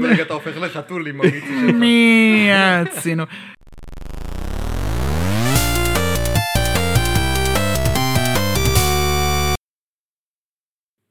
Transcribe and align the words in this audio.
עוד 0.00 0.10
רגע 0.10 0.22
אתה 0.22 0.34
הופך 0.34 0.56
לחתול 0.56 1.08
עם 1.08 1.20
המיצי 1.20 1.40
שלך. 1.40 1.74
מי 1.74 2.48
עשינו? 2.52 3.24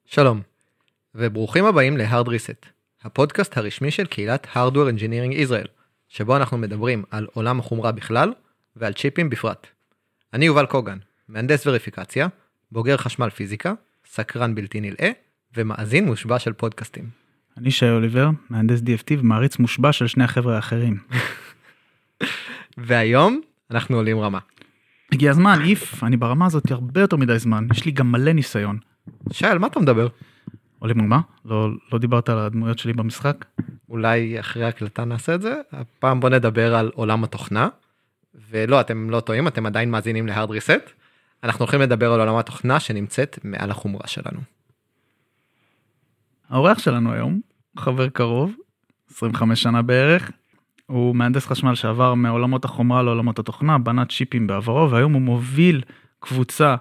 שלום, 0.05 0.41
וברוכים 1.15 1.65
הבאים 1.65 1.97
ל-Hard 1.97 2.27
Reset, 2.27 2.65
הפודקאסט 3.03 3.57
הרשמי 3.57 3.91
של 3.91 4.05
קהילת 4.05 4.47
Hardware 4.53 4.97
Engineering 4.97 5.47
Israel, 5.47 5.67
שבו 6.07 6.37
אנחנו 6.37 6.57
מדברים 6.57 7.03
על 7.11 7.27
עולם 7.33 7.59
החומרה 7.59 7.91
בכלל 7.91 8.33
ועל 8.75 8.93
צ'יפים 8.93 9.29
בפרט. 9.29 9.67
אני 10.33 10.45
יובל 10.45 10.65
קוגן, 10.65 10.97
מהנדס 11.27 11.67
וריפיקציה, 11.67 12.27
בוגר 12.71 12.97
חשמל 12.97 13.29
פיזיקה, 13.29 13.73
סקרן 14.05 14.55
בלתי 14.55 14.81
נלאה, 14.81 15.11
ומאזין 15.57 16.05
מושבע 16.05 16.39
של 16.39 16.53
פודקאסטים. 16.53 17.28
אני 17.59 17.71
שי 17.71 17.89
אוליבר, 17.89 18.29
מהנדס 18.49 18.79
DFT 18.79 19.19
ומעריץ 19.19 19.59
מושבע 19.59 19.91
של 19.91 20.07
שני 20.07 20.23
החבר'ה 20.23 20.55
האחרים. 20.55 20.97
והיום 22.77 23.41
אנחנו 23.71 23.95
עולים 23.95 24.19
רמה. 24.19 24.39
הגיע 25.11 25.31
הזמן, 25.31 25.59
איף, 25.63 26.03
אני 26.03 26.17
ברמה 26.17 26.45
הזאת 26.45 26.71
הרבה 26.71 27.01
יותר 27.01 27.17
מדי 27.17 27.39
זמן, 27.39 27.67
יש 27.71 27.85
לי 27.85 27.91
גם 27.91 28.11
מלא 28.11 28.31
ניסיון. 28.31 28.77
שי, 29.31 29.45
על 29.45 29.59
מה 29.59 29.67
אתה 29.67 29.79
מדבר? 29.79 30.07
עולים 30.79 31.01
רמה? 31.01 31.19
לא, 31.45 31.69
לא 31.93 31.99
דיברת 31.99 32.29
על 32.29 32.39
הדמויות 32.39 32.79
שלי 32.79 32.93
במשחק? 32.93 33.45
אולי 33.89 34.39
אחרי 34.39 34.65
הקלטה 34.65 35.05
נעשה 35.05 35.35
את 35.35 35.41
זה? 35.41 35.55
הפעם 35.71 36.19
בוא 36.19 36.29
נדבר 36.29 36.75
על 36.75 36.91
עולם 36.95 37.23
התוכנה. 37.23 37.69
ולא, 38.49 38.81
אתם 38.81 39.09
לא 39.09 39.19
טועים, 39.19 39.47
אתם 39.47 39.65
עדיין 39.65 39.91
מאזינים 39.91 40.27
ל-Hard 40.27 40.49
Reset. 40.49 40.89
אנחנו 41.43 41.63
הולכים 41.63 41.81
לדבר 41.81 42.13
על 42.13 42.19
עולם 42.19 42.35
התוכנה 42.35 42.79
שנמצאת 42.79 43.39
מעל 43.43 43.71
החומרה 43.71 44.07
שלנו. 44.07 44.39
האורח 46.49 46.79
שלנו 46.79 47.13
היום, 47.13 47.41
חבר 47.77 48.09
קרוב, 48.09 48.51
25 49.11 49.63
שנה 49.63 49.81
בערך, 49.81 50.31
הוא 50.85 51.15
מהנדס 51.15 51.45
חשמל 51.45 51.75
שעבר 51.75 52.13
מעולמות 52.13 52.65
החומרה 52.65 53.03
לעולמות 53.03 53.39
התוכנה, 53.39 53.77
בנה 53.77 54.05
צ'יפים 54.05 54.47
בעברו, 54.47 54.91
והיום 54.91 55.13
הוא 55.13 55.21
מוביל 55.21 55.81
קבוצה 56.19 56.75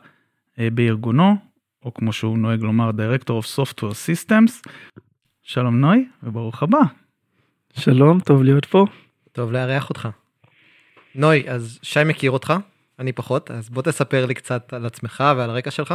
אה, 0.58 0.68
בארגונו, 0.70 1.36
או 1.84 1.94
כמו 1.94 2.12
שהוא 2.12 2.38
נוהג 2.38 2.62
לומר, 2.62 2.90
Director 2.90 3.30
of 3.30 3.58
Software 3.58 3.80
Systems. 3.80 4.70
שלום 5.42 5.80
נוי, 5.80 6.08
וברוך 6.22 6.62
הבא. 6.62 6.78
שלום, 7.72 8.20
טוב 8.20 8.42
להיות 8.42 8.64
פה. 8.64 8.84
טוב 9.32 9.52
לארח 9.52 9.90
אותך. 9.90 10.08
נוי, 11.14 11.50
אז 11.50 11.78
שי 11.82 12.00
מכיר 12.04 12.30
אותך, 12.30 12.54
אני 12.98 13.12
פחות, 13.12 13.50
אז 13.50 13.70
בוא 13.70 13.82
תספר 13.82 14.26
לי 14.26 14.34
קצת 14.34 14.72
על 14.72 14.86
עצמך 14.86 15.24
ועל 15.36 15.50
הרקע 15.50 15.70
שלך. 15.70 15.94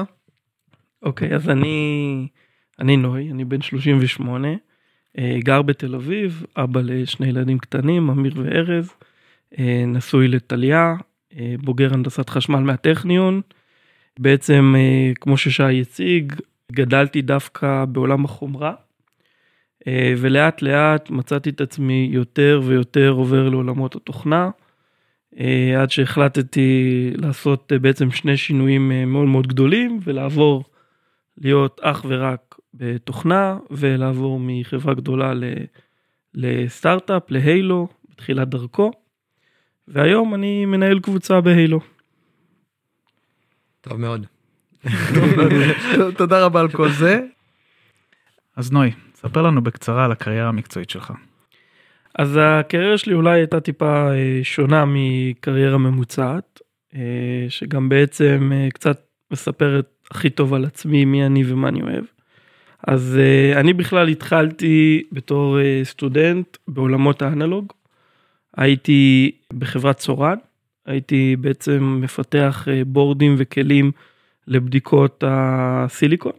אוקיי, 1.04 1.36
אז 1.36 1.50
אני, 1.50 2.28
אני 2.80 2.98
נוי, 2.98 3.32
אני 3.32 3.46
בן 3.46 3.62
38, 3.62 4.48
אה, 4.48 4.54
גר 5.40 5.62
בתל 5.62 5.96
אביב, 5.96 6.46
אבא 6.58 6.82
לשני 6.84 7.28
ילדים 7.28 7.60
קטנים, 7.60 8.10
אמיר 8.10 8.34
וארז, 8.36 8.90
אה, 9.60 9.84
נשוי 9.88 10.28
לטליה, 10.28 10.96
אה, 11.40 11.56
בוגר 11.64 11.94
הנדסת 11.94 12.30
חשמל 12.30 12.60
מהטכניון. 12.60 13.42
בעצם, 14.20 14.76
כמו 15.22 15.38
ששי 15.38 15.82
הציג, 15.82 16.34
גדלתי 16.72 17.22
דווקא 17.22 17.86
בעולם 17.86 18.26
החומרה, 18.26 18.74
ולאט 20.18 20.62
לאט 20.62 21.10
מצאתי 21.10 21.50
את 21.50 21.62
עצמי 21.62 22.10
יותר 22.12 22.62
ויותר 22.64 23.10
עובר 23.10 23.50
לעולמות 23.50 23.96
התוכנה. 23.96 24.50
עד 25.78 25.90
שהחלטתי 25.90 27.12
לעשות 27.16 27.72
בעצם 27.82 28.12
שני 28.12 28.38
שינויים 28.38 28.92
מאוד 29.08 29.28
מאוד 29.28 29.48
גדולים 29.48 30.00
ולעבור 30.04 30.64
להיות 31.38 31.80
אך 31.84 32.06
ורק 32.08 32.53
בתוכנה 32.74 33.58
ולעבור 33.72 34.40
מחברה 34.42 34.94
גדולה 34.94 35.34
לסטארט-אפ, 36.34 37.32
להיילו, 37.32 37.88
בתחילת 38.10 38.50
דרכו, 38.50 38.92
והיום 39.88 40.36
אני 40.36 40.66
מנהל 40.66 41.00
קבוצה 41.00 41.42
בהיילו. 41.42 41.80
טוב 43.82 43.98
מאוד. 43.98 44.26
תודה 46.18 46.46
רבה 46.46 46.60
על 46.60 46.72
כל 46.72 46.90
זה. 46.90 47.22
אז 48.56 48.72
נוי, 48.72 48.92
ספר 49.16 49.42
לנו 49.42 49.64
בקצרה 49.64 50.06
על 50.06 50.12
הקריירה 50.12 50.50
המקצועית 50.50 50.90
שלך. 50.90 51.14
אז 52.16 52.40
הקריירה 52.42 52.98
שלי 52.98 53.14
אולי 53.14 53.40
הייתה 53.40 53.60
טיפה 53.60 54.12
אה, 54.12 54.40
שונה 54.44 54.84
מקריירה 54.88 55.78
ממוצעת, 55.78 56.62
אה, 56.96 57.46
שגם 57.50 57.90
בעצם 57.90 58.52
אה, 58.54 58.68
קצת 58.74 59.02
מספרת 59.32 59.90
הכי 60.12 60.30
טוב 60.30 60.54
על 60.54 60.66
עצמי, 60.66 61.06
מי 61.06 61.26
אני 61.26 61.44
ומה 61.52 61.68
אני 61.68 61.82
אוהב. 61.82 62.04
אז 62.88 63.20
uh, 63.20 63.58
אני 63.60 63.74
בכלל 63.74 64.08
התחלתי 64.08 65.04
בתור 65.12 65.58
uh, 65.58 65.86
סטודנט 65.86 66.58
בעולמות 66.68 67.22
האנלוג. 67.22 67.74
הייתי 68.58 69.32
בחברת 69.58 69.98
צורן, 69.98 70.36
הייתי 70.86 71.36
בעצם 71.36 72.00
מפתח 72.02 72.68
uh, 72.68 72.86
בורדים 72.86 73.36
וכלים 73.38 73.92
לבדיקות 74.48 75.24
הסיליקון. 75.28 76.32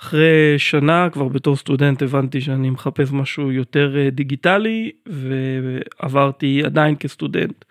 אחרי 0.00 0.54
שנה 0.58 1.08
כבר 1.12 1.28
בתור 1.28 1.56
סטודנט 1.56 2.02
הבנתי 2.02 2.40
שאני 2.40 2.70
מחפש 2.70 3.12
משהו 3.12 3.52
יותר 3.52 3.94
uh, 3.94 4.14
דיגיטלי 4.14 4.90
ועברתי 5.06 6.62
עדיין 6.64 6.96
כסטודנט 6.96 7.64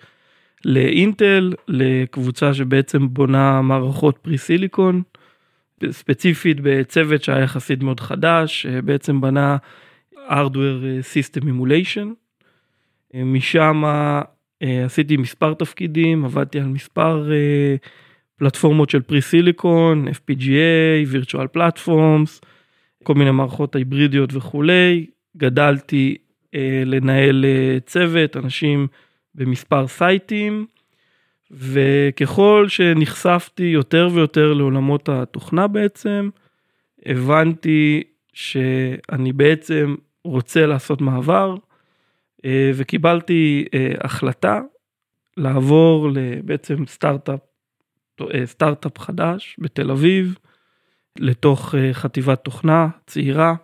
לאינטל, 0.66 1.54
לקבוצה 1.68 2.54
שבעצם 2.54 3.08
בונה 3.10 3.62
מערכות 3.62 4.18
פרי 4.18 4.38
סיליקון. 4.38 5.02
ספציפית 5.90 6.58
בצוות 6.62 7.24
שהיה 7.24 7.44
יחסית 7.44 7.84
מאוד 7.84 8.00
חדש, 8.00 8.66
בעצם 8.66 9.22
בנה 9.22 9.58
hardware 10.30 11.04
system 11.14 11.44
emulation. 11.44 12.08
משם 13.14 13.84
אה, 14.64 14.86
עשיתי 14.86 15.18
מספר 15.18 15.54
תפקידים, 15.54 16.26
עבדתי 16.26 16.60
על 16.60 16.66
מספר 16.66 17.32
אה, 17.32 17.76
פלטפורמות 18.36 18.90
של 18.90 19.02
פרי 19.02 19.22
סיליקון, 19.22 20.08
FPGA, 20.08 21.14
virtual 21.14 21.58
platforms, 21.58 22.46
כל 23.04 23.14
מיני 23.14 23.32
מערכות 23.32 23.76
היברידיות 23.76 24.34
וכולי. 24.34 25.06
גדלתי 25.38 26.16
אה, 26.56 26.84
לנהל 26.86 27.46
צוות, 27.86 28.38
אנשים 28.38 28.88
במספר 29.36 29.88
סייטים. 29.88 30.66
וככל 31.52 32.66
שנחשפתי 32.68 33.64
יותר 33.64 34.10
ויותר 34.14 34.54
לעולמות 34.54 35.10
התוכנה 35.10 35.68
בעצם, 35.68 36.30
הבנתי 37.06 38.04
שאני 38.34 39.34
בעצם 39.34 39.96
רוצה 40.24 40.66
לעשות 40.66 41.02
מעבר, 41.02 41.56
אה, 42.46 42.72
וקיבלתי 42.76 43.66
אה, 43.74 43.92
החלטה 44.02 44.62
לעבור 45.38 46.10
לבעצם 46.14 46.86
סטארט-אפ, 46.86 47.40
אה, 48.22 48.46
סטארט-אפ 48.46 49.00
חדש 49.00 49.56
בתל 49.60 49.92
אביב, 49.92 50.38
לתוך 51.20 51.76
חטיבת 51.92 52.44
תוכנה 52.44 52.88
צעירה, 53.08 53.56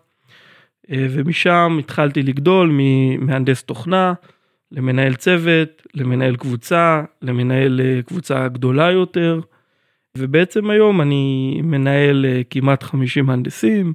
ומשם 0.90 1.78
התחלתי 1.80 2.24
לגדול 2.24 2.70
ממהנדס 2.74 3.64
תוכנה. 3.64 4.14
למנהל 4.72 5.16
צוות, 5.16 5.82
למנהל 5.94 6.36
קבוצה, 6.36 7.04
למנהל 7.22 7.82
אה, 7.84 8.02
קבוצה 8.02 8.48
גדולה 8.48 8.92
יותר. 8.92 9.40
ובעצם 10.18 10.70
היום 10.70 11.02
אני 11.02 11.60
מנהל 11.64 12.26
אה, 12.26 12.42
כמעט 12.50 12.84
50 12.84 13.26
מהנדסים, 13.26 13.94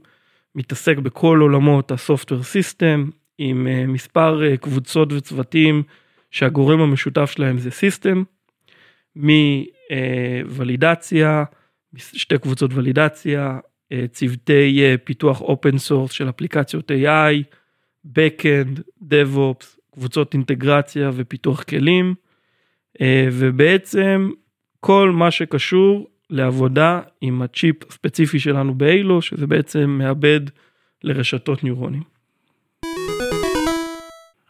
מתעסק 0.54 0.98
בכל 0.98 1.38
עולמות 1.41 1.91
הסופטוור 1.91 2.42
סיסטם, 2.42 3.10
עם 3.38 3.66
אה, 3.66 3.87
מספר 3.87 4.56
קבוצות 4.56 5.12
וצוותים 5.12 5.82
שהגורם 6.31 6.81
המשותף 6.81 7.31
שלהם 7.31 7.58
זה 7.58 7.70
system, 7.70 8.22
מוולידציה, 10.47 11.44
שתי 11.97 12.38
קבוצות 12.38 12.70
ולידציה, 12.75 13.58
צוותי 14.12 14.97
פיתוח 15.04 15.41
open 15.41 15.78
source 15.78 16.12
של 16.12 16.28
אפליקציות 16.28 16.91
AI, 16.91 17.43
Backend, 18.06 18.81
DevOps, 19.03 19.75
קבוצות 19.98 20.34
אינטגרציה 20.34 21.10
ופיתוח 21.14 21.62
כלים, 21.62 22.14
אה, 23.00 23.28
ובעצם 23.32 24.31
כל 24.81 25.10
מה 25.10 25.31
שקשור 25.31 26.08
לעבודה 26.31 27.00
עם 27.20 27.43
הצ'יפ 27.43 27.76
הספציפי 27.90 28.38
שלנו 28.38 28.75
בהיילו, 28.75 29.23
שזה 29.22 29.46
בעצם 29.46 29.90
מעבד 29.90 30.40
לרשתות 31.04 31.64
ניורונים. 31.64 32.02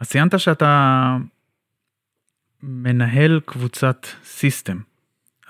אז 0.00 0.08
ציינת 0.08 0.40
שאתה 0.40 1.16
מנהל 2.62 3.40
קבוצת 3.44 4.06
system. 4.24 4.78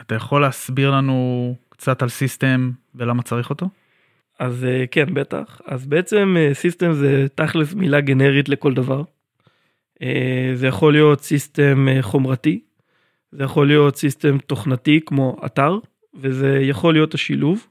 אתה 0.01 0.15
יכול 0.15 0.43
להסביר 0.43 0.91
לנו 0.91 1.57
קצת 1.69 2.03
על 2.03 2.09
system 2.09 2.71
ולמה 2.95 3.23
צריך 3.23 3.51
אותו? 3.51 3.69
אז 4.39 4.65
אה, 4.65 4.85
כן, 4.91 5.15
בטח. 5.15 5.61
אז 5.67 5.87
בעצם 5.87 6.37
סיסטם 6.53 6.87
אה, 6.87 6.95
זה 6.95 7.27
תכלס 7.35 7.75
מילה 7.75 8.01
גנרית 8.01 8.49
לכל 8.49 8.75
דבר. 8.75 9.03
אה, 10.03 10.51
זה 10.55 10.67
יכול 10.67 10.93
להיות 10.93 11.21
system 11.21 11.89
אה, 11.89 12.03
חומרתי, 12.03 12.61
זה 13.33 13.45
יכול 13.45 13.67
להיות 13.67 13.97
system 13.97 14.39
תוכנתי 14.39 15.01
כמו 15.07 15.37
אתר, 15.47 15.79
וזה 16.15 16.59
יכול 16.63 16.95
להיות 16.95 17.15
השילוב. 17.15 17.67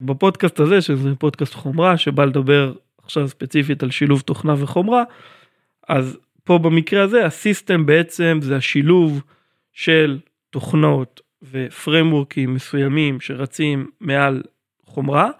בפודקאסט 0.00 0.60
הזה, 0.60 0.80
שזה 0.80 1.14
פודקאסט 1.14 1.54
חומרה, 1.54 1.96
שבא 1.96 2.24
לדבר 2.24 2.72
עכשיו 3.02 3.28
ספציפית 3.28 3.82
על 3.82 3.90
שילוב 3.90 4.20
תוכנה 4.20 4.54
וחומרה, 4.58 5.02
אז 5.88 6.18
פה 6.44 6.58
במקרה 6.58 7.02
הזה 7.02 7.26
הסיסטם 7.26 7.86
בעצם 7.86 8.38
זה 8.42 8.56
השילוב 8.56 9.22
של 9.72 10.18
תוכנות 10.50 11.20
ופרמורקים 11.50 12.54
מסוימים 12.54 13.20
שרצים 13.20 13.90
מעל 14.00 14.42
חומרה, 14.86 15.30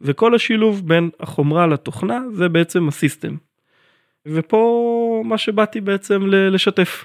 וכל 0.00 0.34
השילוב 0.34 0.88
בין 0.88 1.10
החומרה 1.20 1.66
לתוכנה 1.66 2.20
זה 2.32 2.48
בעצם 2.48 2.88
הסיסטם. 2.88 3.36
ופה 4.26 5.22
מה 5.24 5.38
שבאתי 5.38 5.80
בעצם 5.80 6.22
לשתף. 6.26 7.04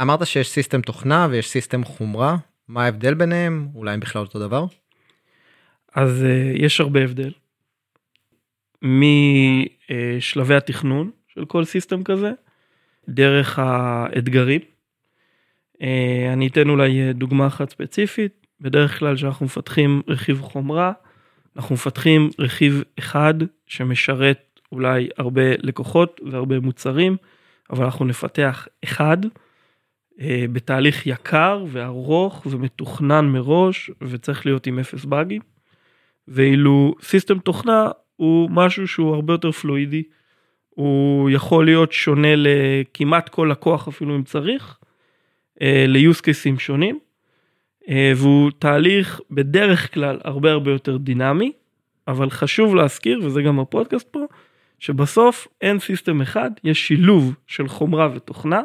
אמרת 0.00 0.26
שיש 0.26 0.48
system 0.48 0.80
תוכנה 0.80 1.26
ויש 1.30 1.48
system 1.48 1.84
חומרה, 1.84 2.36
מה 2.68 2.84
ההבדל 2.84 3.14
ביניהם? 3.14 3.68
אולי 3.74 3.94
הם 3.94 4.00
בכלל 4.00 4.22
אותו 4.22 4.38
דבר? 4.38 4.66
אז 5.92 6.22
uh, 6.22 6.62
יש 6.62 6.80
הרבה 6.80 7.04
הבדל. 7.04 7.32
משלבי 8.82 10.54
התכנון 10.54 11.10
של 11.28 11.44
כל 11.44 11.64
system 11.64 12.04
כזה, 12.04 12.32
דרך 13.08 13.58
האתגרים. 13.58 14.60
Uh, 15.74 15.84
אני 16.32 16.46
אתן 16.46 16.68
אולי 16.68 17.12
דוגמה 17.12 17.46
אחת 17.46 17.70
ספציפית, 17.70 18.46
בדרך 18.60 18.98
כלל 18.98 19.16
כשאנחנו 19.16 19.46
מפתחים 19.46 20.02
רכיב 20.08 20.40
חומרה, 20.40 20.92
אנחנו 21.56 21.74
מפתחים 21.74 22.30
רכיב 22.38 22.82
אחד 22.98 23.34
שמשרת 23.66 24.45
אולי 24.72 25.08
הרבה 25.18 25.42
לקוחות 25.58 26.20
והרבה 26.30 26.60
מוצרים, 26.60 27.16
אבל 27.70 27.84
אנחנו 27.84 28.04
נפתח 28.04 28.68
אחד 28.84 29.16
אה, 30.20 30.44
בתהליך 30.52 31.06
יקר 31.06 31.64
וארוך 31.68 32.46
ומתוכנן 32.50 33.24
מראש 33.24 33.90
וצריך 34.00 34.46
להיות 34.46 34.66
עם 34.66 34.78
אפס 34.78 35.04
באגים. 35.04 35.42
ואילו 36.28 36.94
סיסטם 37.02 37.38
תוכנה 37.38 37.90
הוא 38.16 38.50
משהו 38.50 38.88
שהוא 38.88 39.14
הרבה 39.14 39.32
יותר 39.32 39.52
פלואידי, 39.52 40.02
הוא 40.70 41.30
יכול 41.30 41.64
להיות 41.64 41.92
שונה 41.92 42.34
לכמעט 42.36 43.28
כל 43.28 43.48
לקוח 43.52 43.88
אפילו 43.88 44.16
אם 44.16 44.22
צריך, 44.22 44.78
אה, 45.62 45.84
ל-use 45.88 46.20
cases 46.20 46.58
שונים, 46.58 46.98
אה, 47.88 48.12
והוא 48.16 48.50
תהליך 48.58 49.20
בדרך 49.30 49.94
כלל 49.94 50.18
הרבה 50.24 50.50
הרבה 50.50 50.70
יותר 50.70 50.96
דינמי, 50.96 51.52
אבל 52.08 52.30
חשוב 52.30 52.74
להזכיר, 52.74 53.20
וזה 53.24 53.42
גם 53.42 53.60
הפודקאסט 53.60 54.08
פה, 54.10 54.20
שבסוף 54.78 55.48
אין 55.60 55.78
system 55.78 56.20
אחד, 56.20 56.50
יש 56.64 56.86
שילוב 56.88 57.34
של 57.46 57.68
חומרה 57.68 58.08
ותוכנה, 58.14 58.60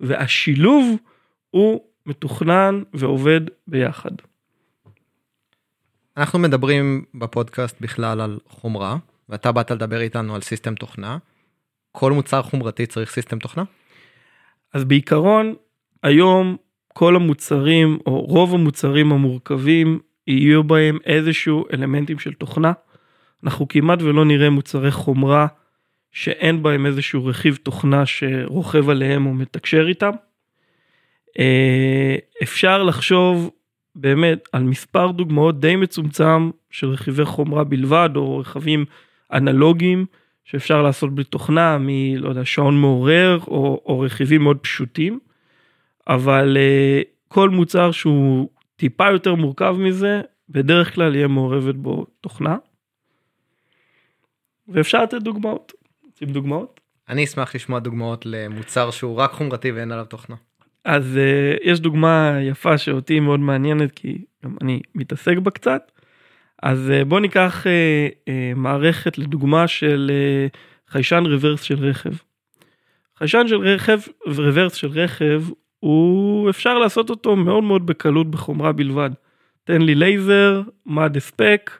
והשילוב 0.00 0.96
הוא 1.50 1.80
מתוכנן 2.06 2.82
ועובד 2.94 3.40
ביחד. 3.66 4.10
אנחנו 6.16 6.38
מדברים 6.38 7.04
בפודקאסט 7.14 7.76
בכלל 7.80 8.20
על 8.20 8.38
חומרה, 8.48 8.96
ואתה 9.28 9.52
באת 9.52 9.70
לדבר 9.70 10.00
איתנו 10.00 10.34
על 10.34 10.40
סיסטם 10.40 10.74
תוכנה. 10.74 11.18
כל 11.92 12.12
מוצר 12.12 12.42
חומרתי 12.42 12.86
צריך 12.86 13.10
system 13.10 13.38
תוכנה? 13.38 13.64
אז 14.72 14.84
בעיקרון, 14.84 15.54
היום 16.02 16.56
כל 16.88 17.16
המוצרים, 17.16 17.98
או 18.06 18.20
רוב 18.20 18.54
המוצרים 18.54 19.12
המורכבים, 19.12 20.00
יהיו 20.26 20.64
בהם 20.64 20.98
איזשהו 21.04 21.64
אלמנטים 21.72 22.18
של 22.18 22.32
תוכנה. 22.32 22.72
אנחנו 23.44 23.68
כמעט 23.68 24.02
ולא 24.02 24.24
נראה 24.24 24.50
מוצרי 24.50 24.90
חומרה 24.90 25.46
שאין 26.12 26.62
בהם 26.62 26.86
איזשהו 26.86 27.26
רכיב 27.26 27.58
תוכנה 27.62 28.06
שרוכב 28.06 28.88
עליהם 28.88 29.26
או 29.26 29.34
מתקשר 29.34 29.88
איתם. 29.88 30.10
אה, 31.38 32.16
אפשר 32.42 32.82
לחשוב 32.82 33.50
באמת 33.94 34.48
על 34.52 34.62
מספר 34.62 35.10
דוגמאות 35.10 35.60
די 35.60 35.76
מצומצם 35.76 36.50
של 36.70 36.88
רכיבי 36.88 37.24
חומרה 37.24 37.64
בלבד 37.64 38.10
או 38.16 38.38
רכבים 38.38 38.84
אנלוגיים 39.32 40.06
שאפשר 40.44 40.82
לעשות 40.82 41.14
בלי 41.14 41.24
תוכנה 41.24 41.78
מלא 41.80 42.28
יודע 42.28 42.44
שעון 42.44 42.80
מעורר 42.80 43.38
או, 43.46 43.82
או 43.86 44.00
רכיבים 44.00 44.42
מאוד 44.42 44.58
פשוטים. 44.58 45.18
אבל 46.08 46.56
uh, 46.56 47.04
כל 47.28 47.50
מוצר 47.50 47.90
שהוא 47.90 48.48
טיפה 48.76 49.10
יותר 49.10 49.34
מורכב 49.34 49.76
מזה 49.78 50.20
בדרך 50.48 50.94
כלל 50.94 51.14
יהיה 51.14 51.28
מעורבת 51.28 51.74
בו 51.74 52.06
תוכנה. 52.20 52.56
ואפשר 54.68 55.02
לתת 55.02 55.22
דוגמאות. 55.22 55.72
רוצים 56.04 56.28
דוגמאות? 56.28 56.80
אני 57.08 57.24
אשמח 57.24 57.54
לשמוע 57.54 57.78
דוגמאות 57.78 58.26
למוצר 58.26 58.90
שהוא 58.90 59.16
רק 59.16 59.30
חומרתי 59.30 59.72
ואין 59.72 59.92
עליו 59.92 60.04
תוכנה. 60.04 60.36
אז 60.84 61.18
uh, 61.18 61.60
יש 61.62 61.80
דוגמה 61.80 62.38
יפה 62.42 62.78
שאותי 62.78 63.20
מאוד 63.20 63.40
מעניינת 63.40 63.92
כי 63.92 64.18
גם 64.44 64.56
אני 64.62 64.80
מתעסק 64.94 65.36
בה 65.36 65.50
קצת. 65.50 65.92
אז 66.62 66.92
uh, 67.00 67.04
בוא 67.04 67.20
ניקח 67.20 67.66
uh, 67.66 67.66
uh, 67.66 68.58
מערכת 68.58 69.18
לדוגמה 69.18 69.68
של 69.68 70.10
uh, 70.52 70.56
חיישן 70.92 71.24
רוורס 71.26 71.62
של 71.62 71.86
רכב. 71.86 72.12
חיישן 73.18 73.48
של 73.48 73.56
רכב 73.56 73.98
ורוורס 74.26 74.74
של 74.74 74.88
רכב 74.88 75.42
הוא 75.80 76.50
אפשר 76.50 76.78
לעשות 76.78 77.10
אותו 77.10 77.36
מאוד 77.36 77.64
מאוד 77.64 77.86
בקלות 77.86 78.30
בחומרה 78.30 78.72
בלבד. 78.72 79.10
תן 79.64 79.82
לי 79.82 79.94
לייזר, 79.94 80.62
מד 80.86 81.16
הספק 81.16 81.70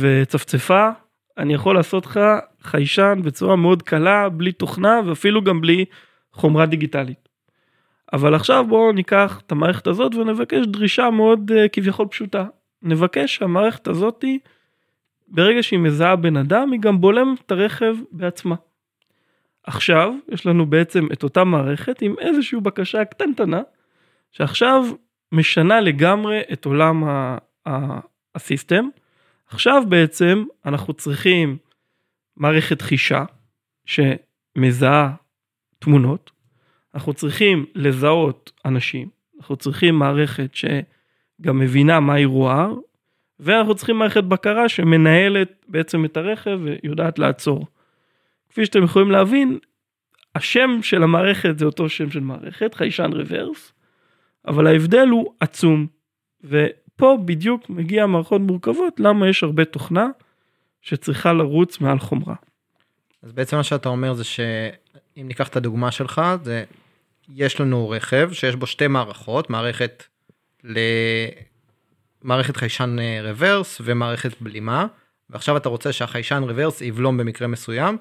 וצפצפה, 0.00 0.90
אני 1.38 1.54
יכול 1.54 1.74
לעשות 1.74 2.06
לך 2.06 2.20
חיישן 2.62 3.20
בצורה 3.24 3.56
מאוד 3.56 3.82
קלה, 3.82 4.28
בלי 4.28 4.52
תוכנה 4.52 5.00
ואפילו 5.06 5.42
גם 5.42 5.60
בלי 5.60 5.84
חומרה 6.32 6.66
דיגיטלית. 6.66 7.28
אבל 8.12 8.34
עכשיו 8.34 8.64
בואו 8.68 8.92
ניקח 8.92 9.40
את 9.46 9.52
המערכת 9.52 9.86
הזאת 9.86 10.14
ונבקש 10.14 10.66
דרישה 10.66 11.10
מאוד 11.10 11.50
uh, 11.50 11.68
כביכול 11.72 12.06
פשוטה. 12.06 12.44
נבקש 12.82 13.36
שהמערכת 13.36 13.88
הזאתי, 13.88 14.38
ברגע 15.28 15.62
שהיא 15.62 15.78
מזהה 15.78 16.16
בן 16.16 16.36
אדם, 16.36 16.72
היא 16.72 16.80
גם 16.80 17.00
בולמת 17.00 17.40
את 17.46 17.50
הרכב 17.50 17.96
בעצמה. 18.12 18.54
עכשיו 19.66 20.14
יש 20.28 20.46
לנו 20.46 20.66
בעצם 20.66 21.06
את 21.12 21.22
אותה 21.22 21.44
מערכת 21.44 22.02
עם 22.02 22.14
איזושהי 22.18 22.60
בקשה 22.60 23.04
קטנטנה, 23.04 23.62
שעכשיו 24.32 24.84
משנה 25.32 25.80
לגמרי 25.80 26.40
את 26.52 26.64
עולם 26.64 27.04
הסיסטם. 28.36 28.88
עכשיו 29.46 29.82
בעצם 29.88 30.44
אנחנו 30.66 30.94
צריכים 30.94 31.56
מערכת 32.36 32.82
חישה 32.82 33.24
שמזהה 33.84 35.14
תמונות, 35.78 36.30
אנחנו 36.94 37.14
צריכים 37.14 37.66
לזהות 37.74 38.52
אנשים, 38.64 39.08
אנחנו 39.38 39.56
צריכים 39.56 39.94
מערכת 39.94 40.54
שגם 40.54 41.58
מבינה 41.58 42.00
מה 42.00 42.14
היא 42.14 42.26
רואה, 42.26 42.68
ואנחנו 43.40 43.74
צריכים 43.74 43.96
מערכת 43.96 44.24
בקרה 44.24 44.68
שמנהלת 44.68 45.64
בעצם 45.68 46.04
את 46.04 46.16
הרכב 46.16 46.60
ויודעת 46.62 47.18
לעצור. 47.18 47.66
כפי 48.48 48.64
שאתם 48.64 48.84
יכולים 48.84 49.10
להבין, 49.10 49.58
השם 50.34 50.78
של 50.82 51.02
המערכת 51.02 51.58
זה 51.58 51.64
אותו 51.64 51.88
שם 51.88 52.10
של 52.10 52.20
מערכת, 52.20 52.74
חיישן 52.74 53.10
רוורס, 53.12 53.72
אבל 54.46 54.66
ההבדל 54.66 55.08
הוא 55.08 55.34
עצום. 55.40 55.86
ופה 56.96 57.18
בדיוק 57.24 57.70
מגיע 57.70 58.06
מערכות 58.06 58.40
מורכבות, 58.40 59.00
למה 59.00 59.28
יש 59.28 59.42
הרבה 59.42 59.64
תוכנה 59.64 60.06
שצריכה 60.82 61.32
לרוץ 61.32 61.80
מעל 61.80 61.98
חומרה. 61.98 62.34
אז 63.22 63.32
בעצם 63.32 63.56
מה 63.56 63.64
שאתה 63.64 63.88
אומר 63.88 64.14
זה 64.14 64.24
שאם 64.24 65.28
ניקח 65.28 65.48
את 65.48 65.56
הדוגמה 65.56 65.90
שלך, 65.90 66.22
זה 66.42 66.64
יש 67.28 67.60
לנו 67.60 67.90
רכב 67.90 68.30
שיש 68.32 68.54
בו 68.54 68.66
שתי 68.66 68.86
מערכות, 68.86 69.50
מערכת 69.50 70.04
ל... 70.64 70.78
מערכת 72.22 72.56
חיישן 72.56 72.96
רוורס 73.22 73.80
ומערכת 73.84 74.40
בלימה, 74.40 74.86
ועכשיו 75.30 75.56
אתה 75.56 75.68
רוצה 75.68 75.92
שהחיישן 75.92 76.42
רוורס 76.42 76.80
יבלום 76.80 77.16
במקרה 77.16 77.48
מסוים, 77.48 77.98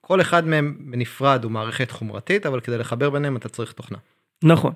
כל 0.00 0.20
אחד 0.20 0.46
מהם 0.46 0.76
בנפרד 0.90 1.44
הוא 1.44 1.52
מערכת 1.52 1.90
חומרתית, 1.90 2.46
אבל 2.46 2.60
כדי 2.60 2.78
לחבר 2.78 3.10
ביניהם 3.10 3.36
אתה 3.36 3.48
צריך 3.48 3.72
תוכנה. 3.72 3.98
נכון. 4.42 4.72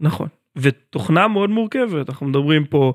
נכון. 0.00 0.28
ותוכנה 0.56 1.28
מאוד 1.28 1.50
מורכבת, 1.50 2.08
אנחנו 2.08 2.26
מדברים 2.26 2.64
פה 2.64 2.92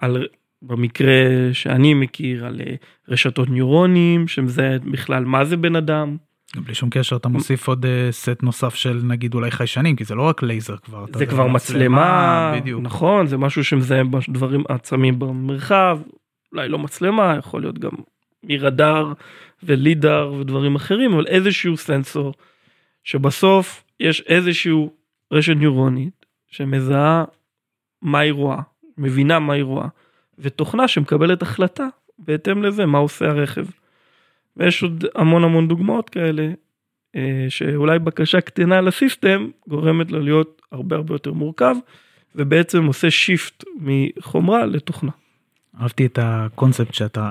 על, 0.00 0.26
במקרה 0.62 1.14
שאני 1.52 1.94
מכיר, 1.94 2.46
על 2.46 2.60
אה, 2.66 2.74
רשתות 3.08 3.48
ניורונים, 3.48 4.28
שמזהה 4.28 4.78
בכלל 4.78 5.24
מה 5.24 5.44
זה 5.44 5.56
בן 5.56 5.76
אדם. 5.76 6.16
גם 6.56 6.64
בלי 6.64 6.74
שום 6.74 6.90
קשר 6.90 7.16
אתה 7.16 7.28
מוסיף 7.28 7.68
עוד 7.68 7.84
uh, 7.84 7.88
סט 8.10 8.42
נוסף 8.42 8.74
של 8.74 9.00
נגיד 9.04 9.34
אולי 9.34 9.50
חיישנים 9.50 9.96
כי 9.96 10.04
זה 10.04 10.14
לא 10.14 10.22
רק 10.22 10.42
לייזר 10.42 10.76
כבר 10.76 11.04
זה 11.14 11.26
כבר 11.26 11.46
מצלמה, 11.46 11.52
מצלמה 11.54 12.52
בדיוק 12.60 12.82
נכון 12.82 13.26
זה 13.26 13.36
משהו 13.36 13.64
שמזהה 13.64 14.02
דברים 14.28 14.64
עצמים 14.68 15.18
במרחב 15.18 15.98
אולי 16.52 16.68
לא 16.68 16.78
מצלמה 16.78 17.34
יכול 17.38 17.60
להיות 17.60 17.78
גם 17.78 17.90
מרדאר 18.44 19.12
ולידר 19.62 20.32
ודברים 20.40 20.76
אחרים 20.76 21.12
אבל 21.12 21.26
איזשהו 21.26 21.76
סנסור 21.76 22.34
שבסוף 23.04 23.84
יש 24.00 24.20
איזשהו 24.20 24.92
רשת 25.32 25.56
ניורונית 25.56 26.19
שמזהה 26.50 27.24
מה 28.02 28.18
היא 28.18 28.32
רואה 28.32 28.62
מבינה 28.98 29.38
מה 29.38 29.52
היא 29.52 29.64
רואה 29.64 29.88
ותוכנה 30.38 30.88
שמקבלת 30.88 31.42
החלטה 31.42 31.86
בהתאם 32.18 32.62
לזה 32.62 32.86
מה 32.86 32.98
עושה 32.98 33.28
הרכב. 33.28 33.66
ויש 34.56 34.82
עוד 34.82 35.04
המון 35.14 35.44
המון 35.44 35.68
דוגמאות 35.68 36.10
כאלה 36.10 36.52
אה, 37.16 37.46
שאולי 37.48 37.98
בקשה 37.98 38.40
קטנה 38.40 38.80
לסיסטם 38.80 39.48
גורמת 39.68 40.12
לו 40.12 40.20
להיות 40.20 40.62
הרבה 40.72 40.96
הרבה 40.96 41.14
יותר 41.14 41.32
מורכב 41.32 41.76
ובעצם 42.34 42.84
עושה 42.84 43.10
שיפט 43.10 43.64
מחומרה 43.76 44.66
לתוכנה. 44.66 45.10
אהבתי 45.80 46.06
את 46.06 46.18
הקונספט 46.22 46.94
שאתה 46.94 47.30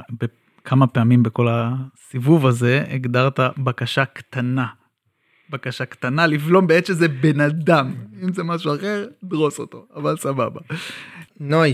כמה 0.63 0.87
פעמים 0.87 1.23
בכל 1.23 1.47
הסיבוב 1.49 2.45
הזה 2.45 2.83
הגדרת 2.89 3.39
בקשה 3.57 4.05
קטנה. 4.05 4.65
בקשה 5.49 5.85
קטנה 5.85 6.27
לבלום 6.27 6.67
בעת 6.67 6.85
שזה 6.85 7.07
בן 7.07 7.41
אדם 7.41 7.95
אם 8.23 8.33
זה 8.33 8.43
משהו 8.43 8.75
אחר 8.75 9.07
דרוס 9.23 9.59
אותו 9.59 9.85
אבל 9.95 10.17
סבבה. 10.17 10.59
נוי. 11.39 11.73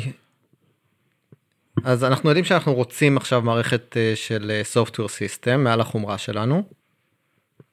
אז 1.84 2.04
אנחנו 2.04 2.30
יודעים 2.30 2.46
שאנחנו 2.46 2.74
רוצים 2.74 3.18
עכשיו 3.18 3.42
מערכת 3.42 3.98
אה, 3.98 4.14
של 4.16 4.52
אה, 4.52 4.62
software 4.74 5.10
system 5.10 5.58
מעל 5.58 5.82
החומרה 5.82 6.18
שלנו. 6.18 6.64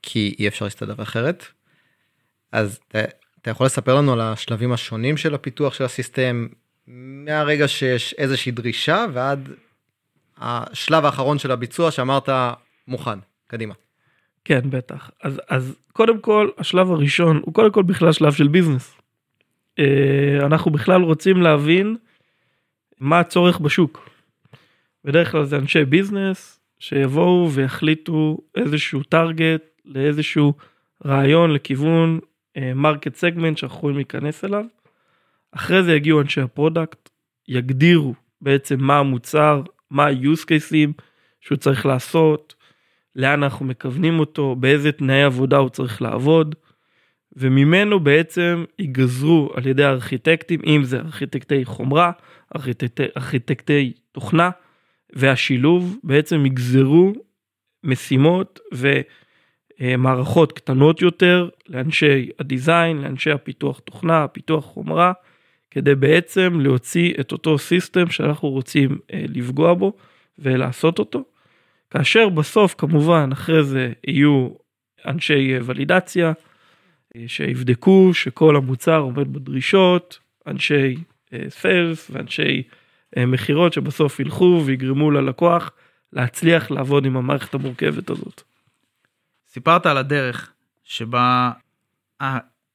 כי 0.03 0.35
אי 0.39 0.49
אפשר 0.49 0.65
להסתדר 0.65 1.03
אחרת. 1.03 1.45
אז 2.53 2.79
אתה, 2.89 3.51
יכול 3.51 3.67
לספר 3.67 3.95
לנו 3.95 4.13
על 4.13 4.21
השלבים 4.21 4.73
השונים 4.73 5.17
של 5.17 5.35
הפיתוח 5.35 5.75
של 5.75 5.85
הסיסטם 5.85 6.47
מהרגע 6.87 7.69
שיש 7.69 8.15
איזושהי 8.19 8.53
דרישה 8.53 9.07
ועד 9.13 9.49
השלב 10.39 11.05
האחרון 11.05 11.39
של 11.39 11.51
הביצוע 11.51 11.91
שאמרת 11.91 12.29
מוכן 12.89 13.19
קדימה. 13.47 13.75
כן 14.45 14.71
בטח 14.71 15.11
אז 15.23 15.41
אז 15.49 15.77
קודם 15.93 16.21
כל 16.21 16.49
השלב 16.59 16.91
הראשון 16.91 17.41
הוא 17.45 17.55
קודם 17.55 17.73
כל 17.73 17.83
בכלל 17.83 18.13
שלב 18.13 18.33
של 18.33 18.49
ביזנס. 18.49 18.95
אה, 19.79 20.47
אנחנו 20.47 20.71
בכלל 20.71 21.03
רוצים 21.03 21.43
להבין 21.43 21.97
מה 23.01 23.21
הצורך 23.21 23.59
בשוק. 23.59 24.09
בדרך 25.05 25.31
כלל 25.31 25.45
זה 25.45 25.57
אנשי 25.57 25.85
ביזנס 25.85 26.61
שיבואו 26.79 27.51
ויחליטו 27.53 28.39
איזשהו 28.55 29.03
טארגט 29.03 29.63
לאיזשהו 29.85 30.55
רעיון 31.07 31.51
לכיוון 31.51 32.19
market 32.75 33.15
uh, 33.15 33.19
segment 33.19 33.59
שאנחנו 33.59 33.79
יכולים 33.79 33.97
להיכנס 33.97 34.45
אליו. 34.45 34.65
אחרי 35.53 35.83
זה 35.83 35.95
יגיעו 35.95 36.21
אנשי 36.21 36.41
ה 36.41 36.49
product 36.49 37.09
יגדירו 37.49 38.15
בעצם 38.41 38.81
מה 38.81 38.99
המוצר 38.99 39.63
מה 39.91 40.07
ה-use 40.07 40.45
cases 40.45 41.03
שהוא 41.41 41.59
צריך 41.59 41.87
לעשות 41.87 42.55
לאן 43.17 43.43
אנחנו 43.43 43.67
מכוונים 43.67 44.19
אותו 44.19 44.57
באיזה 44.57 44.93
תנאי 44.93 45.23
עבודה 45.23 45.57
הוא 45.57 45.69
צריך 45.69 46.03
לעבוד. 46.03 46.55
וממנו 47.37 48.01
בעצם 48.01 48.65
ייגזרו 48.79 49.51
על 49.55 49.67
ידי 49.67 49.85
הארכיטקטים 49.85 50.61
אם 50.67 50.85
זה 50.85 50.99
ארכיטקטי 50.99 51.65
חומרה 51.65 52.13
ארכיטקטי, 52.57 53.03
ארכיטקטי 53.17 53.93
תוכנה 54.13 54.51
והשילוב 55.13 55.99
בעצם 56.05 56.47
יגזרו 56.47 57.13
משימות 57.85 58.61
ומערכות 59.81 60.53
קטנות 60.53 61.03
יותר 61.03 61.49
לאנשי 61.69 62.31
הדיזיין 62.39 63.03
לאנשי 63.03 63.31
הפיתוח 63.31 63.79
תוכנה 63.79 64.29
פיתוח 64.29 64.65
חומרה 64.65 65.13
כדי 65.71 65.95
בעצם 65.95 66.61
להוציא 66.61 67.15
את 67.21 67.33
אותו 67.33 67.59
סיסטם 67.59 68.11
שאנחנו 68.11 68.49
רוצים 68.49 68.99
אה, 69.13 69.25
לפגוע 69.29 69.75
בו 69.75 69.93
ולעשות 70.39 70.99
אותו. 70.99 71.25
כאשר 71.93 72.29
בסוף 72.29 72.75
כמובן 72.79 73.31
אחרי 73.33 73.65
זה 73.65 73.93
יהיו 74.07 74.49
אנשי 75.07 75.59
ולידציה 75.65 76.33
שיבדקו 77.27 78.11
שכל 78.15 78.57
המוצר 78.57 78.99
עומד 78.99 79.33
בדרישות, 79.33 80.19
אנשי 80.47 80.97
סיילס 81.49 82.11
ואנשי 82.11 82.63
מכירות 83.17 83.73
שבסוף 83.73 84.21
ילכו 84.21 84.63
ויגרמו 84.67 85.11
ללקוח 85.11 85.71
להצליח 86.13 86.71
לעבוד 86.71 87.07
עם 87.07 87.17
המערכת 87.17 87.55
המורכבת 87.55 88.11
הזאת. 88.11 88.43
סיפרת 89.49 89.87
על 89.87 89.97
הדרך 89.97 90.53
שבה 90.85 91.53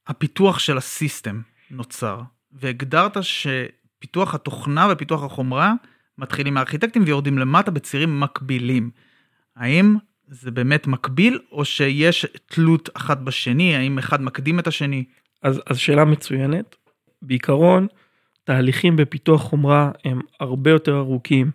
הפיתוח 0.07 0.59
של 0.59 0.77
הסיסטם 0.77 1.41
נוצר 1.71 2.21
והגדרת 2.51 3.17
שפיתוח 3.21 4.36
התוכנה 4.36 4.88
ופיתוח 4.91 5.24
החומרה 5.24 5.74
מתחילים 6.17 6.53
מהארכיטקטים 6.53 7.03
ויורדים 7.05 7.38
למטה 7.38 7.71
בצירים 7.71 8.19
מקבילים. 8.19 9.07
האם 9.58 9.96
זה 10.28 10.52
באמת 10.52 10.88
מקביל 10.88 11.40
או 11.52 11.66
שיש 11.66 12.26
תלות 12.46 12.90
אחת 12.94 13.18
בשני 13.18 13.76
האם 13.76 13.98
אחד 13.98 14.22
מקדים 14.22 14.60
את 14.60 14.68
השני. 14.68 15.04
אז 15.44 15.62
אז 15.66 15.78
שאלה 15.78 16.06
מצוינת. 16.06 16.76
בעיקרון 17.22 17.88
תהליכים 18.44 18.96
בפיתוח 18.96 19.42
חומרה 19.42 19.92
הם 20.06 20.22
הרבה 20.40 20.72
יותר 20.72 20.98
ארוכים 20.98 21.52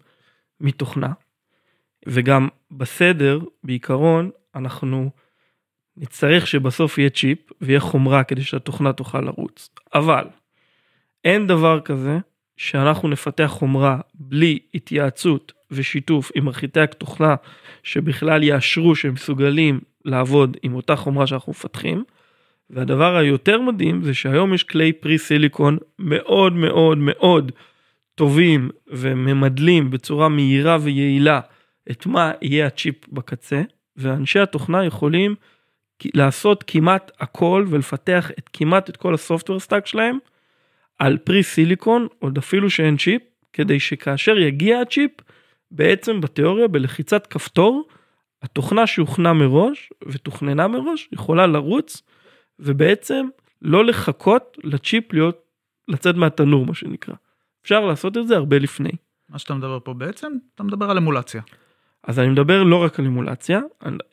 מתוכנה. 0.61 1.13
וגם 2.07 2.49
בסדר 2.71 3.41
בעיקרון 3.65 4.31
אנחנו 4.55 5.11
נצטרך 5.97 6.47
שבסוף 6.47 6.99
יהיה 6.99 7.11
צ'יפ 7.11 7.39
ויהיה 7.61 7.81
חומרה 7.81 8.25
כדי 8.25 8.43
שהתוכנה 8.43 8.93
תוכל 8.93 9.21
לרוץ. 9.21 9.69
אבל 9.95 10.25
אין 11.25 11.47
דבר 11.47 11.81
כזה 11.81 12.19
שאנחנו 12.57 13.09
נפתח 13.09 13.47
חומרה 13.47 14.01
בלי 14.15 14.59
התייעצות 14.75 15.53
ושיתוף 15.73 16.31
עם 16.35 16.49
ארכיטקט 16.49 16.99
תוכנה 16.99 17.35
שבכלל 17.83 18.43
יאשרו 18.43 18.97
שהם 18.97 19.13
מסוגלים 19.15 19.81
לעבוד 20.05 20.57
עם 20.63 20.75
אותה 20.75 20.97
חומרה 20.97 21.27
שאנחנו 21.27 21.51
מפתחים. 21.51 22.05
והדבר 22.71 23.17
היותר 23.17 23.61
מדהים 23.61 24.03
זה 24.03 24.15
שהיום 24.15 24.55
יש 24.55 24.65
כלי 24.65 24.93
pre-silicon 24.93 25.79
מאוד 25.99 26.53
מאוד 26.53 26.99
מאוד 26.99 27.53
טובים 28.15 28.71
וממדלים 28.89 29.91
בצורה 29.91 30.29
מהירה 30.29 30.79
ויעילה 30.81 31.41
את 31.91 32.07
מה 32.07 32.33
יהיה 32.43 32.67
הצ'יפ 32.67 33.09
בקצה 33.09 33.63
ואנשי 33.97 34.39
התוכנה 34.39 34.85
יכולים 34.85 35.35
לעשות 36.15 36.65
כמעט 36.67 37.11
הכל 37.21 37.65
ולפתח 37.69 38.31
את 38.39 38.51
כמעט 38.53 38.91
את 38.91 38.97
כל 38.97 39.15
ה 39.15 39.20
software 39.20 39.61
stack 39.61 39.87
שלהם 39.87 40.19
על 40.99 41.19
pre-silicon 41.19 42.07
עוד 42.19 42.39
אפילו 42.39 42.71
שאין 42.71 42.97
צ'יפ 42.97 43.23
כדי 43.53 43.81
שכאשר 43.81 44.39
יגיע 44.39 44.81
הצ'יפ 44.81 45.11
בעצם 45.73 46.21
בתיאוריה 46.21 46.69
בלחיצת 46.69 47.27
כפתור 47.27 47.89
התוכנה 48.43 48.87
שהוכנה 48.87 49.33
מראש 49.33 49.91
ותוכננה 50.07 50.69
מראש 50.69 51.09
יכולה 51.13 51.47
לרוץ 51.47 52.03
ובעצם 52.59 53.27
לא 53.63 53.85
לחכות 53.85 54.59
לצ'יפ 54.65 55.13
להיות 55.13 55.43
לצאת 55.89 56.15
מהתנור 56.15 56.67
מה 56.67 56.75
שנקרא. 56.75 57.15
אפשר 57.63 57.85
לעשות 57.85 58.17
את 58.17 58.29
זה 58.29 58.37
הרבה 58.37 58.59
לפני. 58.59 58.91
מה 59.29 59.39
שאתה 59.39 59.55
מדבר 59.55 59.79
פה 59.85 59.95
בעצם 59.95 60.33
אתה 60.55 60.63
מדבר 60.63 60.91
על 60.91 60.97
אמולציה. 60.97 61.43
אז 62.05 62.19
אני 62.19 62.29
מדבר 62.29 62.63
לא 62.63 62.83
רק 62.83 62.99
על 62.99 63.07
אמולציה, 63.07 63.61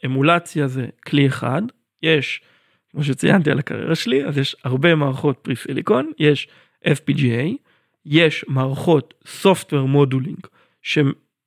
אמולציה 0.05 0.67
זה 0.67 0.87
כלי 1.05 1.27
אחד, 1.27 1.61
יש 2.03 2.41
כמו 2.89 3.03
שציינתי 3.03 3.51
על 3.51 3.59
הקריירה 3.59 3.95
שלי 3.95 4.25
אז 4.25 4.37
יש 4.37 4.55
הרבה 4.63 4.95
מערכות 4.95 5.37
פרי 5.41 5.55
סיליקון, 5.55 6.11
יש 6.19 6.47
FPGA, 6.85 7.55
יש 8.05 8.45
מערכות 8.47 9.13
Software 9.43 9.85
מודולינג 9.87 10.47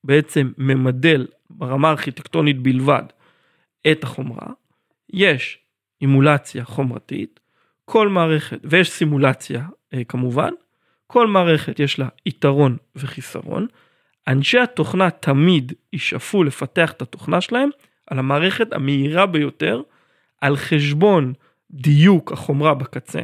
שבעצם 0.03 0.53
ממדל 0.59 1.27
ברמה 1.51 1.91
ארכיטקטונית 1.91 2.59
בלבד 2.59 3.03
את 3.93 4.05
החומרה, 4.05 4.47
יש 5.13 5.59
אימולציה 6.01 6.65
חומרתית, 6.65 7.41
כל 7.85 8.09
מערכת, 8.09 8.59
ויש 8.65 8.91
סימולציה 8.91 9.65
אה, 9.95 10.05
כמובן, 10.05 10.51
כל 11.07 11.27
מערכת 11.27 11.81
יש 11.81 11.99
לה 11.99 12.09
יתרון 12.27 12.77
וחיסרון, 12.97 13.67
אנשי 14.29 14.59
התוכנה 14.59 15.11
תמיד 15.11 15.73
ישאפו 15.93 16.45
לפתח 16.45 16.93
את 16.93 17.03
התוכנה 17.03 17.41
שלהם 17.41 17.71
על 18.07 18.19
המערכת 18.19 18.73
המהירה 18.73 19.27
ביותר, 19.27 19.83
על 20.41 20.57
חשבון 20.57 21.33
דיוק 21.71 22.33
החומרה 22.33 22.75
בקצה, 22.75 23.21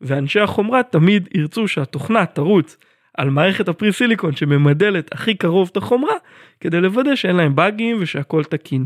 ואנשי 0.00 0.40
החומרה 0.40 0.82
תמיד 0.82 1.28
ירצו 1.34 1.68
שהתוכנה 1.68 2.26
תרוץ 2.26 2.76
על 3.16 3.30
מערכת 3.30 3.68
הפרי 3.68 3.92
סיליקון 3.92 4.36
שממדלת 4.36 5.12
הכי 5.12 5.34
קרוב 5.34 5.68
את 5.72 5.76
החומרה 5.76 6.14
כדי 6.60 6.80
לוודא 6.80 7.16
שאין 7.16 7.36
להם 7.36 7.56
באגים 7.56 7.96
ושהכל 8.00 8.44
תקין. 8.44 8.84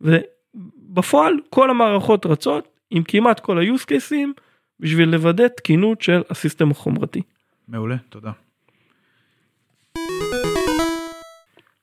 ובפועל 0.00 1.34
כל 1.50 1.70
המערכות 1.70 2.26
רצות 2.26 2.68
עם 2.90 3.02
כמעט 3.02 3.40
כל 3.40 3.58
ה-use 3.58 3.84
cases 3.84 4.40
בשביל 4.80 5.08
לוודא 5.08 5.48
תקינות 5.48 6.02
של 6.02 6.22
הסיסטם 6.30 6.70
החומרתי. 6.70 7.22
מעולה, 7.68 7.96
תודה. 8.08 8.30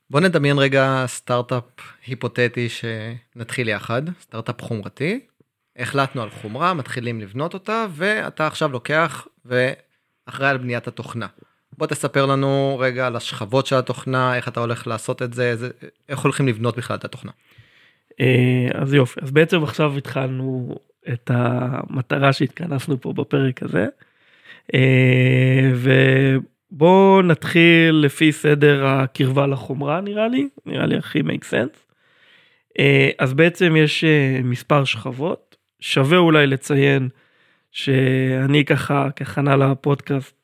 בוא 0.09 0.19
נדמיין 0.19 0.57
רגע 0.57 1.03
סטארט-אפ 1.07 1.63
היפותטי 2.07 2.67
שנתחיל 2.69 3.69
יחד, 3.69 4.01
סטארט-אפ 4.21 4.61
חומרתי, 4.61 5.19
החלטנו 5.75 6.21
על 6.21 6.29
חומרה, 6.29 6.73
מתחילים 6.73 7.21
לבנות 7.21 7.53
אותה, 7.53 7.85
ואתה 7.91 8.47
עכשיו 8.47 8.71
לוקח 8.71 9.27
ואחראי 9.45 10.49
על 10.49 10.57
בניית 10.57 10.87
התוכנה. 10.87 11.27
בוא 11.77 11.87
תספר 11.87 12.25
לנו 12.25 12.77
רגע 12.79 13.07
על 13.07 13.15
השכבות 13.15 13.65
של 13.65 13.75
התוכנה, 13.75 14.35
איך 14.35 14.47
אתה 14.47 14.59
הולך 14.59 14.87
לעשות 14.87 15.21
את 15.21 15.33
זה, 15.33 15.55
איך 16.09 16.19
הולכים 16.19 16.47
לבנות 16.47 16.77
בכלל 16.77 16.97
את 16.97 17.05
התוכנה. 17.05 17.31
אה, 18.19 18.67
אז 18.73 18.93
יופי, 18.93 19.19
אז 19.23 19.31
בעצם 19.31 19.63
עכשיו 19.63 19.97
התחלנו 19.97 20.75
את 21.13 21.31
המטרה 21.33 22.33
שהתכנסנו 22.33 23.01
פה 23.01 23.13
בפרק 23.13 23.63
הזה. 23.63 23.87
אה, 24.73 25.71
ובואו 25.75 27.21
נתחיל 27.21 27.95
לפי 27.95 28.31
סדר 28.31 28.85
הקרבה 28.85 29.47
לחומרה 29.47 30.01
נראה 30.01 30.27
לי, 30.27 30.47
נראה 30.65 30.85
לי 30.85 30.97
הכי 30.97 31.19
make 31.19 31.43
sense. 31.43 31.93
אה, 32.79 33.09
אז 33.19 33.33
בעצם 33.33 33.75
יש 33.75 34.03
מספר 34.43 34.83
שכבות. 34.83 35.55
שווה 35.79 36.17
אולי 36.17 36.47
לציין 36.47 37.09
שאני 37.71 38.65
ככה 38.65 39.07
כהכנה 39.15 39.55
לפודקאסט 39.55 40.40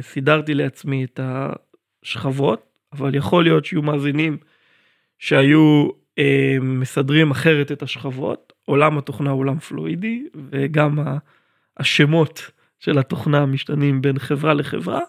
סידרתי 0.00 0.54
לעצמי 0.54 1.04
את 1.04 1.20
השכבות 2.02 2.70
אבל 2.92 3.14
יכול 3.14 3.44
להיות 3.44 3.64
שיהיו 3.64 3.82
מאזינים 3.82 4.36
שהיו 5.18 5.88
אה, 6.18 6.56
מסדרים 6.60 7.30
אחרת 7.30 7.72
את 7.72 7.82
השכבות. 7.82 8.52
עולם 8.66 8.98
התוכנה 8.98 9.30
הוא 9.30 9.40
עולם 9.40 9.58
פלואידי 9.58 10.24
וגם 10.50 10.98
השמות 11.76 12.50
של 12.78 12.98
התוכנה 12.98 13.46
משתנים 13.46 14.02
בין 14.02 14.18
חברה 14.18 14.54
לחברה, 14.54 15.00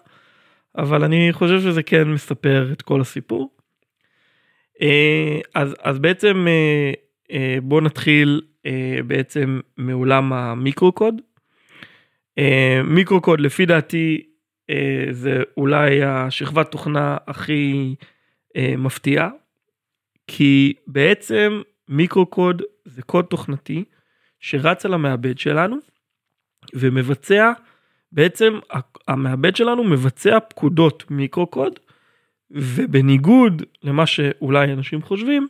אבל 0.78 1.04
אני 1.04 1.28
חושב 1.32 1.60
שזה 1.60 1.82
כן 1.82 2.08
מספר 2.08 2.68
את 2.72 2.82
כל 2.82 3.00
הסיפור. 3.00 3.50
אה, 4.82 5.40
אז, 5.54 5.74
אז 5.82 5.98
בעצם 5.98 6.46
אה, 6.48 6.92
אה, 7.32 7.58
בוא 7.62 7.80
נתחיל 7.80 8.40
בעצם 9.06 9.60
מעולם 9.76 10.32
המיקרו-קוד. 10.32 11.20
מיקרו-קוד 12.84 13.40
לפי 13.40 13.66
דעתי 13.66 14.31
זה 15.10 15.42
אולי 15.56 16.04
השכבת 16.04 16.70
תוכנה 16.70 17.16
הכי 17.26 17.94
מפתיעה, 18.58 19.30
כי 20.26 20.72
בעצם 20.86 21.62
מיקרו-קוד 21.88 22.62
זה 22.84 23.02
קוד 23.02 23.24
תוכנתי 23.24 23.84
שרץ 24.40 24.86
על 24.86 24.94
המעבד 24.94 25.38
שלנו 25.38 25.76
ומבצע 26.74 27.52
בעצם 28.12 28.58
המעבד 29.08 29.56
שלנו 29.56 29.84
מבצע 29.84 30.38
פקודות 30.40 31.10
מיקרו-קוד 31.10 31.78
ובניגוד 32.50 33.62
למה 33.82 34.06
שאולי 34.06 34.72
אנשים 34.72 35.02
חושבים 35.02 35.48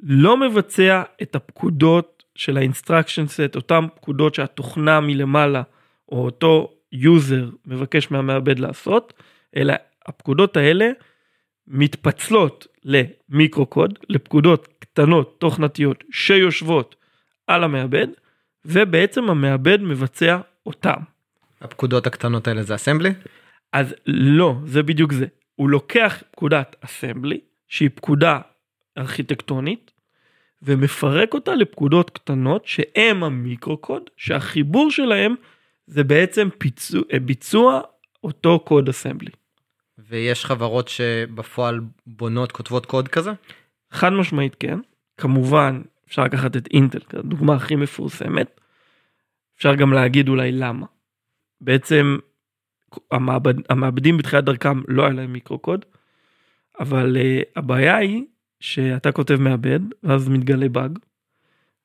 לא 0.00 0.36
מבצע 0.36 1.02
את 1.22 1.34
הפקודות 1.34 2.24
של 2.34 2.56
ה-instruction 2.56 3.26
set 3.26 3.56
אותם 3.56 3.86
פקודות 3.94 4.34
שהתוכנה 4.34 5.00
מלמעלה 5.00 5.62
או 6.08 6.24
אותו 6.24 6.75
יוזר 6.92 7.50
מבקש 7.66 8.10
מהמעבד 8.10 8.58
לעשות 8.58 9.12
אלא 9.56 9.74
הפקודות 10.06 10.56
האלה 10.56 10.90
מתפצלות 11.66 12.66
למיקרו 12.84 13.66
קוד 13.66 13.98
לפקודות 14.08 14.68
קטנות 14.78 15.36
תוכנתיות 15.38 16.04
שיושבות 16.10 16.96
על 17.46 17.64
המעבד 17.64 18.06
ובעצם 18.64 19.30
המעבד 19.30 19.82
מבצע 19.82 20.38
אותם. 20.66 21.00
הפקודות 21.60 22.06
הקטנות 22.06 22.48
האלה 22.48 22.62
זה 22.62 22.74
אסמבלי? 22.74 23.10
אז 23.72 23.94
לא 24.06 24.54
זה 24.64 24.82
בדיוק 24.82 25.12
זה 25.12 25.26
הוא 25.54 25.70
לוקח 25.70 26.22
פקודת 26.30 26.76
אסמבלי 26.80 27.40
שהיא 27.68 27.90
פקודה 27.94 28.38
ארכיטקטונית 28.98 29.90
ומפרק 30.62 31.34
אותה 31.34 31.54
לפקודות 31.54 32.10
קטנות 32.10 32.66
שהם 32.66 33.24
המיקרו 33.24 33.76
קוד 33.76 34.02
שהחיבור 34.16 34.90
שלהם 34.90 35.34
זה 35.86 36.04
בעצם 36.04 36.48
פיצוע, 36.58 37.02
ביצוע 37.24 37.80
אותו 38.24 38.60
קוד 38.60 38.88
אסמבלי. 38.88 39.30
ויש 39.98 40.44
חברות 40.44 40.88
שבפועל 40.88 41.80
בונות 42.06 42.52
כותבות 42.52 42.86
קוד 42.86 43.08
כזה? 43.08 43.30
חד 43.90 44.12
משמעית 44.12 44.54
כן 44.60 44.78
כמובן 45.16 45.82
אפשר 46.08 46.24
לקחת 46.24 46.56
את 46.56 46.68
אינטל 46.72 47.00
כדוגמה 47.00 47.54
הכי 47.54 47.76
מפורסמת. 47.76 48.60
אפשר 49.56 49.74
גם 49.74 49.92
להגיד 49.92 50.28
אולי 50.28 50.52
למה. 50.52 50.86
בעצם 51.60 52.18
המעבד, 53.10 53.54
המעבדים 53.70 54.16
בתחילת 54.16 54.44
דרכם 54.44 54.82
לא 54.88 55.02
היה 55.02 55.12
להם 55.12 55.32
מיקרו 55.32 55.58
קוד 55.58 55.84
אבל 56.80 57.16
uh, 57.16 57.44
הבעיה 57.56 57.96
היא 57.96 58.24
שאתה 58.60 59.12
כותב 59.12 59.36
מעבד 59.40 59.80
ואז 60.02 60.28
מתגלה 60.28 60.68
באג 60.68 60.98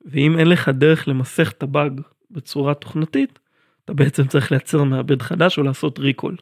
ואם 0.05 0.39
אין 0.39 0.47
לך 0.47 0.69
דרך 0.69 1.07
למסך 1.07 1.51
את 1.51 1.63
הבאג 1.63 2.01
בצורה 2.31 2.73
תוכנתית 2.73 3.39
אתה 3.91 4.03
בעצם 4.03 4.27
צריך 4.27 4.51
לייצר 4.51 4.83
מעבד 4.83 5.21
חדש 5.21 5.57
או 5.57 5.63
לעשות 5.63 5.99
ריקול. 5.99 6.35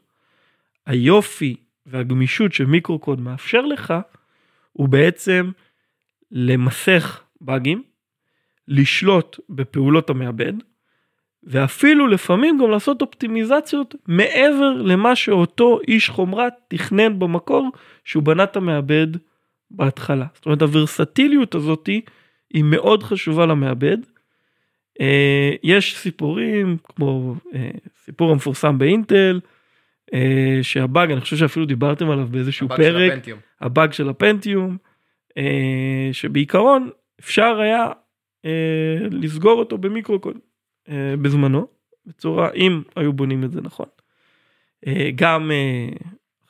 היופי 0.86 1.56
והגמישות 1.86 2.54
שמיקרו 2.54 3.00
קוד 3.00 3.22
מאפשר 3.22 3.62
לך 3.62 3.94
הוא 4.74 4.90
בעצם 4.90 5.52
למסך 6.32 7.22
באגים, 7.42 7.84
לשלוט 8.68 9.40
בפעולות 9.50 10.10
המעבד 10.10 10.54
ואפילו 11.44 12.08
לפעמים 12.08 12.58
גם 12.58 12.72
לעשות 12.72 13.02
אופטימיזציות 13.02 13.96
מעבר 14.08 14.74
למה 14.74 15.16
שאותו 15.16 15.80
איש 15.88 16.10
חומרה 16.10 16.48
תכנן 16.68 17.20
במקור 17.20 17.70
שהוא 18.04 18.24
בנה 18.24 18.44
את 18.44 18.56
המעבד 18.56 19.08
בהתחלה. 19.72 20.26
זאת 20.34 20.46
אומרת 20.46 20.62
הוורסטיליות 20.62 21.56
הזאתי 21.56 22.02
היא 22.54 22.64
מאוד 22.64 23.04
חשובה 23.04 23.46
למעבד. 23.46 23.98
אה, 25.02 25.52
יש 25.64 25.98
סיפורים 25.98 26.78
כמו 26.84 27.36
אה, 27.54 27.70
סיפור 28.04 28.32
המפורסם 28.32 28.78
באינטל 28.78 29.40
אה, 30.14 30.60
שהבאג 30.62 31.12
אני 31.12 31.22
חושב 31.22 31.38
שאפילו 31.38 31.66
דיברתם 31.66 32.10
עליו 32.10 32.28
באיזשהו 32.28 32.66
הבאג 32.66 32.78
פרק 32.78 33.24
של. 33.26 33.36
הבאג 33.62 33.92
של 33.92 34.10
הפנטיום 34.10 34.78
שבעיקרון 36.12 36.90
אפשר 37.20 37.60
היה 37.60 37.88
לסגור 39.12 39.60
אותו 39.60 39.78
במיקרוקוד 39.78 40.38
בזמנו 41.22 41.68
בצורה 42.06 42.52
אם 42.56 42.82
היו 42.96 43.14
בונים 43.14 43.44
את 43.44 43.52
זה 43.52 43.62
נכון. 43.62 43.86
גם 45.16 45.52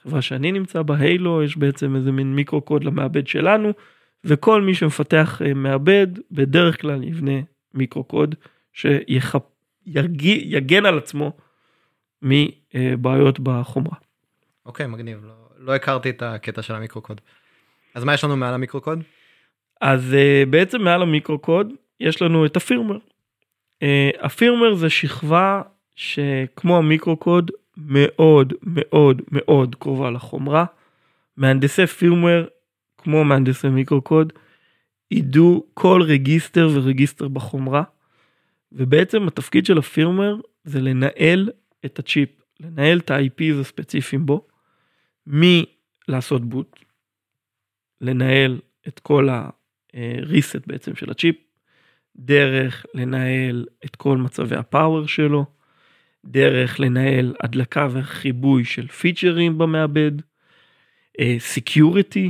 חברה 0.03 0.21
שאני 0.21 0.51
נמצא 0.51 0.81
בה 0.81 0.95
הילו 0.97 1.43
יש 1.43 1.57
בעצם 1.57 1.95
איזה 1.95 2.12
מין 2.12 2.35
מיקרו 2.35 2.62
קוד 2.62 2.83
למעבד 2.83 3.27
שלנו 3.27 3.71
וכל 4.23 4.62
מי 4.62 4.73
שמפתח 4.73 5.41
מעבד 5.55 6.07
בדרך 6.31 6.81
כלל 6.81 7.03
יבנה 7.03 7.39
מיקרו 7.73 8.03
קוד 8.03 8.36
שיגן 8.73 10.86
על 10.86 10.97
עצמו 10.97 11.32
מבעיות 12.21 13.39
בחומרה. 13.39 13.95
אוקיי 14.65 14.88
מגניב 14.88 15.25
לא, 15.25 15.34
לא 15.58 15.75
הכרתי 15.75 16.10
את 16.10 16.21
הקטע 16.21 16.62
של 16.62 16.75
המיקרו 16.75 17.01
קוד. 17.01 17.21
אז 17.95 18.03
מה 18.03 18.13
יש 18.13 18.23
לנו 18.23 18.38
מעל 18.38 18.53
המיקרו 18.53 18.82
קוד? 18.82 19.03
אז 19.82 20.13
uh, 20.13 20.49
בעצם 20.49 20.82
מעל 20.82 21.01
המיקרו 21.01 21.39
קוד 21.39 21.73
יש 21.99 22.21
לנו 22.21 22.45
את 22.45 22.58
הפירמר. 22.58 22.97
Uh, 22.97 23.84
הפירמר 24.19 24.73
זה 24.73 24.89
שכבה 24.89 25.62
שכמו 25.95 26.77
המיקרו 26.77 27.17
קוד 27.17 27.51
מאוד 27.77 28.53
מאוד 28.63 29.21
מאוד 29.32 29.75
קרובה 29.79 30.12
לחומרה. 30.12 30.65
מהנדסי 31.38 31.88
פירמר 31.88 32.47
כמו 32.97 33.23
מהנדסי 33.23 33.69
מיקרו 33.69 34.01
קוד 34.01 34.34
ידעו 35.12 35.67
כל 35.74 36.02
רגיסטר 36.08 36.69
ורגיסטר 36.74 37.28
בחומרה. 37.28 37.84
ובעצם 38.72 39.28
התפקיד 39.28 39.65
של 39.65 39.78
ה 39.78 39.84
firmware 39.84 40.36
זה 40.63 40.82
לנהל 40.82 41.50
את 41.86 42.00
הצ'יפ, 42.00 42.30
לנהל 42.60 42.98
את 43.00 43.12
ה-IPs 43.12 43.62
הספציפיים 43.62 44.26
בו, 44.26 44.48
מלעשות 45.28 46.45
boot, 46.45 46.80
לנהל 48.02 48.60
את 48.88 49.00
כל 49.00 49.30
ה-reset 49.30 50.63
בעצם 50.67 50.95
של 50.95 51.12
הצ'יפ, 51.12 51.36
דרך 52.15 52.86
לנהל 52.93 53.65
את 53.86 53.95
כל 53.95 54.17
מצבי 54.17 54.56
ה 54.56 54.64
power 54.64 55.08
שלו, 55.08 55.45
דרך 56.26 56.80
לנהל 56.80 57.36
הדלקה 57.39 57.88
וכיבוי 57.91 58.65
של 58.65 58.88
פיצ'רים 58.88 59.58
במעבד, 59.58 60.12
security, 61.38 62.30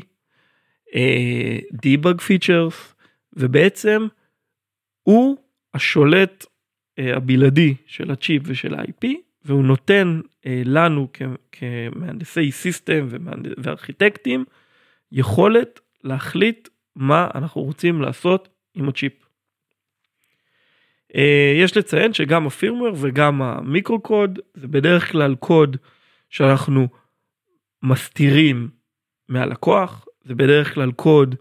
debug 1.81 2.21
features, 2.21 2.95
ובעצם 3.33 4.07
הוא 5.03 5.37
השולט 5.73 6.45
אה, 6.45 7.03
הבלעדי 7.15 7.75
של 7.85 8.11
הצ'יפ 8.11 8.43
ושל 8.45 8.73
ה-IP, 8.73 9.07
והוא 9.45 9.63
נותן 9.63 10.21
אה, 10.23 10.47
לנו 10.65 11.07
כמהנדסי 11.51 12.51
system. 12.51 13.07
וארכיטקטים 13.57 14.45
יכולת 15.11 15.79
להחליט 16.03 16.69
מה 16.95 17.27
אנחנו 17.35 17.61
רוצים 17.61 18.01
לעשות 18.01 18.49
עם 18.73 18.89
הצ'יפ. 18.89 19.13
אה, 21.13 21.17
יש 21.63 21.77
לציין 21.77 22.13
שגם 22.13 22.47
ה 22.47 22.52
firmware 22.52 22.91
וגם 23.01 23.41
ה 23.41 23.99
microcode 23.99 24.39
זה 24.53 24.67
בדרך 24.67 25.11
כלל 25.11 25.35
קוד 25.35 25.77
שאנחנו 26.29 26.87
מסתירים 27.83 28.69
מהלקוח, 29.29 30.05
זה 30.29 30.35
בדרך 30.35 30.73
כלל 30.73 30.91
קוד 30.91 31.35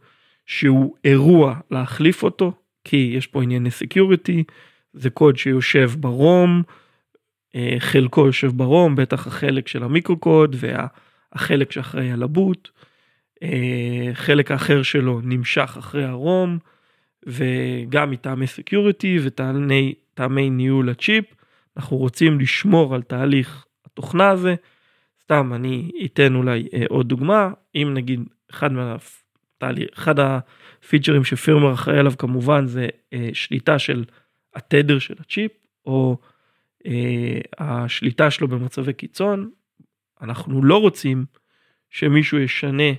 שהוא 0.46 0.96
אירוע 1.05 1.55
להחליף 1.70 2.22
אותו, 2.22 2.53
כי 2.85 3.12
יש 3.16 3.27
פה 3.27 3.42
ענייני 3.42 3.70
security, 3.70 4.44
זה 4.92 5.11
קוד 5.11 5.37
שיושב 5.37 5.90
ב 5.98 6.11
ROM, 6.11 6.62
אה, 7.55 7.77
חלקו 7.79 8.27
יושב 8.27 8.53
ב 8.57 8.64
ROM, 8.64 8.96
בטח 8.96 9.27
החלק 9.27 9.68
של 9.68 9.83
ה 9.83 10.16
microcode 10.16 10.57
והחלק 10.59 11.72
שאחראי 11.72 12.11
על 12.11 12.22
ה 12.22 12.31
boot, 12.31 12.70
אה, 13.42 14.11
חלק 14.14 14.51
האחר 14.51 14.83
שלו 14.83 15.20
נמשך 15.22 15.77
אחרי 15.79 16.05
ה 16.04 16.15
ROM, 16.15 16.59
וגם 17.27 18.11
מטעמי 18.11 18.46
security 18.46 19.18
וטעמי 19.22 20.51
ניהול 20.51 20.88
הצ'יפ, 20.88 21.24
אנחנו 21.77 21.96
רוצים 21.96 22.40
לשמור 22.40 22.94
על 22.94 23.03
תהליך 23.03 23.64
התוכנה 23.87 24.31
הזה. 24.31 24.55
סתם 25.22 25.53
אני 25.55 25.90
אתן 26.05 26.35
אולי 26.35 26.68
אה, 26.74 26.85
עוד 26.88 27.09
דוגמה, 27.09 27.51
אם 27.74 27.90
נגיד 27.94 28.20
אחד 28.50 28.72
מהתהליך, 28.72 29.88
אחד 29.94 30.14
הפיצ'רים 30.18 31.24
שפירמר 31.24 31.74
אחראי 31.74 31.98
עליו 31.98 32.12
כמובן 32.18 32.66
זה 32.66 32.88
אה, 33.12 33.28
שליטה 33.32 33.78
של 33.78 34.04
התדר 34.54 34.98
של 34.98 35.14
הצ'יפ 35.20 35.52
או 35.87 36.18
אה, 36.87 37.40
השליטה 37.58 38.30
שלו 38.30 38.48
במצבי 38.48 38.92
קיצון. 38.92 39.50
אנחנו 40.22 40.64
לא 40.64 40.80
רוצים 40.80 41.24
שמישהו 41.90 42.38
ישנה 42.38 42.92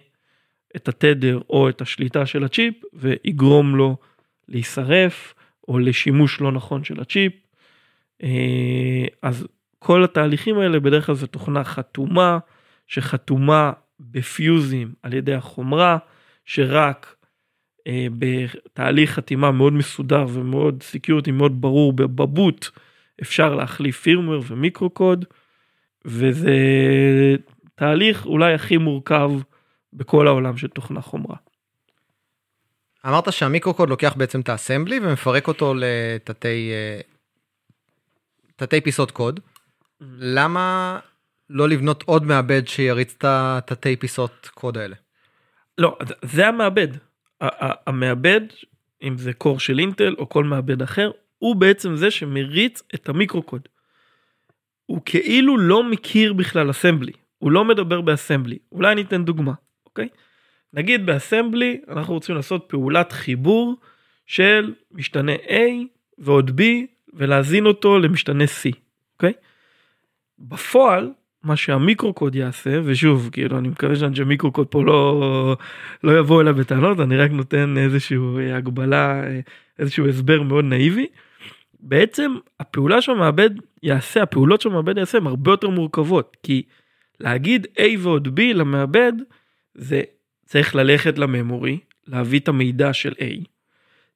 את 0.76 0.88
התדר 0.88 1.40
או 1.50 1.70
את 1.70 1.82
השליטה 1.82 2.26
של 2.26 2.44
הצ'יפ 2.44 2.76
ויגרום 2.94 3.76
לו 3.76 3.98
להישרף 4.48 5.34
או 5.68 5.80
לשימוש 5.80 6.42
לא 6.42 6.52
נכון 6.52 6.84
של 6.84 7.00
הצ'יפ. 7.00 7.34
אה, 8.24 9.06
אז 9.22 9.48
כל 9.80 10.04
התהליכים 10.04 10.60
האלה 10.60 10.80
בדרך 10.80 11.06
כלל 11.06 11.16
זו 11.16 11.28
תוכנה 11.28 11.64
חתומה 11.64 12.40
שחתומה 12.88 13.72
בפיוזים 14.00 14.94
על 15.04 15.14
ידי 15.14 15.34
החומרה 15.34 15.98
שרק 16.46 17.16
אה, 17.88 18.08
בתהליך 18.20 19.12
חתימה 19.12 19.52
מאוד 19.52 19.74
מסודר 19.74 20.26
ומאוד 20.30 20.84
סיקיורטי 20.84 21.32
מאוד 21.32 21.62
ברור 21.62 21.94
בבוט 21.94 22.68
אפשר 23.22 23.56
להחליף 23.56 24.02
פירמר 24.02 24.40
ומיקרו 24.48 24.90
קוד 24.90 25.26
וזה 26.06 26.56
תהליך 27.76 28.26
אולי 28.26 28.54
הכי 28.54 28.78
מורכב 28.78 29.32
בכל 29.94 30.28
העולם 30.28 30.58
של 30.58 30.68
תוכנה 30.68 31.02
חומרה. 31.02 31.36
אמרת 33.06 33.34
שהמיקרו 33.34 33.74
קוד 33.74 33.90
לוקח 33.90 34.14
בעצם 34.18 34.42
את 34.42 34.50
האסמבלי 34.50 35.00
ומפרק 35.00 35.48
אותו 35.48 35.74
לתתי 35.78 36.72
אה, 36.72 37.02
תתי 38.56 38.82
פיסות 38.82 39.12
קוד. 39.12 39.40
Mm-hmm. 39.40 40.06
למה 40.20 41.00
לא 41.50 41.70
לבנות 41.70 42.04
עוד 42.04 42.24
מעבד 42.24 42.68
שיריץ 42.68 43.16
את 43.18 43.26
התתי 43.28 43.96
פיסות 43.96 44.50
קוד 44.54 44.78
האלה? 44.78 44.96
לא, 45.78 45.98
זה 46.22 46.48
המעבד. 46.48 46.88
המעבד, 47.88 48.42
אם 49.04 49.18
זה 49.18 49.34
קור 49.34 49.60
של 49.60 49.80
אינטל 49.80 50.16
או 50.18 50.30
כל 50.30 50.44
מעבד 50.44 50.82
אחר, 50.82 51.12
הוא 51.38 51.56
בעצם 51.56 51.96
זה 51.96 52.12
שמריץ 52.12 52.84
את 52.96 53.10
המיקרו 53.10 53.44
קוד. 53.44 53.62
הוא 54.86 55.02
כאילו 55.06 55.58
לא 55.58 55.84
מכיר 55.84 56.34
בכלל 56.34 56.70
אסמבלי, 56.70 57.12
הוא 57.38 57.52
לא 57.52 57.66
מדבר 57.66 58.02
באסמבלי. 58.02 58.58
אולי 58.72 58.92
אני 58.92 59.02
אתן 59.02 59.26
דוגמה, 59.26 59.54
אוקיי? 59.86 60.08
נגיד 60.74 61.06
באסמבלי 61.06 61.82
אנחנו 61.88 62.14
רוצים 62.14 62.36
לעשות 62.36 62.66
פעולת 62.68 63.12
חיבור 63.12 63.76
של 64.26 64.74
משתנה 64.92 65.36
A 65.36 65.54
ועוד 66.18 66.60
B 66.60 66.64
ולהזין 67.14 67.66
אותו 67.66 68.00
למשתנה 68.00 68.44
C, 68.44 68.76
אוקיי? 69.14 69.34
בפועל 70.40 71.12
מה 71.44 71.56
שהמיקרו 71.56 72.14
קוד 72.14 72.36
יעשה 72.36 72.80
ושוב 72.84 73.30
כאילו 73.32 73.58
אני 73.58 73.68
מקווה 73.68 73.96
שאנשי 73.96 74.24
מיקרו 74.24 74.52
קוד 74.52 74.68
פה 74.68 74.84
לא 74.84 75.58
לא 76.04 76.20
יבואו 76.20 76.42
אליי 76.42 76.54
בטענות 76.54 77.00
אני 77.00 77.18
רק 77.18 77.32
נותן 77.32 77.78
איזשהו 77.78 78.38
אה, 78.38 78.58
הגבלה 78.58 79.24
אה, 79.24 79.40
איזשהו 79.80 80.08
הסבר 80.08 80.42
מאוד 80.42 80.66
נאיבי. 80.66 81.08
בעצם 81.80 82.36
הפעולה 82.60 83.02
שהמעבד 83.02 83.50
יעשה 83.84 84.24
הפעולות 84.24 84.62
שהמעבד 84.62 84.98
יעשה 84.98 85.18
הן 85.18 85.28
הרבה 85.28 85.52
יותר 85.52 85.70
מורכבות 85.70 86.38
כי 86.44 86.64
להגיד 87.20 87.68
A 87.78 87.84
ועוד 88.00 88.40
B 88.40 88.42
למעבד 88.54 89.14
זה 89.76 90.02
צריך 90.46 90.76
ללכת 90.76 91.18
לממורי 91.18 91.80
להביא 92.08 92.40
את 92.40 92.48
המידע 92.48 92.94
של 92.94 93.14
A. 93.14 93.46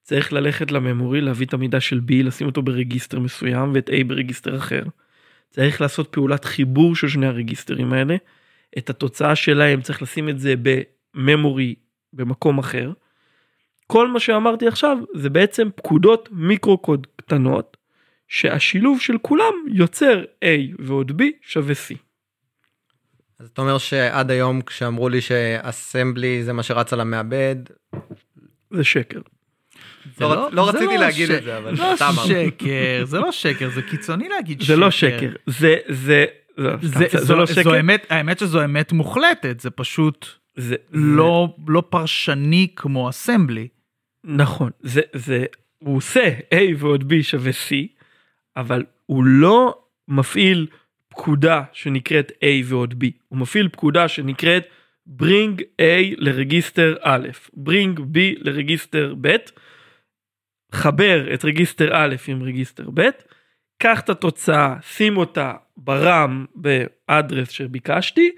צריך 0.02 0.34
ללכת 0.34 0.72
לממורי 0.72 1.22
להביא 1.22 1.46
את 1.46 1.54
המידע 1.54 1.80
של 1.80 2.02
B 2.08 2.14
לשים 2.24 2.48
אותו 2.48 2.62
ברגיסטר 2.62 3.20
מסוים 3.20 3.72
ואת 3.74 3.90
A 3.90 4.04
ברגיסטר 4.08 4.58
אחר. 4.58 4.84
צריך 5.54 5.82
לעשות 5.82 6.08
פעולת 6.08 6.46
חיבור 6.46 6.96
של 6.96 7.08
שני 7.08 7.26
הרגיסטרים 7.26 7.94
האלה. 7.94 8.16
את 8.78 8.90
התוצאה 8.90 9.36
שלהם 9.36 9.82
צריך 9.82 10.02
לשים 10.02 10.30
את 10.30 10.40
זה 10.40 10.54
בממורי 10.62 11.76
במקום 12.14 12.60
אחר. 12.60 12.92
כל 13.88 14.08
מה 14.08 14.20
שאמרתי 14.20 14.68
עכשיו 14.68 14.98
זה 15.16 15.30
בעצם 15.30 15.70
פקודות 15.76 16.30
מיקרו 16.32 16.78
קוד 16.78 17.08
קטנות 17.16 17.78
שהשילוב 18.28 19.02
של 19.02 19.18
כולם 19.22 19.54
יוצר 19.68 20.24
A 20.46 20.48
ועוד 20.80 21.22
B 21.22 21.24
שווה 21.42 21.74
C. 21.74 21.96
אז 23.40 23.50
אתה 23.54 23.62
אומר 23.62 23.78
שעד 23.78 24.32
היום 24.32 24.62
כשאמרו 24.62 25.10
לי 25.10 25.22
שאסמבלי 25.22 26.44
זה 26.44 26.54
מה 26.54 26.64
שרץ 26.64 26.94
על 26.94 27.00
המעבד 27.00 27.56
זה 28.72 28.84
שקר. 28.84 29.20
לא, 30.22 30.36
לא, 30.36 30.50
לא 30.52 30.70
רציתי 30.70 30.86
לא 30.86 30.96
להגיד 30.96 31.28
ש... 31.28 31.32
את 31.32 31.44
זה 31.44 31.58
אבל 31.58 31.74
לא 31.78 31.96
שקר 32.28 33.06
זה 33.06 33.20
לא 33.20 33.32
שקר 33.32 33.70
זה 33.70 33.82
קיצוני 33.82 34.30
להגיד 34.30 34.62
זה 34.64 34.76
לא 34.76 34.92
שקר 34.92 35.32
זה 35.46 35.78
זה 35.88 36.26
זה, 36.58 36.76
זה, 36.82 37.06
זה, 37.12 37.26
זה 37.26 37.36
לא 37.36 37.46
שקר. 37.46 37.64
זו 37.64 37.80
אמת 37.80 38.06
האמת 38.10 38.40
שזו 38.40 38.64
אמת 38.64 38.92
מוחלטת 38.92 39.60
זה 39.60 39.70
פשוט 39.70 40.28
זה 40.56 40.76
לא 40.92 41.56
זה... 41.58 41.64
לא 41.68 41.84
פרשני 41.90 42.68
כמו 42.76 43.10
אסמבלי. 43.10 43.68
נכון 44.24 44.72
זה 44.80 45.02
זה 45.14 45.46
הוא 45.80 45.98
עושה 45.98 46.30
A 46.54 46.58
ועוד 46.78 47.12
B 47.12 47.24
שווה 47.24 47.52
C 47.52 47.74
אבל 48.58 48.84
הוא 49.06 49.24
לא 49.26 49.76
מפעיל 50.08 50.68
פקודה 51.10 51.62
שנקראת 51.74 52.32
A 52.32 52.46
ועוד 52.66 52.94
B 53.04 53.08
הוא 53.28 53.40
מפעיל 53.40 53.68
פקודה 53.68 54.08
שנקראת 54.08 54.64
bring 55.22 55.62
A 55.82 56.16
לרגיסטר 56.18 56.96
א' 57.02 57.28
bring 57.56 58.00
B 58.00 58.18
לרגיסטר 58.40 59.16
ב' 59.22 59.36
חבר 60.74 61.34
את 61.34 61.46
רגיסטר 61.46 61.90
א' 61.94 62.16
עם 62.28 62.44
רגיסטר 62.44 62.90
ב', 62.94 63.02
קח 63.78 64.00
את 64.00 64.10
התוצאה, 64.10 64.76
שים 64.82 65.18
אותה 65.18 65.54
ברם 65.78 66.46
באדרס 66.56 67.50
שביקשתי, 67.50 68.32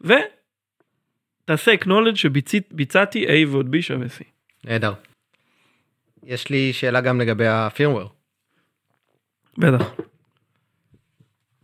ותעשה 0.00 1.72
acknowledge 1.74 2.16
שביצעתי 2.16 3.26
A 3.26 3.48
ועוד 3.48 3.74
B 3.74 3.82
שווה 3.82 4.06
C. 4.06 4.24
נהדר. 4.64 4.92
יש 6.24 6.48
לי 6.50 6.72
שאלה 6.72 7.00
גם 7.00 7.20
לגבי 7.20 7.46
הפירמוור. 7.46 8.08
בטח. 9.58 9.90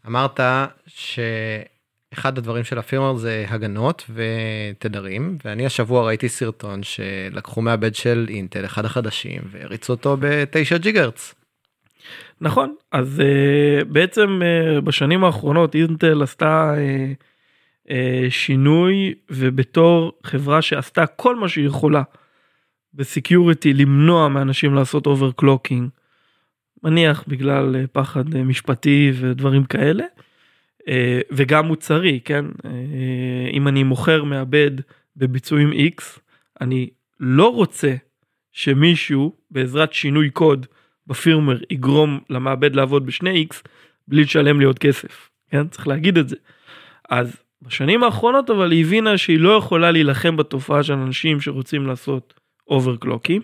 אמרת 0.06 0.40
ש... 0.86 1.20
אחד 2.12 2.38
הדברים 2.38 2.64
של 2.64 2.78
הפירמר 2.78 3.16
זה 3.16 3.44
הגנות 3.48 4.10
ותדרים 4.14 5.38
ואני 5.44 5.66
השבוע 5.66 6.06
ראיתי 6.06 6.28
סרטון 6.28 6.82
שלקחו 6.82 7.62
מעבד 7.62 7.94
של 7.94 8.26
אינטל 8.28 8.64
אחד 8.64 8.84
החדשים 8.84 9.42
והריצו 9.50 9.92
אותו 9.92 10.16
ב-9 10.20 10.78
ג'יגרץ. 10.78 11.34
נכון 12.40 12.74
אז 12.92 13.22
uh, 13.22 13.84
בעצם 13.84 14.40
uh, 14.42 14.80
בשנים 14.80 15.24
האחרונות 15.24 15.74
אינטל 15.74 16.22
עשתה 16.22 16.74
uh, 16.74 17.88
uh, 17.88 17.90
שינוי 18.30 19.14
ובתור 19.30 20.12
חברה 20.24 20.62
שעשתה 20.62 21.06
כל 21.06 21.36
מה 21.36 21.48
שהיא 21.48 21.66
יכולה 21.66 22.02
ב 22.94 23.03
security 23.03 23.74
למנוע 23.74 24.28
מאנשים 24.28 24.74
לעשות 24.74 25.06
overclocking. 25.06 25.88
מניח 26.82 27.24
בגלל 27.28 27.86
פחד 27.92 28.36
משפטי 28.36 29.12
ודברים 29.20 29.64
כאלה. 29.64 30.04
אה, 30.88 31.20
וגם 31.30 31.66
מוצרי 31.66 32.20
כן 32.24 32.44
אה, 32.64 33.50
אם 33.52 33.68
אני 33.68 33.82
מוכר 33.82 34.24
מעבד 34.24 34.70
בביצועים 35.16 35.72
x 35.72 36.02
אני 36.60 36.90
לא 37.20 37.54
רוצה 37.54 37.94
שמישהו 38.52 39.32
בעזרת 39.50 39.92
שינוי 39.92 40.30
קוד 40.30 40.66
ב 41.06 41.12
firmware 41.12 41.58
יגרום 41.70 42.20
למעבד 42.30 42.76
לעבוד 42.76 43.06
בשני 43.06 43.46
x 43.52 43.56
בלי 44.08 44.22
לשלם 44.22 44.60
לי 44.60 44.66
עוד 44.66 44.78
כסף 44.78 45.30
כן 45.50 45.68
צריך 45.68 45.88
להגיד 45.88 46.18
את 46.18 46.28
זה. 46.28 46.36
אז 47.08 47.36
בשנים 47.62 48.02
האחרונות 48.02 48.50
אבל 48.50 48.72
היא 48.72 48.84
הבינה 48.84 49.18
שהיא 49.18 49.40
לא 49.40 49.50
יכולה 49.50 49.90
להילחם 49.90 50.36
בתופעה 50.36 50.82
של 50.82 50.92
אנשים 50.92 51.40
שרוצים 51.40 51.86
לעשות 51.86 52.34
overclocking 52.68 53.42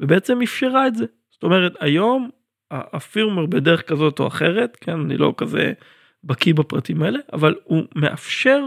ובעצם 0.00 0.42
אפשרה 0.42 0.86
את 0.86 0.94
זה. 0.94 1.04
זאת 1.30 1.42
אומרת 1.42 1.72
היום 1.80 2.30
ה 2.70 2.78
firmware 2.78 3.46
בדרך 3.46 3.82
כזאת 3.82 4.20
או 4.20 4.26
אחרת 4.26 4.76
כן 4.80 5.00
אני 5.00 5.16
לא 5.16 5.34
כזה 5.36 5.72
בקיא 6.24 6.54
בפרטים 6.54 7.02
האלה 7.02 7.18
אבל 7.32 7.54
הוא 7.64 7.82
מאפשר 7.94 8.64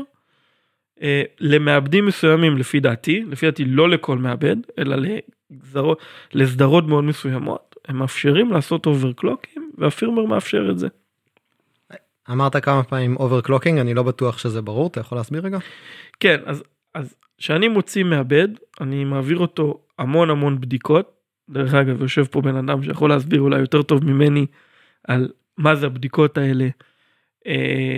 אה, 1.02 1.24
למעבדים 1.40 2.06
מסוימים 2.06 2.58
לפי 2.58 2.80
דעתי 2.80 3.24
לפי 3.30 3.46
דעתי 3.46 3.66
לא 3.66 3.90
לכל 3.90 4.18
מעבד 4.18 4.56
אלא 4.78 4.96
לגזרות 4.96 6.02
לסדרות 6.34 6.88
מאוד 6.88 7.04
מסוימות 7.04 7.76
הם 7.88 7.98
מאפשרים 7.98 8.52
לעשות 8.52 8.86
overclocking 8.86 9.72
וה 9.78 9.87
firmware 9.87 10.26
מאפשר 10.26 10.68
את 10.72 10.80
זה. 10.80 10.88
אמרת 12.32 12.56
כמה 12.56 12.84
פעמים 12.84 13.18
overclocking 13.18 13.80
אני 13.80 13.94
לא 13.94 14.04
בטוח 14.04 14.38
שזה 14.38 14.62
ברור 14.62 14.88
אתה 14.88 15.00
יכול 15.00 15.18
להסביר 15.18 15.46
רגע? 15.46 15.58
כן 16.20 16.40
אז 16.46 16.64
אז 16.94 17.16
כשאני 17.38 17.68
מוציא 17.68 18.04
מעבד 18.04 18.48
אני 18.82 19.04
מעביר 19.04 19.38
אותו 19.38 19.82
המון 20.00 20.30
המון 20.30 20.62
בדיקות 20.62 21.12
דרך 21.50 21.74
אגב 21.74 22.02
יושב 22.02 22.24
פה 22.24 22.42
בן 22.42 22.56
אדם 22.56 22.84
שיכול 22.84 23.10
להסביר 23.10 23.42
אולי 23.42 23.60
יותר 23.60 23.82
טוב 23.82 24.06
ממני 24.06 24.46
על 25.08 25.30
מה 25.58 25.76
זה 25.76 25.86
הבדיקות 25.86 26.38
האלה 26.38 26.68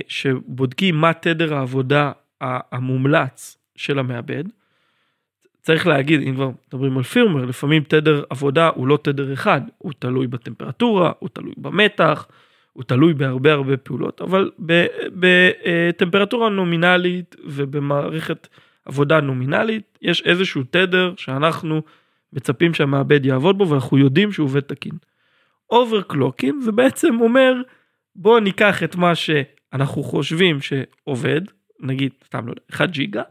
שבודקים 0.08 0.96
מה 0.96 1.14
תדר 1.14 1.54
העבודה 1.54 2.12
המומלץ 2.42 3.58
של 3.76 4.00
המעבד. 4.00 4.44
צריך 5.62 5.88
להגיד 5.88 6.22
אם 6.22 6.36
כבר 6.36 6.50
מדברים 6.68 6.98
על 6.98 7.04
firmware 7.04 7.46
לפעמים 7.46 7.84
תדר 7.84 8.24
עבודה 8.30 8.70
הוא 8.76 8.88
לא 8.88 8.98
תדר 9.02 9.34
אחד 9.34 9.62
הוא 9.78 9.92
תלוי 10.00 10.28
בטמפרטורה 10.28 11.12
הוא 11.20 11.30
תלוי 11.34 11.54
במתח 11.58 12.28
הוא 12.74 12.84
תלוי 12.84 13.14
בהרבה 13.14 13.54
הרבה 13.54 13.78
פעולות 13.78 14.22
אבל 14.22 14.52
בטמפרטורה 15.20 16.50
נומינלית 16.50 17.36
ובמערכת 17.46 18.48
עבודה 18.86 19.22
נומינלית 19.22 19.98
יש 20.02 20.22
איזשהו 20.22 20.64
תדר 20.70 21.14
שאנחנו 21.18 21.82
מצפים 22.34 22.74
שהמעבד 22.74 23.26
יעבוד 23.26 23.58
בו 23.58 23.70
ואנחנו 23.70 23.98
יודעים 23.98 24.32
שהוא 24.32 24.46
עובד 24.46 24.60
תקין. 24.60 24.94
overclocking 25.70 26.62
זה 26.62 26.72
בעצם 26.72 27.22
אומר 27.22 27.54
בוא 28.16 28.40
ניקח 28.40 28.84
את 28.84 28.96
מה 28.96 29.16
שאנחנו 29.16 30.04
חושבים 30.04 30.58
שעובד, 30.62 31.42
נגיד 31.80 32.12
סתם 32.26 32.48
לא 32.48 32.52
יודע, 32.52 32.62
1 32.72 32.90
ג'יגה, 32.90 33.24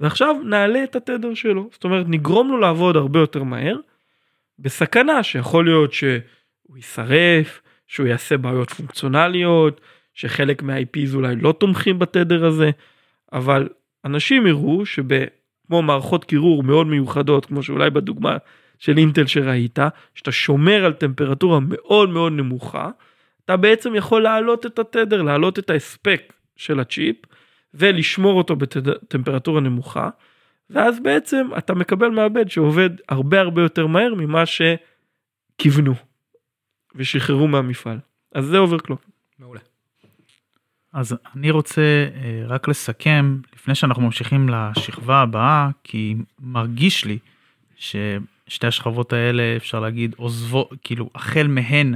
ועכשיו 0.00 0.36
נעלה 0.44 0.84
את 0.84 0.96
התדר 0.96 1.34
שלו, 1.34 1.68
זאת 1.72 1.84
אומרת 1.84 2.06
נגרום 2.08 2.48
לו 2.48 2.58
לעבוד 2.58 2.96
הרבה 2.96 3.20
יותר 3.20 3.42
מהר, 3.42 3.76
בסכנה 4.58 5.22
שיכול 5.22 5.64
להיות 5.64 5.92
שהוא 5.92 6.76
יישרף, 6.76 7.62
שהוא 7.86 8.06
יעשה 8.06 8.36
בעיות 8.36 8.70
פונקציונליות, 8.70 9.80
שחלק 10.14 10.62
מה-IPs 10.62 11.14
אולי 11.14 11.36
לא 11.36 11.52
תומכים 11.52 11.98
בתדר 11.98 12.46
הזה, 12.46 12.70
אבל 13.32 13.68
אנשים 14.04 14.46
יראו 14.46 14.86
שכמו 14.86 15.82
מערכות 15.82 16.24
קירור 16.24 16.62
מאוד 16.62 16.86
מיוחדות, 16.86 17.46
כמו 17.46 17.62
שאולי 17.62 17.90
בדוגמה 17.90 18.36
של 18.78 18.98
אינטל 18.98 19.26
שראית, 19.26 19.78
שאתה 20.14 20.32
שומר 20.32 20.84
על 20.84 20.92
טמפרטורה 20.92 21.58
מאוד 21.62 22.08
מאוד 22.08 22.32
נמוכה, 22.32 22.90
אתה 23.44 23.56
בעצם 23.56 23.94
יכול 23.94 24.22
להעלות 24.22 24.66
את 24.66 24.78
התדר, 24.78 25.22
להעלות 25.22 25.58
את 25.58 25.70
ההספק 25.70 26.32
של 26.56 26.80
הצ'יפ, 26.80 27.16
ולשמור 27.74 28.38
אותו 28.38 28.56
בטמפרטורה 28.56 29.60
נמוכה, 29.60 30.10
ואז 30.70 31.00
בעצם 31.00 31.48
אתה 31.58 31.74
מקבל 31.74 32.08
מעבד 32.08 32.50
שעובד 32.50 32.90
הרבה 33.08 33.40
הרבה 33.40 33.62
יותר 33.62 33.86
מהר 33.86 34.14
ממה 34.14 34.44
שכיוונו 34.46 35.94
ושחררו 36.94 37.48
מהמפעל. 37.48 37.98
אז 38.34 38.44
זה 38.44 38.58
overclock. 38.58 39.00
מעולה. 39.38 39.60
אז 40.92 41.16
אני 41.36 41.50
רוצה 41.50 41.82
אה, 41.82 42.42
רק 42.46 42.68
לסכם 42.68 43.38
לפני 43.54 43.74
שאנחנו 43.74 44.02
ממשיכים 44.02 44.48
לשכבה 44.48 45.20
הבאה 45.20 45.68
כי 45.84 46.14
מרגיש 46.40 47.04
לי 47.04 47.18
ששתי 47.76 48.66
השכבות 48.66 49.12
האלה 49.12 49.56
אפשר 49.56 49.80
להגיד 49.80 50.14
עזבו 50.16 50.68
כאילו 50.82 51.10
החל 51.14 51.46
מהן 51.46 51.94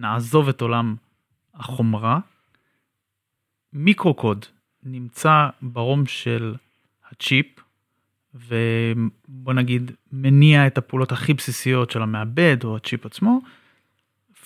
נעזוב 0.00 0.48
את 0.48 0.60
עולם 0.60 0.96
החומרה. 1.54 2.18
מיקרו 3.72 4.14
קוד 4.14 4.46
נמצא 4.82 5.48
ברום 5.62 6.06
של 6.06 6.54
הצ'יפ 7.10 7.46
ובוא 8.34 9.52
נגיד 9.52 9.90
מניע 10.12 10.66
את 10.66 10.78
הפעולות 10.78 11.12
הכי 11.12 11.34
בסיסיות 11.34 11.90
של 11.90 12.02
המעבד 12.02 12.56
או 12.64 12.76
הצ'יפ 12.76 13.06
עצמו. 13.06 13.40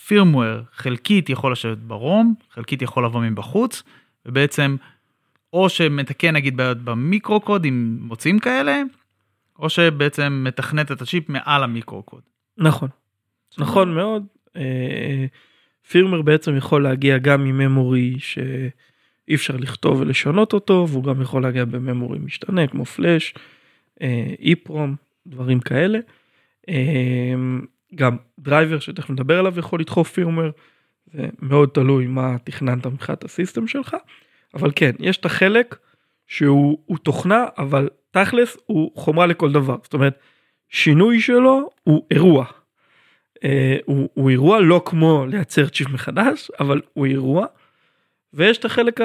פירמוור 0.06 0.60
חלקית 0.72 1.28
יכול 1.28 1.52
לשבת 1.52 1.78
ברום, 1.78 2.34
חלקית 2.50 2.82
יכול 2.82 3.04
לבוא 3.04 3.20
מבחוץ, 3.20 3.82
ובעצם 4.26 4.76
או 5.52 5.68
שמתקן 5.68 6.34
נגיד 6.34 6.56
בעיות 6.56 6.78
במיקרו 6.78 7.40
קוד 7.40 7.64
עם 7.64 7.98
מוצאים 8.00 8.38
כאלה, 8.38 8.82
או 9.58 9.70
שבעצם 9.70 10.44
מתכנת 10.46 10.92
את 10.92 11.02
הצ'יפ 11.02 11.28
מעל 11.28 11.64
המיקרו 11.64 12.02
קוד. 12.02 12.22
נכון, 12.58 12.88
נכון 13.58 13.94
מאוד. 13.94 14.24
firmware 15.90 16.22
בעצם 16.22 16.56
יכול 16.56 16.82
להגיע 16.82 17.18
גם 17.18 17.44
מ 17.44 17.54
memory 17.54 18.14
שאי 18.18 19.34
אפשר 19.34 19.56
לכתוב 19.56 20.00
ולשנות 20.00 20.52
אותו, 20.52 20.86
והוא 20.88 21.04
גם 21.04 21.22
יכול 21.22 21.42
להגיע 21.42 21.64
ב 21.64 21.72
memory 21.72 22.18
משתנה 22.18 22.66
כמו 22.66 22.84
flash, 22.84 23.34
EPROM, 24.40 24.94
דברים 25.26 25.60
כאלה. 25.60 25.98
גם 27.94 28.16
driver 28.38 28.78
שתכף 28.78 29.10
נדבר 29.10 29.38
עליו 29.38 29.58
יכול 29.58 29.80
לדחוף 29.80 30.12
firmware, 30.12 30.50
זה 31.12 31.26
מאוד 31.42 31.68
תלוי 31.68 32.06
מה 32.06 32.36
תכננת 32.44 32.86
מבחינת 32.86 33.24
ה 33.24 33.30
system 33.30 33.66
שלך, 33.66 33.96
אבל 34.54 34.70
כן, 34.76 34.90
יש 34.98 35.16
את 35.16 35.24
החלק 35.24 35.76
שהוא 36.26 36.98
תוכנה, 37.02 37.44
אבל 37.58 37.88
תכלס 38.10 38.56
הוא 38.66 38.90
חומרה 38.94 39.26
לכל 39.26 39.52
דבר, 39.52 39.76
זאת 39.82 39.94
אומרת, 39.94 40.18
שינוי 40.68 41.20
שלו 41.20 41.70
הוא 41.82 42.06
אירוע. 42.10 42.46
אה, 43.44 43.76
הוא, 43.84 44.08
הוא 44.14 44.30
אירוע 44.30 44.60
לא 44.60 44.82
כמו 44.84 45.26
לייצר 45.28 45.68
צ'יפ 45.68 45.88
מחדש, 45.88 46.50
אבל 46.60 46.80
הוא 46.92 47.06
אירוע. 47.06 47.46
ויש 48.34 48.58
את 48.58 48.64
החלק 48.64 49.00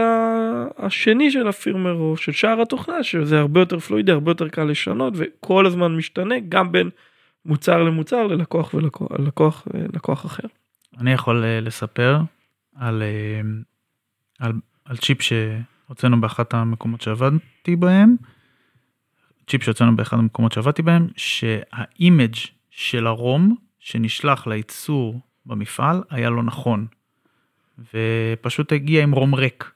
השני 0.77 1.31
של 1.31 1.47
הפירמר 1.47 1.93
או 1.93 2.17
של 2.17 2.31
שאר 2.31 2.61
התוכנה 2.61 3.03
שזה 3.03 3.39
הרבה 3.39 3.59
יותר 3.59 3.79
פלואידי 3.79 4.11
הרבה 4.11 4.31
יותר 4.31 4.49
קל 4.49 4.63
לשנות 4.63 5.13
וכל 5.17 5.65
הזמן 5.65 5.95
משתנה 5.95 6.35
גם 6.49 6.71
בין 6.71 6.89
מוצר 7.45 7.83
למוצר 7.83 8.27
ללקוח 8.27 8.73
ולקוח 8.73 9.11
לקוח, 9.19 9.67
לקוח 9.93 10.25
אחר. 10.25 10.47
אני 10.97 11.11
יכול 11.11 11.43
אה, 11.43 11.61
לספר 11.61 12.19
על, 12.75 13.01
אה, 13.01 13.41
על, 14.39 14.53
על 14.85 14.97
צ'יפ 14.97 15.21
שהוצאנו 15.21 16.21
באחת 16.21 16.53
המקומות 16.53 17.01
שעבדתי 17.01 17.75
בהם. 17.75 18.15
צ'יפ 19.47 19.63
שהוצאנו 19.63 19.95
באחד 19.95 20.17
המקומות 20.17 20.51
שעבדתי 20.51 20.81
בהם 20.81 21.07
שה 21.17 21.61
image 21.61 22.35
של 22.71 23.07
ה 23.07 23.19
ROM 23.19 23.55
שנשלח 23.89 24.47
לייצור 24.47 25.19
במפעל 25.45 26.03
היה 26.09 26.29
לא 26.29 26.43
נכון. 26.43 26.85
ופשוט 27.93 28.71
הגיע 28.71 29.03
עם 29.03 29.11
ROM 29.11 29.35
ריק. 29.35 29.71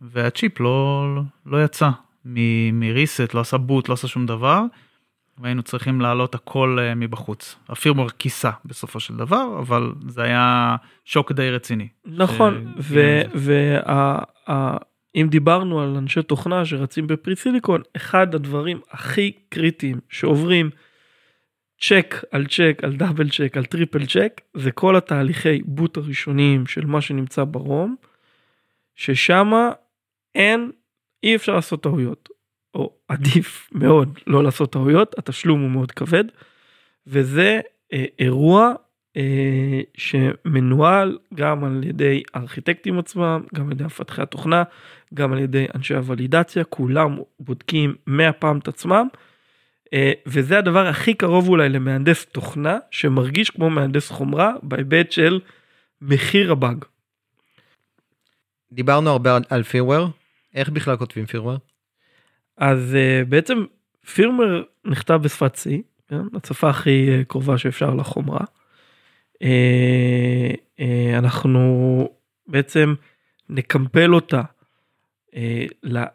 והצ'יפ 0.00 0.60
לא, 0.60 1.06
לא 1.46 1.64
יצא 1.64 1.90
מ 2.72 2.81
reset, 2.81 3.34
לא 3.34 3.40
עשה 3.40 3.56
boot, 3.56 3.88
לא 3.88 3.94
עשה 3.94 4.08
שום 4.08 4.26
דבר. 4.26 4.62
והיינו 5.38 5.62
צריכים 5.62 6.00
להעלות 6.00 6.34
הכל 6.34 6.78
אה, 6.80 6.94
מבחוץ. 6.94 7.56
ה 7.68 7.72
firmware 7.72 8.08
כיסה 8.18 8.50
בסופו 8.64 9.00
של 9.00 9.16
דבר, 9.16 9.58
אבל 9.58 9.92
זה 10.08 10.22
היה 10.22 10.76
שוק 11.04 11.32
די 11.32 11.50
רציני. 11.50 11.88
נכון, 12.04 12.74
ואם 15.14 15.28
דיברנו 15.28 15.80
על 15.80 15.96
אנשי 15.96 16.22
תוכנה 16.22 16.64
שרצים 16.64 17.06
ב 17.06 17.13
pre 17.13 17.36
silicon, 17.36 17.80
אחד 17.96 18.34
הדברים 18.34 18.80
הכי 18.90 19.32
קריטיים 19.48 20.00
שעוברים 20.08 20.70
צ'ק 21.80 22.24
על 22.30 22.46
צ'ק 22.46 22.80
על 22.82 22.96
double 22.96 23.30
check 23.30 23.56
על 23.56 23.64
triple 23.64 24.06
check 24.06 24.40
זה 24.54 24.70
כל 24.72 24.96
התהליכי 24.96 25.62
boot 25.64 25.96
הראשוניים 25.96 26.66
של 26.66 26.86
מה 26.86 27.00
שנמצא 27.00 27.44
ב 27.44 27.57
ROM 27.57 27.96
ששמה 28.96 29.70
אין 30.34 30.70
אי 31.22 31.36
אפשר 31.36 31.54
לעשות 31.54 31.82
טעויות 31.82 32.28
או 32.74 32.92
עדיף 33.08 33.70
מאוד 33.72 34.18
לא 34.26 34.44
לעשות 34.44 34.72
טעויות 34.72 35.18
התשלום 35.18 35.60
הוא 35.60 35.70
מאוד 35.70 35.92
כבד 35.92 36.24
וזה 37.06 37.60
אה, 37.92 38.04
אירוע 38.18 38.72
אה, 39.16 39.80
שמנוהל 39.96 41.18
גם 41.34 41.64
על 41.64 41.84
ידי 41.84 42.22
הארכיטקטים 42.34 42.98
עצמם 42.98 43.42
גם 43.54 43.66
על 43.66 43.72
ידי 43.72 43.84
מפתחי 43.84 44.22
התוכנה 44.22 44.62
גם 45.14 45.32
על 45.32 45.38
ידי 45.38 45.66
אנשי 45.74 45.94
הוולידציה 45.94 46.64
כולם 46.64 47.18
בודקים 47.40 47.94
100 48.06 48.32
פעם 48.32 48.58
את 48.58 48.68
עצמם. 48.68 49.08
אה, 49.94 50.12
וזה 50.26 50.58
הדבר 50.58 50.86
הכי 50.86 51.14
קרוב 51.14 51.48
אולי 51.48 51.68
למהנדס 51.68 52.26
תוכנה 52.26 52.78
שמרגיש 52.90 53.50
כמו 53.50 53.70
מהנדס 53.70 54.10
חומרה 54.10 54.52
בהיבט 54.62 55.12
של 55.12 55.40
מחיר 56.02 56.52
הבאג. 56.52 56.84
דיברנו 58.72 59.10
הרבה 59.10 59.38
על 59.48 59.62
פירוור 59.62 60.08
איך 60.54 60.68
בכלל 60.68 60.96
כותבים 60.96 61.26
פירוור? 61.26 61.56
אז 62.56 62.94
uh, 62.94 63.28
בעצם 63.28 63.64
פירמר 64.14 64.62
נכתב 64.84 65.20
בשפת 65.22 65.54
C, 65.56 65.70
כן? 66.08 66.20
הצפה 66.34 66.70
הכי 66.70 67.08
uh, 67.08 67.24
קרובה 67.24 67.58
שאפשר 67.58 67.94
לחומרה. 67.94 68.44
אנחנו 71.18 72.08
בעצם 72.46 72.94
נקמפל 73.48 74.14
אותה 74.14 74.42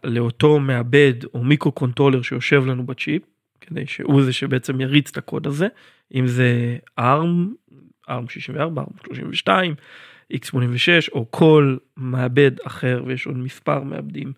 לאותו 0.03 0.59
מעבד 0.59 1.13
או 1.33 1.43
microcontroller 1.43 2.21
שיושב 2.21 2.65
לנו 2.65 2.85
בצ'יפ 2.85 3.21
כדי 3.61 3.87
שהוא 3.87 4.23
זה 4.23 4.33
שבעצם 4.33 4.81
יריץ 4.81 5.09
את 5.11 5.17
הקוד 5.17 5.47
הזה 5.47 5.67
אם 6.13 6.27
זה 6.27 6.77
ARM, 6.99 7.71
ARM 8.09 8.29
64, 8.29 8.81
ARM 8.81 9.07
32, 9.07 9.75
x86 10.33 11.11
או 11.11 11.31
כל 11.31 11.77
מעבד 11.97 12.51
אחר 12.65 13.03
ויש 13.05 13.27
עוד 13.27 13.37
מספר 13.37 13.83
מעבדים 13.83 14.33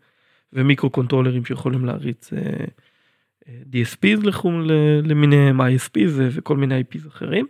ומיקרו 0.53 0.89
קונטרולרים 0.89 1.45
שיכולים 1.45 1.86
להריץ 1.86 2.34
אה, 2.34 2.36
אה, 2.36 3.47
DSPs 3.47 4.27
לחום 4.27 4.62
למיניהם 5.03 5.62
ISPs 5.62 6.10
וכל 6.15 6.57
מיני 6.57 6.81
IPs 6.81 7.07
אחרים. 7.07 7.47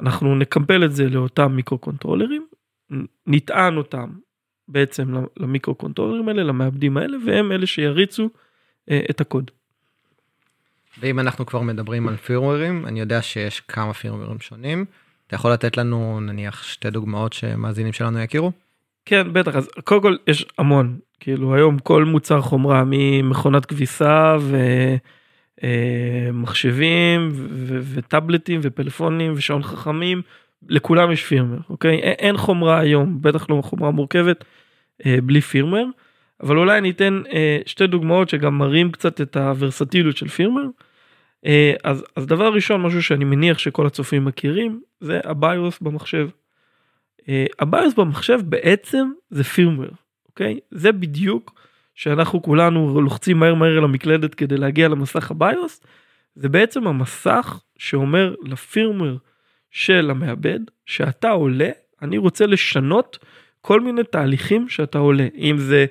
אנחנו 0.00 0.34
נקמפל 0.34 0.84
את 0.84 0.92
זה 0.92 1.08
לאותם 1.08 1.52
מיקרו 1.52 1.78
קונטרולרים, 1.78 2.46
נטען 3.26 3.76
אותם 3.76 4.10
בעצם 4.68 5.14
למיקרו 5.36 5.74
קונטרולרים 5.74 6.28
האלה, 6.28 6.42
למעבדים 6.42 6.96
האלה, 6.96 7.16
והם 7.26 7.52
אלה 7.52 7.66
שיריצו 7.66 8.30
uh, 8.90 8.92
את 9.10 9.20
הקוד. 9.20 9.50
ואם 11.00 11.20
אנחנו 11.20 11.46
כבר 11.46 11.60
מדברים 11.60 12.08
על 12.08 12.16
פירמרים, 12.16 12.86
אני 12.86 13.00
יודע 13.00 13.22
שיש 13.22 13.60
כמה 13.60 13.92
פירמרים 13.92 14.40
שונים. 14.40 14.84
אתה 15.26 15.34
יכול 15.34 15.52
לתת 15.52 15.76
לנו 15.76 16.20
נניח 16.20 16.62
שתי 16.62 16.90
דוגמאות 16.90 17.32
שמאזינים 17.32 17.92
שלנו 17.92 18.20
יכירו? 18.20 18.52
כן, 19.04 19.32
בטח, 19.32 19.56
אז 19.56 19.68
קודם 19.84 20.02
כל 20.02 20.16
יש 20.26 20.46
המון, 20.58 20.98
כאילו 21.20 21.54
היום 21.54 21.78
כל 21.78 22.04
מוצר 22.04 22.40
חומרה 22.40 22.82
ממכונת 22.86 23.66
כביסה 23.66 24.36
ומחשבים 26.32 27.20
אה, 27.20 27.78
וטאבלטים 27.94 28.60
ופלאפונים 28.62 29.32
ושעון 29.36 29.62
חכמים, 29.62 30.22
לכולם 30.68 31.12
יש 31.12 31.24
פירמר, 31.24 31.58
אוקיי? 31.70 31.96
אין 31.98 32.36
חומרה 32.36 32.78
היום, 32.78 33.18
בטח 33.22 33.50
לא 33.50 33.60
חומרה 33.64 33.90
מורכבת, 33.90 34.44
אה, 35.06 35.16
בלי 35.22 35.40
פירמר. 35.40 35.84
אבל 36.42 36.58
אולי 36.58 36.78
אני 36.78 36.90
אתן 36.90 37.22
אה, 37.32 37.58
שתי 37.66 37.86
דוגמאות 37.86 38.28
שגם 38.28 38.58
מראים 38.58 38.92
קצת 38.92 39.20
את 39.20 39.36
הוורסטיליות 39.36 40.16
של 40.16 40.28
פירמר. 40.28 40.64
אה, 41.46 41.72
אז, 41.84 42.04
אז 42.16 42.26
דבר 42.26 42.52
ראשון 42.54 42.82
משהו 42.82 43.02
שאני 43.02 43.24
מניח 43.24 43.58
שכל 43.58 43.86
הצופים 43.86 44.24
מכירים 44.24 44.80
זה 45.00 45.20
הביוס 45.24 45.80
במחשב. 45.80 46.28
אה, 47.28 47.46
הביוס 47.58 47.94
במחשב 47.94 48.40
בעצם 48.44 49.10
זה 49.30 49.44
פירמר, 49.44 49.88
אוקיי? 50.28 50.58
זה 50.70 50.92
בדיוק 50.92 51.54
שאנחנו 51.94 52.42
כולנו 52.42 53.00
לוחצים 53.00 53.38
מהר 53.38 53.54
מהר 53.54 53.78
על 53.78 53.84
המקלדת 53.84 54.34
כדי 54.34 54.56
להגיע 54.56 54.88
למסך 54.88 55.30
הביוס, 55.30 55.80
זה 56.34 56.48
בעצם 56.48 56.86
המסך 56.86 57.60
שאומר 57.78 58.34
לפירמר 58.44 59.16
של 59.70 60.10
המעבד 60.10 60.60
שאתה 60.86 61.30
עולה, 61.30 61.70
אני 62.02 62.18
רוצה 62.18 62.46
לשנות 62.46 63.18
כל 63.60 63.80
מיני 63.80 64.04
תהליכים 64.04 64.68
שאתה 64.68 64.98
עולה, 64.98 65.26
אם 65.34 65.58
זה 65.58 65.86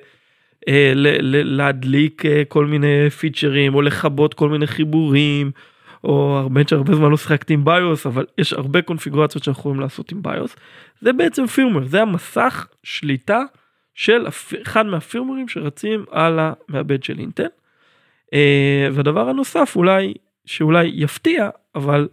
להדליק 1.44 2.26
אה, 2.26 2.42
כל 2.48 2.66
מיני 2.66 3.10
פיצ'רים 3.10 3.74
או 3.74 3.82
לכבות 3.82 4.34
כל 4.34 4.48
מיני 4.48 4.66
חיבורים. 4.66 5.50
או 6.04 6.38
הרבה 6.38 6.60
שהרבה 6.68 6.94
זמן 6.94 7.10
לא 7.10 7.16
שיחקתי 7.16 7.54
עם 7.54 7.64
ביוס 7.64 8.06
אבל 8.06 8.26
יש 8.38 8.52
הרבה 8.52 8.82
קונפיגורציות 8.82 9.44
שאנחנו 9.44 9.60
יכולים 9.60 9.80
לעשות 9.80 10.12
עם 10.12 10.22
ביוס 10.22 10.56
זה 11.00 11.12
בעצם 11.12 11.46
פירמר 11.46 11.84
זה 11.84 12.02
המסך 12.02 12.66
שליטה 12.82 13.42
של 13.94 14.26
אחד 14.62 14.86
מהפירמוורים 14.86 15.48
שרצים 15.48 16.04
על 16.10 16.38
המעבד 16.38 17.02
של 17.02 17.18
אינטל. 17.18 17.46
אה, 18.34 18.88
והדבר 18.92 19.28
הנוסף 19.28 19.72
אולי 19.76 20.14
שאולי 20.44 20.90
יפתיע 20.94 21.48
אבל 21.74 22.08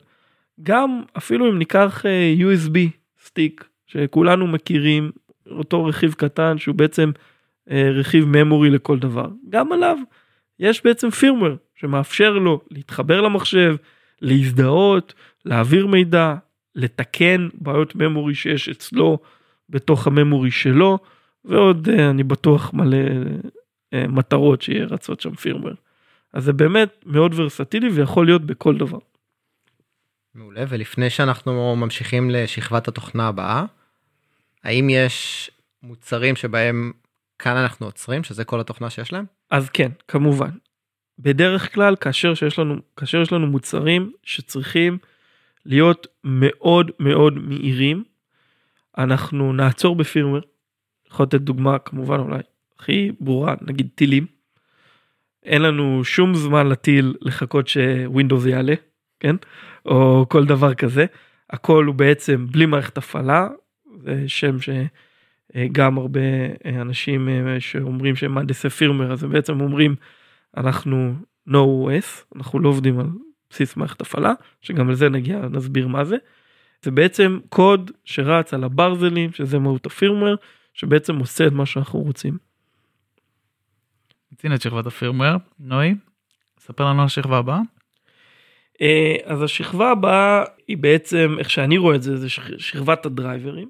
גם 0.64 1.02
אפילו 1.18 1.50
אם 1.50 1.58
ניקח 1.58 2.06
אה, 2.06 2.34
USB 2.40 2.78
stick 3.26 3.68
שכולנו 3.88 4.48
מכירים 4.48 5.12
אותו 5.52 5.86
רכיב 5.86 6.14
קטן 6.14 6.58
שהוא 6.58 6.76
בעצם 6.76 7.12
אה, 7.16 7.22
רכיב 7.68 8.26
memory 8.26 8.70
לכל 8.70 9.00
דבר 9.00 9.28
גם 9.50 9.72
עליו 9.72 9.98
יש 10.60 10.84
בעצם 10.84 11.10
firmware 11.10 11.56
שמאפשר 11.76 12.32
לו 12.32 12.62
להתחבר 12.72 13.22
למחשב, 13.22 13.76
להזדהות, 14.22 15.14
להעביר 15.46 15.88
מידע, 15.88 16.36
לתקן 16.76 17.48
בעיות 17.54 17.96
memory 17.96 18.36
שיש 18.36 18.70
אצלו 18.70 19.18
בתוך 19.70 20.08
הממורי 20.08 20.52
שלו, 20.52 21.00
ועוד 21.46 21.90
אה, 21.90 22.10
אני 22.10 22.24
בטוח 22.24 22.74
מלא 22.74 22.98
אה, 23.94 24.08
מטרות 24.08 24.62
שיהיה 24.62 24.86
רצות 24.86 25.22
שם 25.22 25.36
פירמר. 25.36 25.74
אז 26.34 26.44
זה 26.44 26.54
באמת 26.54 27.04
מאוד 27.06 27.34
ורסטילי 27.36 27.90
ויכול 27.90 28.26
להיות 28.26 28.46
בכל 28.46 28.78
דבר. 28.78 29.00
מעולה 30.36 30.64
ולפני 30.70 31.10
שאנחנו 31.10 31.76
ממשיכים 31.76 32.30
לשכבת 32.30 32.88
התוכנה 32.88 33.28
הבאה 33.28 33.66
האם 34.64 34.90
יש 34.90 35.52
מוצרים 35.84 36.36
שבהם 36.36 36.92
כאן 37.40 37.58
אנחנו 37.58 37.86
עוצרים 37.86 38.24
שזה 38.24 38.44
כל 38.44 38.60
התוכנה 38.60 38.90
שיש 38.90 39.14
להם? 39.14 39.26
אז 39.52 39.70
כן 39.70 39.92
כמובן 40.08 40.50
בדרך 41.20 41.74
כלל 41.74 41.96
כאשר 41.96 42.34
שיש 42.34 42.60
לנו 42.60 42.76
כאשר 42.98 43.22
יש 43.22 43.34
לנו 43.34 43.48
מוצרים 43.48 44.12
שצריכים 44.24 44.98
להיות 45.66 46.08
מאוד 46.24 46.92
מאוד 47.00 47.34
מהירים 47.38 48.04
אנחנו 48.98 49.54
נעצור 49.54 49.96
בפירמר. 49.96 50.40
יכול 51.12 51.24
לתת 51.24 51.42
דוגמה 51.42 51.80
כמובן 51.80 52.20
אולי 52.20 52.40
הכי 52.80 53.12
ברורה 53.20 53.56
נגיד 53.62 53.90
טילים. 53.96 54.26
אין 55.44 55.62
לנו 55.62 56.04
שום 56.04 56.36
זמן 56.36 56.68
לטיל 56.68 57.16
לחכות 57.22 57.68
שווינדוס 57.68 58.46
יעלה 58.46 58.74
כן 59.20 59.36
או 59.86 60.26
כל 60.30 60.46
דבר 60.46 60.74
כזה 60.74 61.06
הכל 61.50 61.86
הוא 61.86 61.96
בעצם 61.96 62.46
בלי 62.52 62.66
מערכת 62.66 62.98
הפעלה 62.98 63.48
זה 64.04 64.24
שם 64.28 64.60
שגם 65.58 65.98
הרבה 65.98 66.20
אנשים 66.66 67.30
שאומרים 67.60 68.16
שהם 68.16 68.34
מהנדסי 68.34 68.70
פירמר 68.70 69.12
אז 69.12 69.24
הם 69.24 69.32
בעצם 69.32 69.62
אומרים 69.62 69.96
אנחנו 70.58 71.14
no 71.50 71.58
OS 71.58 72.36
אנחנו 72.36 72.60
לא 72.60 72.70
עובדים 72.70 73.00
על 73.00 73.08
בסיס 73.50 73.78
מערכת 73.78 74.02
הפעלה 74.02 74.34
שגם 74.62 74.90
על 74.90 74.96
זה 74.96 75.10
נגיע 75.10 75.40
נסביר 75.52 75.88
מה 75.88 76.06
זה. 76.06 76.18
זה 76.82 76.92
בעצם 76.92 77.40
קוד 77.50 77.92
שרץ 78.06 78.54
על 78.54 78.64
הברזלים 78.64 79.32
שזה 79.32 79.60
מהות 79.60 79.86
הפירמר 79.86 80.36
שבעצם 80.74 81.16
עושה 81.16 81.48
את 81.48 81.52
מה 81.52 81.66
שאנחנו 81.66 82.00
רוצים. 82.00 82.38
מיצינו 84.32 84.56
את 84.56 84.62
שכבת 84.62 84.86
הפירמר 84.86 85.36
נוי 85.60 85.96
ספר 86.60 86.86
לנו 86.86 87.00
על 87.00 87.06
השכבה 87.06 87.38
הבאה. 87.38 87.60
אה, 88.82 89.16
אז 89.24 89.44
השכבה 89.44 89.92
הבאה 89.92 90.44
היא 90.68 90.78
בעצם 90.78 91.36
איך 91.40 91.50
שאני 91.50 91.78
רואה 91.78 91.96
את 91.96 92.02
זה 92.02 92.18
זה 92.18 92.30
שכבת 92.58 93.06
הדרייברים. 93.06 93.70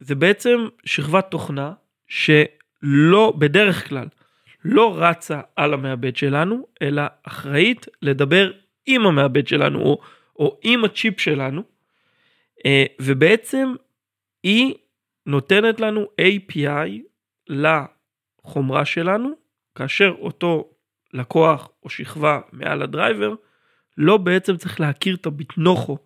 זה 0.00 0.14
בעצם 0.14 0.66
שכבת 0.84 1.30
תוכנה 1.30 1.72
שלא 2.08 3.32
בדרך 3.38 3.88
כלל 3.88 4.06
לא 4.64 4.94
רצה 4.98 5.40
על 5.56 5.74
המעבד 5.74 6.16
שלנו, 6.16 6.66
אלא 6.82 7.02
אחראית 7.22 7.86
לדבר 8.02 8.52
עם 8.86 9.06
המעבד 9.06 9.46
שלנו, 9.46 9.80
או, 9.80 10.00
או 10.36 10.58
עם 10.62 10.84
הצ'יפ 10.84 11.20
שלנו, 11.20 11.62
אה, 12.66 12.84
ובעצם 13.00 13.74
היא 14.42 14.74
נותנת 15.26 15.80
לנו 15.80 16.06
API 16.20 16.90
לחומרה 17.48 18.84
שלנו, 18.84 19.30
כאשר 19.74 20.14
אותו 20.18 20.70
לקוח 21.14 21.70
או 21.82 21.90
שכבה 21.90 22.40
מעל 22.52 22.82
הדרייבר, 22.82 23.34
לא 23.98 24.16
בעצם 24.16 24.56
צריך 24.56 24.80
להכיר 24.80 25.14
את 25.14 25.26
הביטנוכו 25.26 25.98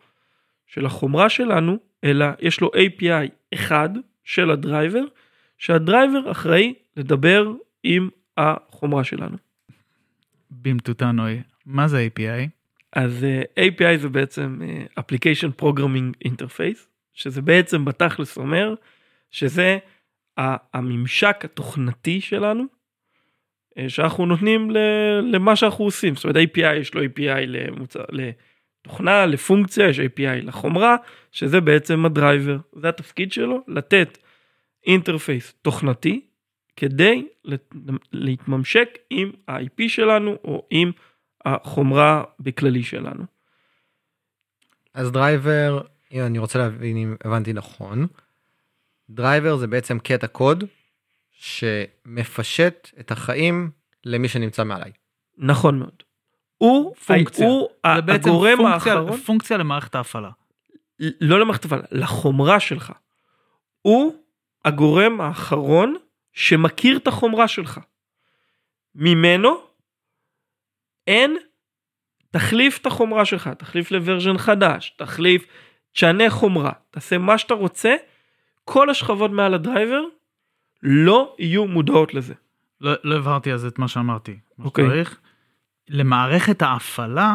של 0.74 0.86
החומרה 0.86 1.28
שלנו, 1.28 1.78
אלא 2.04 2.26
יש 2.40 2.60
לו 2.60 2.70
API 2.74 3.54
אחד 3.54 3.88
של 4.24 4.50
הדרייבר, 4.50 5.04
שהדרייבר 5.58 6.30
אחראי 6.30 6.74
לדבר 6.96 7.52
עם 7.82 8.08
החומרה 8.36 9.04
שלנו. 9.04 9.36
במטותנוי, 10.50 11.42
מה 11.66 11.88
זה 11.88 12.08
API? 12.08 12.48
אז 12.92 13.22
uh, 13.22 13.58
אה, 13.58 13.68
API 13.68 13.98
זה 13.98 14.08
בעצם 14.08 14.60
uh, 14.60 15.00
Application 15.00 15.62
Programming 15.62 16.28
Interface, 16.28 16.86
שזה 17.14 17.42
בעצם 17.42 17.84
בתכלס 17.84 18.36
אומר 18.36 18.74
שזה 19.30 19.78
הממשק 20.36 21.44
התוכנתי 21.44 22.20
שלנו, 22.20 22.64
uh, 22.64 23.88
שאנחנו 23.88 24.26
נותנים 24.26 24.70
למה 25.22 25.56
שאנחנו 25.56 25.84
עושים. 25.84 26.14
זאת 26.14 26.24
אומרת 26.24 26.36
API 26.36 26.74
יש 26.80 26.94
לו 26.94 27.02
API 27.04 27.46
למוצ... 27.46 27.96
לתוכנה, 28.86 29.26
לפונקציה, 29.26 29.88
יש 29.88 30.00
API 30.00 30.42
לחומרה, 30.42 30.96
שזה 31.32 31.60
בעצם 31.60 32.06
הדרייבר. 32.06 32.58
זה 32.72 32.88
התפקיד 32.88 33.32
שלו, 33.32 33.64
לתת 33.68 34.18
interface 34.86 35.54
תוכנתי 35.62 36.26
כדי 36.76 37.26
להתממשק 38.12 38.98
עם 39.10 39.32
ה-IP 39.48 39.88
שלנו 39.88 40.36
או 40.44 40.66
עם 40.70 40.92
החומרה 41.44 42.24
בכללי 42.40 42.82
שלנו. 42.82 43.24
אז 44.94 45.12
דרייבר, 45.12 45.80
אני 46.14 46.38
רוצה 46.38 46.58
להבין 46.58 46.96
אם 46.96 47.16
הבנתי 47.24 47.52
נכון, 47.52 48.06
דרייבר 49.10 49.56
זה 49.56 49.66
בעצם 49.66 49.98
קטע 49.98 50.26
קוד 50.26 50.64
שמפשט 51.30 52.88
את 53.00 53.10
החיים 53.10 53.70
למי 54.04 54.28
שנמצא 54.28 54.64
מעליי. 54.64 54.92
נכון 55.38 55.78
מאוד. 55.78 56.02
הוא 56.62 56.94
פונקציה. 56.94 57.46
הוא 57.46 57.68
זה 57.96 58.00
בעצם 58.02 58.28
הגורם 58.28 58.56
פונקציה, 58.56 58.92
האחרון, 58.92 59.16
פונקציה 59.16 59.56
למערכת 59.56 59.94
ההפעלה. 59.94 60.30
לא 61.20 61.40
למערכת 61.40 61.64
הפעלה, 61.64 61.82
לחומרה 61.90 62.60
שלך. 62.60 62.92
הוא 63.82 64.14
הגורם 64.64 65.20
האחרון 65.20 65.96
שמכיר 66.32 66.96
את 66.96 67.06
החומרה 67.06 67.48
שלך. 67.48 67.80
ממנו 68.94 69.60
אין 71.06 71.36
תחליף 72.30 72.78
את 72.78 72.86
החומרה 72.86 73.24
שלך, 73.24 73.48
תחליף 73.48 73.90
לוורז'ן 73.90 74.38
חדש, 74.38 74.94
תחליף, 74.98 75.46
תשנה 75.92 76.30
חומרה, 76.30 76.72
תעשה 76.90 77.18
מה 77.18 77.38
שאתה 77.38 77.54
רוצה, 77.54 77.94
כל 78.64 78.90
השכבות 78.90 79.30
מעל 79.30 79.54
הדרייבר 79.54 80.02
לא 80.82 81.36
יהיו 81.38 81.66
מודעות 81.66 82.14
לזה. 82.14 82.34
לא, 82.80 82.92
לא 83.04 83.16
הבהרתי 83.16 83.52
אז 83.52 83.64
את 83.64 83.78
מה 83.78 83.88
שאמרתי. 83.88 84.38
אוקיי. 84.58 84.84
שצריך. 84.84 85.20
למערכת 85.92 86.62
ההפעלה 86.62 87.34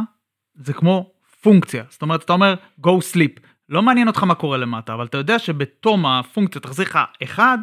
זה 0.56 0.74
כמו 0.74 1.12
פונקציה. 1.42 1.84
זאת 1.90 2.02
אומרת, 2.02 2.24
אתה 2.24 2.34
אומר 2.34 2.56
go 2.82 2.90
sleep. 3.14 3.40
לא 3.70 3.82
מעניין 3.82 4.08
אותך 4.08 4.24
מה 4.24 4.36
קורה 4.36 4.58
למטה, 4.58 4.94
אבל 4.94 5.06
אתה 5.06 5.18
יודע 5.18 5.40
שבתום 5.40 6.06
הפונקציה 6.06 6.62
תחזיר 6.62 6.86
לך 6.86 7.00
אחד, 7.24 7.58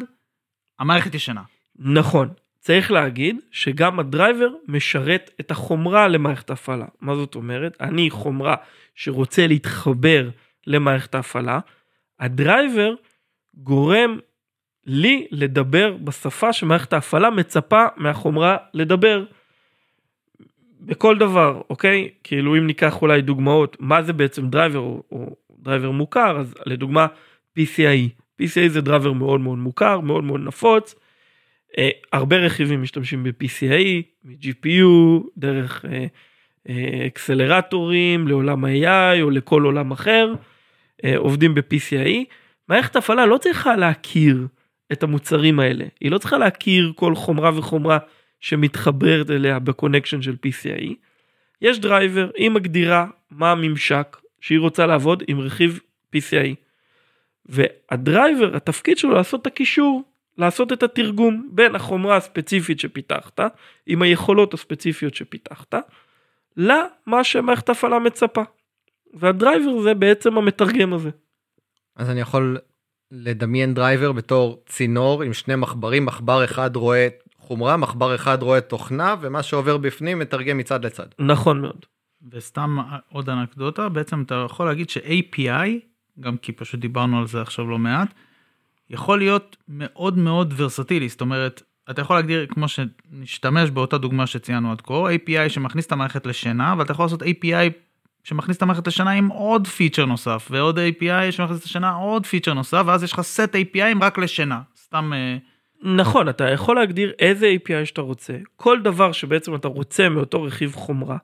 המערכת 0.79 1.15
ישנה. 1.15 1.41
נכון, 1.75 2.29
צריך 2.59 2.91
להגיד 2.91 3.39
שגם 3.51 3.99
הדרייבר 3.99 4.47
משרת 4.67 5.31
את 5.39 5.51
החומרה 5.51 6.07
למערכת 6.07 6.49
ההפעלה. 6.49 6.85
מה 7.01 7.15
זאת 7.15 7.35
אומרת? 7.35 7.77
אני 7.81 8.09
חומרה 8.09 8.55
שרוצה 8.95 9.47
להתחבר 9.47 10.29
למערכת 10.67 11.15
ההפעלה, 11.15 11.59
הדרייבר 12.19 12.93
גורם 13.53 14.17
לי 14.85 15.27
לדבר 15.31 15.97
בשפה 16.03 16.53
שמערכת 16.53 16.93
ההפעלה 16.93 17.29
מצפה 17.29 17.85
מהחומרה 17.97 18.57
לדבר. 18.73 19.25
בכל 20.81 21.17
דבר, 21.17 21.61
אוקיי? 21.69 22.09
כאילו 22.23 22.57
אם 22.57 22.67
ניקח 22.67 23.01
אולי 23.01 23.21
דוגמאות, 23.21 23.77
מה 23.79 24.01
זה 24.01 24.13
בעצם 24.13 24.49
דרייבר 24.49 24.79
או, 24.79 25.03
או 25.11 25.35
דרייבר 25.59 25.91
מוכר, 25.91 26.39
אז 26.39 26.55
לדוגמה 26.65 27.07
PCIe. 27.59 28.09
PCIe 28.41 28.67
זה 28.67 28.81
דרייבר 28.81 29.11
מאוד 29.13 29.41
מאוד 29.41 29.57
מוכר, 29.57 29.99
מאוד 29.99 30.23
מאוד 30.23 30.41
נפוץ. 30.43 30.95
אה, 31.77 31.89
הרבה 32.13 32.37
רכיבים 32.37 32.81
משתמשים 32.81 33.23
ב-PCIe, 33.23 34.01
מ-GPU, 34.23 35.23
דרך 35.37 35.85
אה, 35.85 36.05
אה, 36.69 37.03
אקסלרטורים 37.07 38.27
לעולם 38.27 38.65
ה-AI 38.65 39.21
או 39.21 39.29
לכל 39.29 39.63
עולם 39.63 39.91
אחר, 39.91 40.33
אה, 41.05 41.17
עובדים 41.17 41.55
ב-PCIe. 41.55 42.25
מערכת 42.69 42.95
הפעלה 42.95 43.25
לא 43.25 43.37
צריכה 43.37 43.75
להכיר 43.75 44.47
את 44.91 45.03
המוצרים 45.03 45.59
האלה. 45.59 45.85
היא 46.01 46.11
לא 46.11 46.17
צריכה 46.17 46.37
להכיר 46.37 46.93
כל 46.95 47.15
חומרה 47.15 47.57
וחומרה 47.57 47.97
שמתחברת 48.45 49.29
אליה 49.29 49.59
ב 49.59 49.65
connection 49.65 50.21
של 50.21 50.35
PCIe. 50.45 50.93
יש 51.61 51.79
דרייבר, 51.79 52.29
היא 52.35 52.49
מגדירה 52.49 53.07
מה 53.31 53.51
הממשק 53.51 54.17
שהיא 54.41 54.59
רוצה 54.59 54.85
לעבוד 54.85 55.23
עם 55.27 55.39
רכיב 55.39 55.79
PCIe. 56.15 56.55
והדרייבר, 57.45 58.55
התפקיד 58.55 58.97
שלו 58.97 59.11
לעשות 59.11 59.41
את 59.41 59.47
הקישור, 59.47 60.03
לעשות 60.37 60.73
את 60.73 60.83
התרגום 60.83 61.49
בין 61.51 61.75
החומרה 61.75 62.17
הספציפית 62.17 62.79
שפיתחת, 62.79 63.39
עם 63.85 64.01
היכולות 64.01 64.53
הספציפיות 64.53 65.15
שפיתחת, 65.15 65.75
למה 66.57 67.23
שמערכת 67.23 67.69
ההפעלה 67.69 67.99
מצפה. 67.99 68.43
והדרייבר 69.13 69.81
זה 69.81 69.93
בעצם 69.93 70.37
המתרגם 70.37 70.93
הזה. 70.93 71.09
אז 71.95 72.09
אני 72.09 72.21
יכול 72.21 72.57
לדמיין 73.11 73.73
דרייבר 73.73 74.11
בתור 74.11 74.63
צינור 74.69 75.23
עם 75.23 75.33
שני 75.33 75.55
מחברים, 75.55 76.05
מחבר 76.05 76.43
אחד 76.43 76.75
רואה 76.75 77.07
חומרה, 77.45 77.77
מחבר 77.77 78.15
אחד 78.15 78.43
רואה 78.43 78.61
תוכנה, 78.61 79.15
ומה 79.21 79.43
שעובר 79.43 79.77
בפנים 79.77 80.19
מתרגם 80.19 80.57
מצד 80.57 80.85
לצד. 80.85 81.05
נכון 81.19 81.61
מאוד. 81.61 81.85
וסתם 82.31 82.77
עוד 83.11 83.29
אנקדוטה, 83.29 83.89
בעצם 83.89 84.21
אתה 84.21 84.45
יכול 84.45 84.65
להגיד 84.65 84.89
ש-API, 84.89 85.69
גם 86.19 86.37
כי 86.37 86.51
פשוט 86.51 86.79
דיברנו 86.79 87.19
על 87.19 87.27
זה 87.27 87.41
עכשיו 87.41 87.67
לא 87.67 87.77
מעט, 87.77 88.13
יכול 88.89 89.19
להיות 89.19 89.57
מאוד 89.67 90.17
מאוד 90.17 90.53
ורסטילי, 90.57 91.09
זאת 91.09 91.21
אומרת, 91.21 91.61
אתה 91.89 92.01
יכול 92.01 92.15
להגדיר, 92.15 92.45
כמו 92.49 92.65
שנשתמש 92.67 93.69
באותה 93.69 93.97
דוגמה 93.97 94.27
שציינו 94.27 94.71
עד 94.71 94.81
כה, 94.81 94.93
API 94.93 95.49
שמכניס 95.49 95.85
את 95.85 95.91
המערכת 95.91 96.25
לשינה, 96.25 96.73
אבל 96.73 96.83
אתה 96.83 96.91
יכול 96.91 97.05
לעשות 97.05 97.23
API 97.23 97.71
שמכניס 98.23 98.57
את 98.57 98.61
המערכת 98.61 98.87
לשינה 98.87 99.11
עם 99.11 99.27
עוד 99.27 99.67
פיצ'ר 99.67 100.05
נוסף, 100.05 100.47
ועוד 100.51 100.79
API 100.79 101.31
שמכניס 101.31 101.65
לשינה 101.65 101.91
עוד 101.91 102.25
פיצ'ר 102.25 102.53
נוסף, 102.53 102.83
ואז 102.85 103.03
יש 103.03 103.13
לך 103.13 103.21
סט 103.21 103.55
API 103.55 103.97
רק 104.01 104.17
לשינה, 104.17 104.61
סתם... 104.77 105.13
אה, 105.13 105.37
נכון, 105.85 106.29
אתה 106.29 106.49
יכול 106.49 106.75
להגדיר 106.75 107.13
איזה 107.19 107.55
API 107.55 107.85
שאתה 107.85 108.01
רוצה, 108.01 108.33
כל 108.55 108.81
דבר 108.81 109.11
שבעצם 109.11 109.55
אתה 109.55 109.67
רוצה 109.67 110.09
מאותו 110.09 110.43
רכיב 110.43 110.73
חומרה. 110.75 111.17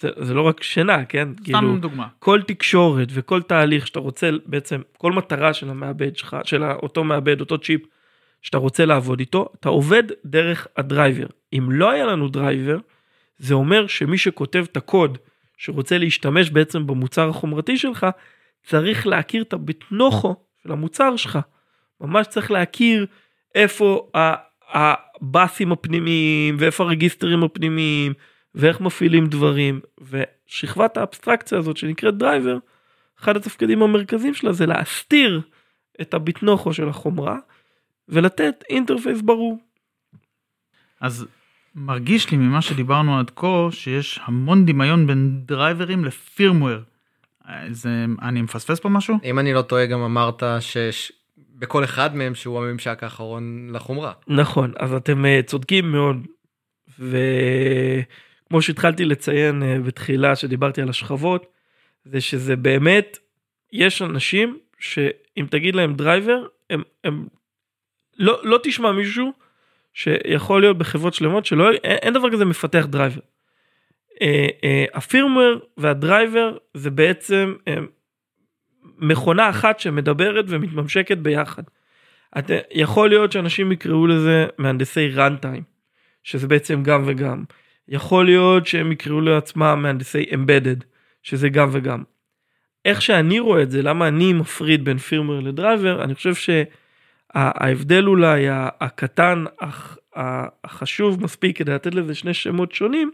זה, 0.00 0.08
זה 0.16 0.34
לא 0.34 0.42
רק 0.42 0.62
שינה, 0.62 1.04
כן? 1.04 1.28
סתם 1.32 1.44
כאילו, 1.44 1.76
דוגמה. 1.76 2.06
כל 2.18 2.42
תקשורת 2.42 3.08
וכל 3.10 3.42
תהליך 3.42 3.86
שאתה 3.86 4.00
רוצה 4.00 4.30
בעצם, 4.46 4.80
כל 4.98 5.12
מטרה 5.12 5.54
של 5.54 5.70
המעבד 5.70 6.16
שלך, 6.16 6.36
של 6.44 6.64
אותו 6.64 7.04
מעבד, 7.04 7.40
אותו 7.40 7.58
צ'יפ 7.58 7.80
שאתה 8.42 8.58
רוצה 8.58 8.84
לעבוד 8.84 9.20
איתו, 9.20 9.48
אתה 9.60 9.68
עובד 9.68 10.02
דרך 10.24 10.66
הדרייבר. 10.76 11.26
אם 11.52 11.70
לא 11.70 11.90
היה 11.90 12.06
לנו 12.06 12.28
דרייבר, 12.28 12.78
זה 13.38 13.54
אומר 13.54 13.86
שמי 13.86 14.18
שכותב 14.18 14.64
את 14.72 14.76
הקוד 14.76 15.18
שרוצה 15.56 15.98
להשתמש 15.98 16.50
בעצם 16.50 16.86
במוצר 16.86 17.28
החומרתי 17.28 17.78
שלך, 17.78 18.06
צריך 18.62 19.06
להכיר 19.06 19.42
את 19.42 19.52
הבטנוכו 19.52 20.36
של 20.62 20.72
המוצר 20.72 21.16
שלך. 21.16 21.38
ממש 22.00 22.26
צריך 22.26 22.50
להכיר 22.50 23.06
איפה 23.54 24.10
הבאסים 24.72 25.72
הפנימיים 25.72 26.56
ואיפה 26.58 26.84
הרגיסטרים 26.84 27.42
הפנימיים 27.42 28.12
ואיך 28.54 28.80
מפעילים 28.80 29.26
דברים 29.26 29.80
ושכבת 30.00 30.96
האבסטרקציה 30.96 31.58
הזאת 31.58 31.76
שנקראת 31.76 32.16
דרייבר, 32.16 32.58
אחד 33.20 33.36
התפקידים 33.36 33.82
המרכזיים 33.82 34.34
שלה 34.34 34.52
זה 34.52 34.66
להסתיר 34.66 35.40
את 36.00 36.14
הבטנוכו 36.14 36.72
של 36.72 36.88
החומרה 36.88 37.38
ולתת 38.08 38.64
interface 38.70 39.20
ברור. 39.20 39.58
אז 41.00 41.26
מרגיש 41.74 42.30
לי 42.30 42.36
ממה 42.36 42.62
שדיברנו 42.62 43.18
עד 43.18 43.30
כה, 43.36 43.68
שיש 43.70 44.20
המון 44.24 44.66
דמיון 44.66 45.06
בין 45.06 45.40
דרייברים 45.44 46.04
ל 46.04 46.11
firmware. 46.11 46.78
זה, 47.70 48.04
אני 48.22 48.42
מפספס 48.42 48.80
פה 48.80 48.88
משהו? 48.88 49.18
אם 49.24 49.38
אני 49.38 49.54
לא 49.54 49.62
טועה 49.62 49.86
גם 49.86 50.00
אמרת 50.00 50.42
שיש 50.60 51.12
בכל 51.58 51.84
אחד 51.84 52.16
מהם 52.16 52.34
שהוא 52.34 52.58
הממשק 52.58 53.02
האחרון 53.02 53.70
לחומרה. 53.72 54.12
נכון, 54.28 54.72
אז 54.76 54.92
אתם 54.92 55.26
אה, 55.26 55.40
צודקים 55.46 55.92
מאוד. 55.92 56.26
וכמו 56.98 58.62
שהתחלתי 58.62 59.04
לציין 59.04 59.62
אה, 59.62 59.78
בתחילה 59.78 60.36
שדיברתי 60.36 60.82
על 60.82 60.88
השכבות, 60.88 61.46
זה 62.04 62.20
שזה 62.20 62.56
באמת, 62.56 63.18
יש 63.72 64.02
אנשים 64.02 64.58
שאם 64.78 65.46
תגיד 65.50 65.74
להם 65.74 65.94
דרייבר, 65.94 66.46
הם, 66.70 66.82
הם 67.04 67.26
לא, 68.18 68.40
לא 68.42 68.58
תשמע 68.62 68.92
מישהו 68.92 69.32
שיכול 69.92 70.60
להיות 70.60 70.78
בחברות 70.78 71.14
שלמות 71.14 71.46
שלא, 71.46 71.70
אין, 71.70 71.78
אין 71.82 72.14
דבר 72.14 72.30
כזה 72.32 72.44
מפתח 72.44 72.86
דרייבר. 72.88 73.20
אה, 74.22 74.84
ה 74.94 75.01
firmware 75.01 75.58
והדרייבר 75.76 76.56
זה 76.74 76.90
בעצם 76.90 77.54
אה, 77.68 77.76
מכונה 78.98 79.50
אחת 79.50 79.80
שמדברת 79.80 80.44
ומתממשקת 80.48 81.18
ביחד. 81.18 81.62
את, 82.38 82.50
יכול 82.70 83.08
להיות 83.08 83.32
שאנשים 83.32 83.72
יקראו 83.72 84.06
לזה 84.06 84.46
מהנדסי 84.58 85.10
runtime, 85.16 85.62
שזה 86.22 86.48
בעצם 86.48 86.82
גם 86.82 87.02
וגם. 87.06 87.44
יכול 87.88 88.24
להיות 88.24 88.66
שהם 88.66 88.92
יקראו 88.92 89.20
לעצמם 89.20 89.78
מהנדסי 89.82 90.22
embedded, 90.22 90.84
שזה 91.22 91.48
גם 91.48 91.68
וגם. 91.72 92.02
איך 92.84 93.02
שאני 93.02 93.40
רואה 93.40 93.62
את 93.62 93.70
זה, 93.70 93.82
למה 93.82 94.08
אני 94.08 94.32
מפריד 94.32 94.84
בין 94.84 94.98
firmware 94.98 95.40
לדרייבר, 95.40 96.04
אני 96.04 96.14
חושב 96.14 96.34
שההבדל 97.34 98.06
אולי 98.06 98.46
הקטן 98.80 99.44
אך 99.58 99.98
החשוב 100.64 101.22
מספיק 101.22 101.58
כדי 101.58 101.72
לתת 101.72 101.94
לזה 101.94 102.14
שני 102.14 102.34
שמות 102.34 102.72
שונים, 102.72 103.10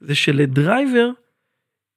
זה 0.00 0.14
שלדרייבר 0.14 1.10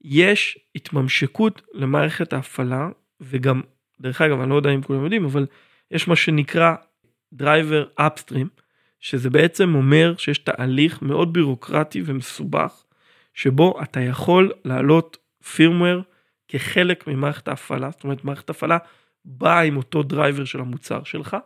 יש 0.04 0.58
התממשקות 0.76 1.62
למערכת 1.74 2.34
ההפעלה 2.34 2.90
וגם 3.22 3.62
דרך 4.02 4.22
אגב 4.22 4.42
אני 4.42 4.50
לא 4.50 4.56
יודע 4.56 4.70
אם 4.70 4.82
כולם 4.82 5.04
יודעים 5.04 5.26
אבל 5.26 5.46
יש 5.92 6.08
מה 6.08 6.16
שנקרא 6.16 6.76
דרייבר 7.34 7.86
upstream 7.96 8.48
שזה 9.00 9.30
בעצם 9.30 9.76
אומר 9.76 10.14
שיש 10.18 10.38
תהליך 10.38 11.02
מאוד 11.02 11.34
בירוקרטי 11.34 12.02
ומסובך 12.06 12.84
שבו 13.34 13.82
אתה 13.84 14.00
יכול 14.00 14.52
להעלות 14.66 15.18
firmware 15.56 16.02
כחלק 16.48 17.08
ממערכת 17.08 17.48
ההפעלה. 17.48 17.90
זאת 17.92 18.04
אומרת 18.04 18.24
מערכת 18.24 18.50
ההפעלה 18.50 18.78
באה 19.26 19.62
עם 19.62 19.78
אותו 19.78 20.04
דרייבר 20.04 20.46
של 20.46 20.60
המוצר 20.60 21.04
שלך 21.04 21.38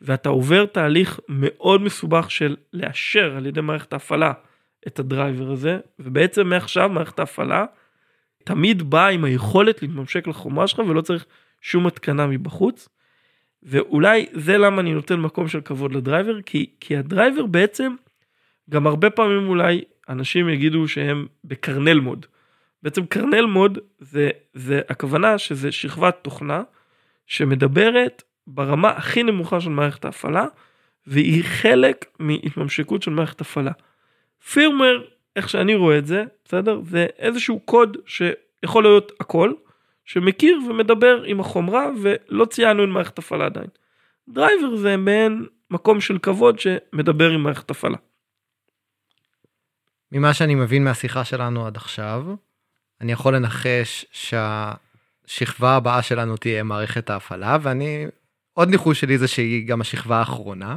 ואתה 0.00 0.28
עובר 0.28 0.66
תהליך 0.66 1.20
מאוד 1.28 1.82
מסובך 1.82 2.30
של 2.30 2.56
לאשר 2.72 3.36
על 3.36 3.46
ידי 3.46 3.60
מערכת 3.60 3.92
ההפעלה 3.92 4.32
את 4.86 4.98
הדרייבר 4.98 5.50
הזה 5.50 5.78
ובעצם 5.98 6.46
מעכשיו 6.46 6.88
מערכת 6.88 7.18
ההפעלה 7.18 7.64
תמיד 8.44 8.90
באה 8.90 9.08
עם 9.08 9.24
היכולת 9.24 9.82
להתממשק 9.82 10.26
לחומרה 10.26 10.66
שלך 10.66 10.78
ולא 10.78 11.00
צריך 11.00 11.26
שום 11.60 11.86
התקנה 11.86 12.26
מבחוץ. 12.26 12.88
ואולי 13.62 14.26
זה 14.32 14.58
למה 14.58 14.80
אני 14.80 14.94
נותן 14.94 15.20
מקום 15.20 15.48
של 15.48 15.60
כבוד 15.60 15.92
ל 15.92 15.99
driver 15.99 16.42
כי 16.42 16.70
כי 16.80 16.96
ה 16.96 17.03
driver 17.03 17.46
בעצם 17.46 17.94
גם 18.70 18.86
הרבה 18.86 19.10
פעמים 19.10 19.48
אולי 19.48 19.84
אנשים 20.08 20.48
יגידו 20.48 20.88
שהם 20.88 21.26
ב 21.44 21.52
kernel 21.52 22.00
mode. 22.00 22.26
בעצם 22.82 23.06
kernel 23.06 23.46
mode 23.46 23.78
זה 23.98 24.30
זה 24.54 24.80
הכוונה 24.88 25.38
שזה 25.38 25.72
שכבת 25.72 26.18
תוכנה 26.22 26.62
שמדברת 27.26 28.22
ברמה 28.46 28.90
הכי 28.90 29.22
נמוכה 29.22 29.60
של 29.60 29.70
מערכת 29.70 30.04
ההפעלה 30.04 30.46
והיא 31.06 31.44
חלק 31.44 32.04
מהתממשקות 32.18 33.02
של 33.02 33.10
מערכת 33.10 33.40
הפעלה. 33.40 33.72
firmware 34.52 35.02
איך 35.36 35.48
שאני 35.48 35.74
רואה 35.74 35.98
את 35.98 36.06
זה 36.06 36.24
בסדר 36.44 36.80
זה 36.84 37.06
איזשהו 37.18 37.60
קוד 37.60 37.96
שיכול 38.06 38.82
להיות 38.82 39.12
הכל 39.20 39.52
שמכיר 40.04 40.58
ומדבר 40.68 41.22
עם 41.22 41.40
החומרה 41.40 41.86
ולא 42.02 42.44
ציינו 42.44 42.82
עם 42.82 42.90
מערכת 42.90 43.18
הפעלה 43.18 43.46
עדיין. 43.46 43.66
driver 44.28 44.76
זה 44.76 44.96
מעין 44.96 45.46
מקום 45.70 46.00
של 46.00 46.18
כבוד 46.18 46.58
שמדבר 46.58 47.30
עם 47.30 47.42
מערכת 47.42 47.70
הפעלה. 47.70 47.96
ממה 50.12 50.34
שאני 50.34 50.54
מבין 50.54 50.84
מהשיחה 50.84 51.24
שלנו 51.24 51.66
עד 51.66 51.76
עכשיו, 51.76 52.24
אני 53.00 53.12
יכול 53.12 53.36
לנחש 53.36 54.06
שהשכבה 54.12 55.76
הבאה 55.76 56.02
שלנו 56.02 56.36
תהיה 56.36 56.62
מערכת 56.62 57.10
ההפעלה, 57.10 57.58
ואני, 57.62 58.06
עוד 58.52 58.68
ניחוש 58.68 59.00
שלי 59.00 59.18
זה 59.18 59.28
שהיא 59.28 59.66
גם 59.66 59.80
השכבה 59.80 60.18
האחרונה. 60.18 60.76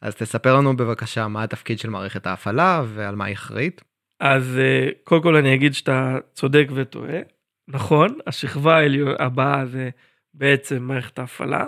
אז 0.00 0.14
תספר 0.14 0.56
לנו 0.56 0.76
בבקשה 0.76 1.28
מה 1.28 1.42
התפקיד 1.42 1.78
של 1.78 1.90
מערכת 1.90 2.26
ההפעלה 2.26 2.82
ועל 2.86 3.14
מה 3.14 3.24
היא 3.24 3.34
אחראית. 3.34 3.82
אז 4.20 4.58
אה, 4.58 4.88
קודם 5.04 5.22
כל 5.22 5.36
אני 5.36 5.54
אגיד 5.54 5.74
שאתה 5.74 6.18
צודק 6.32 6.68
וטועה. 6.74 7.18
נכון, 7.68 8.18
השכבה 8.26 8.78
הבאה 9.18 9.66
זה 9.66 9.90
בעצם 10.34 10.82
מערכת 10.82 11.18
ההפעלה, 11.18 11.66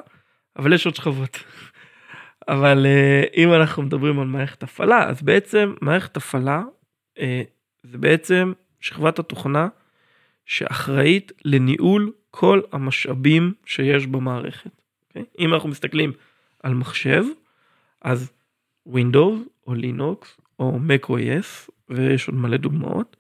אבל 0.56 0.72
יש 0.72 0.86
עוד 0.86 0.94
שכבות. 0.94 1.38
אבל 2.48 2.86
אה, 2.86 3.22
אם 3.36 3.52
אנחנו 3.52 3.82
מדברים 3.82 4.20
על 4.20 4.26
מערכת 4.26 4.62
הפעלה, 4.62 5.08
אז 5.08 5.22
בעצם 5.22 5.74
מערכת 5.80 6.16
הפעלה 6.16 6.62
אה, 7.18 7.42
זה 7.82 7.98
בעצם 7.98 8.52
שכבת 8.80 9.18
התוכנה 9.18 9.68
שאחראית 10.46 11.32
לניהול 11.44 12.12
כל 12.30 12.60
המשאבים 12.72 13.52
שיש 13.66 14.06
במערכת. 14.06 14.70
אוקיי? 15.08 15.24
אם 15.38 15.54
אנחנו 15.54 15.68
מסתכלים 15.68 16.12
על 16.62 16.74
מחשב, 16.74 17.24
אז 18.02 18.32
Windows 18.88 19.48
או 19.66 19.74
Linux 19.74 20.40
או 20.58 20.78
macOS 20.88 21.70
ויש 21.88 22.28
עוד 22.28 22.36
מלא 22.36 22.56
דוגמאות, 22.56 23.16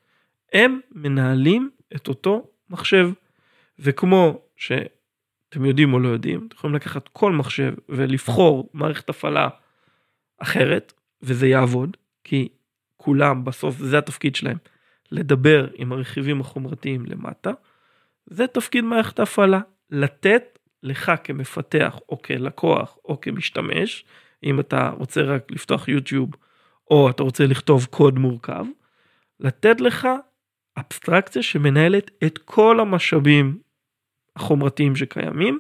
הם 0.52 0.80
מנהלים 0.92 1.70
את 1.96 2.08
אותו 2.08 2.46
מחשב. 2.70 3.10
וכמו 3.78 4.42
אתם 5.48 5.64
יודעים 5.64 5.92
או 5.92 5.98
לא 5.98 6.08
יודעים, 6.08 6.46
אתם 6.46 6.56
יכולים 6.56 6.76
לקחת 6.76 7.08
כל 7.08 7.32
מחשב 7.32 7.74
ולבחור 7.88 8.70
מערכת 8.72 9.08
הפעלה 9.08 9.48
אחרת, 10.38 10.92
וזה 11.22 11.46
יעבוד, 11.46 11.96
כי 12.24 12.48
כולם 12.96 13.44
בסוף 13.44 13.78
זה 13.78 13.98
התפקיד 13.98 14.34
שלהם, 14.34 14.56
לדבר 15.10 15.68
עם 15.74 15.92
הרכיבים 15.92 16.40
החומרתיים 16.40 17.06
למטה. 17.06 17.50
זה 18.26 18.46
תפקיד 18.46 18.84
מערכת 18.84 19.18
ההפעלה, 19.18 19.60
לתת 19.90 20.58
לך 20.82 21.12
כמפתח 21.24 21.98
או 22.08 22.22
כלקוח 22.22 22.98
או 23.04 23.20
כמשתמש, 23.20 24.04
אם 24.44 24.60
אתה 24.60 24.90
רוצה 24.98 25.22
רק 25.22 25.50
לפתוח 25.50 25.88
יוטיוב 25.88 26.30
או 26.90 27.10
אתה 27.10 27.22
רוצה 27.22 27.46
לכתוב 27.46 27.86
קוד 27.90 28.18
מורכב, 28.18 28.64
לתת 29.40 29.80
לך 29.80 30.08
אבסטרקציה 30.78 31.42
שמנהלת 31.42 32.10
את 32.24 32.38
כל 32.38 32.80
המשאבים 32.80 33.58
החומרתיים 34.36 34.96
שקיימים, 34.96 35.58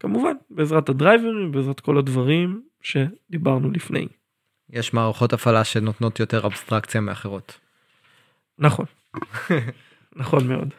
כמובן 0.00 0.32
בעזרת 0.50 0.88
הדרייברים, 0.88 1.52
בעזרת 1.52 1.80
כל 1.80 1.98
הדברים 1.98 2.62
שדיברנו 2.80 3.70
לפני. 3.70 4.06
יש 4.70 4.94
מערכות 4.94 5.32
הפעלה 5.32 5.64
שנותנות 5.64 6.20
יותר 6.20 6.46
אבסטרקציה 6.46 7.00
מאחרות. 7.00 7.60
נכון, 8.58 8.86
נכון 10.16 10.48
מאוד. 10.48 10.74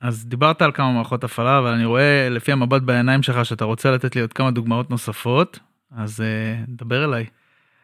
אז 0.00 0.26
דיברת 0.26 0.62
על 0.62 0.72
כמה 0.72 0.92
מערכות 0.92 1.24
הפעלה 1.24 1.58
אבל 1.58 1.68
אני 1.68 1.84
רואה 1.84 2.28
לפי 2.30 2.52
המבט 2.52 2.82
בעיניים 2.82 3.22
שלך 3.22 3.44
שאתה 3.44 3.64
רוצה 3.64 3.90
לתת 3.90 4.16
לי 4.16 4.20
עוד 4.20 4.32
כמה 4.32 4.50
דוגמאות 4.50 4.90
נוספות 4.90 5.58
אז 5.96 6.20
uh, 6.20 6.24
דבר 6.68 7.04
אליי. 7.04 7.26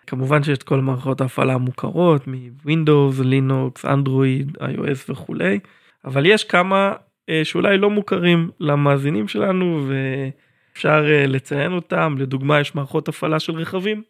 כמובן 0.06 0.42
שיש 0.42 0.58
את 0.58 0.62
כל 0.62 0.80
מערכות 0.80 1.20
ההפעלה 1.20 1.54
המוכרות 1.54 2.26
מווינדוס, 2.26 3.20
לינוקס, 3.20 3.84
אנדרואיד, 3.84 4.56
iOS 4.56 4.98
וכולי, 5.08 5.58
אבל 6.04 6.26
יש 6.26 6.44
כמה 6.44 6.92
uh, 6.92 7.30
שאולי 7.44 7.78
לא 7.78 7.90
מוכרים 7.90 8.50
למאזינים 8.60 9.28
שלנו 9.28 9.88
ואפשר 9.88 11.04
uh, 11.04 11.26
לציין 11.26 11.72
אותם, 11.72 12.14
לדוגמה 12.18 12.60
יש 12.60 12.74
מערכות 12.74 13.08
הפעלה 13.08 13.40
של 13.40 13.52
רכבים, 13.52 14.02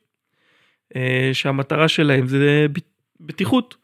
שהמטרה 1.32 1.88
שלהם 1.88 2.26
זה 2.26 2.66
בטיחות, 3.20 3.76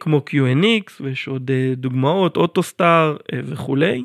כמו 0.00 0.24
QNX 0.30 0.92
ויש 1.00 1.28
עוד 1.28 1.50
דוגמאות, 1.76 2.36
AUTOSAR 2.36 3.16
וכולי, 3.34 4.04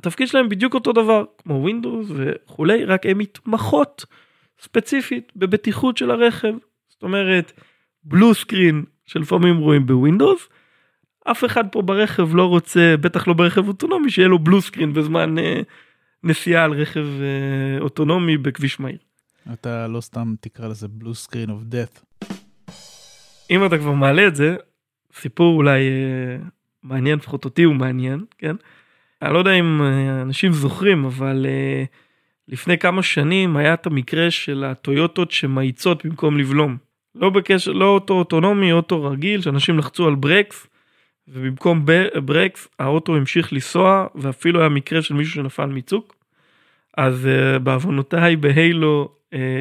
שהתפקיד 0.00 0.28
שלהם 0.28 0.48
בדיוק 0.48 0.74
אותו 0.74 0.92
דבר 0.92 1.24
כמו 1.38 1.54
Windows 1.54 2.06
וכולי, 2.14 2.84
רק 2.84 3.06
הם 3.06 3.18
מתמחות. 3.18 4.04
ספציפית 4.60 5.32
בבטיחות 5.36 5.96
של 5.96 6.10
הרכב. 6.10 6.54
זאת 6.88 7.02
אומרת, 7.02 7.52
blue 8.04 8.34
screen 8.34 8.84
שלפעמים 9.06 9.56
רואים 9.56 9.86
ב 9.86 9.93
Windows, 9.93 10.48
אף 11.30 11.44
אחד 11.44 11.64
פה 11.72 11.82
ברכב 11.82 12.34
לא 12.34 12.46
רוצה, 12.46 12.94
בטח 13.00 13.28
לא 13.28 13.34
ברכב 13.34 13.68
אוטונומי, 13.68 14.10
שיהיה 14.10 14.28
לו 14.28 14.38
blue 14.38 14.60
screen 14.60 14.92
בזמן 14.92 15.38
אה, 15.38 15.60
נסיעה 16.24 16.64
על 16.64 16.72
רכב 16.72 17.06
אה, 17.20 17.80
אוטונומי 17.80 18.36
בכביש 18.36 18.80
מהיר. 18.80 18.98
אתה 19.52 19.88
לא 19.88 20.00
סתם 20.00 20.34
תקרא 20.40 20.68
לזה 20.68 20.88
blue 20.88 21.14
screen 21.14 21.50
of 21.50 21.62
death. 21.62 22.00
אם 23.50 23.66
אתה 23.66 23.78
כבר 23.78 23.92
מעלה 23.92 24.26
את 24.26 24.36
זה, 24.36 24.56
סיפור 25.14 25.56
אולי 25.56 25.80
אה, 25.88 26.46
מעניין, 26.82 27.18
לפחות 27.18 27.44
אותי 27.44 27.62
הוא 27.62 27.74
מעניין, 27.74 28.24
כן? 28.38 28.56
אני 29.22 29.34
לא 29.34 29.38
יודע 29.38 29.52
אם 29.52 29.82
אה, 29.82 30.22
אנשים 30.22 30.52
זוכרים, 30.52 31.04
אבל 31.04 31.46
אה, 31.48 31.84
לפני 32.48 32.78
כמה 32.78 33.02
שנים 33.02 33.56
היה 33.56 33.74
את 33.74 33.86
המקרה 33.86 34.30
של 34.30 34.64
הטויוטות 34.64 35.30
שמאיצות 35.30 36.06
במקום 36.06 36.38
לבלום. 36.38 36.76
לא 37.14 37.30
בקשר, 37.30 37.72
לא 37.72 37.84
אוטו 37.84 38.14
אוטונומי, 38.14 38.72
אוטו 38.72 39.04
רגיל, 39.04 39.40
שאנשים 39.40 39.78
לחצו 39.78 40.08
על 40.08 40.14
ברקס, 40.14 40.66
ובמקום 41.28 41.84
ברקס 42.24 42.68
האוטו 42.78 43.16
המשיך 43.16 43.52
לנסוע, 43.52 44.06
ואפילו 44.14 44.60
היה 44.60 44.68
מקרה 44.68 45.02
של 45.02 45.14
מישהו 45.14 45.34
שנפל 45.34 45.66
מצוק. 45.66 46.16
אז 46.96 47.28
uh, 47.28 47.58
בעוונותיי 47.58 48.36
בהיילו, 48.36 49.08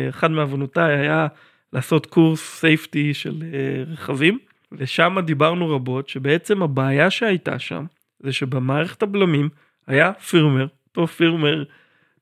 אחד 0.10 0.32
מעוונותיי 0.32 0.97
היה 0.97 1.28
לעשות 1.74 2.05
קורס 2.05 2.60
סייפטי 2.60 3.14
של 3.14 3.43
רכבים, 3.88 4.39
ושם 4.72 5.16
דיברנו 5.26 5.70
רבות 5.70 6.10
שבעצם 6.10 6.64
הבעיה 6.64 7.10
שהייתה 7.10 7.60
שם, 7.60 7.86
זה 8.20 8.34
שבמערכת 8.34 9.04
הבלמים 9.04 9.50
היה 9.88 10.14
פירמר, 10.14 10.68
אותו 10.88 11.08
פירמר 11.08 11.64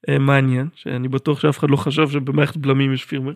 אה, 0.10 0.20
מעניין, 0.20 0.68
שאני 0.76 1.08
בטוח 1.08 1.40
שאף 1.40 1.60
אחד 1.60 1.70
לא 1.70 1.76
חשב 1.76 2.10
שבמערכת 2.10 2.58
בלמים 2.58 2.94
יש 2.94 3.06
פירמר, 3.06 3.34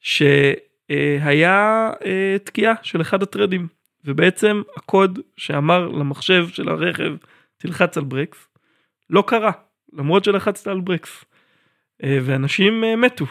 שהיה 0.00 1.90
אה, 2.04 2.36
תקיעה 2.44 2.74
של 2.82 3.00
אחד 3.00 3.22
הטרדים, 3.22 3.68
ובעצם 4.04 4.62
הקוד 4.76 5.18
שאמר 5.36 5.88
למחשב 5.88 6.48
של 6.48 6.68
הרכב 6.68 7.12
תלחץ 7.56 7.98
על 7.98 8.04
ברקס, 8.04 8.48
לא 9.10 9.24
קרה, 9.26 9.52
למרות 9.92 10.24
שלחצת 10.24 10.66
על 10.66 10.80
ברקס, 10.80 11.24
אה, 12.04 12.18
ואנשים 12.22 12.84
מתו. 12.96 13.26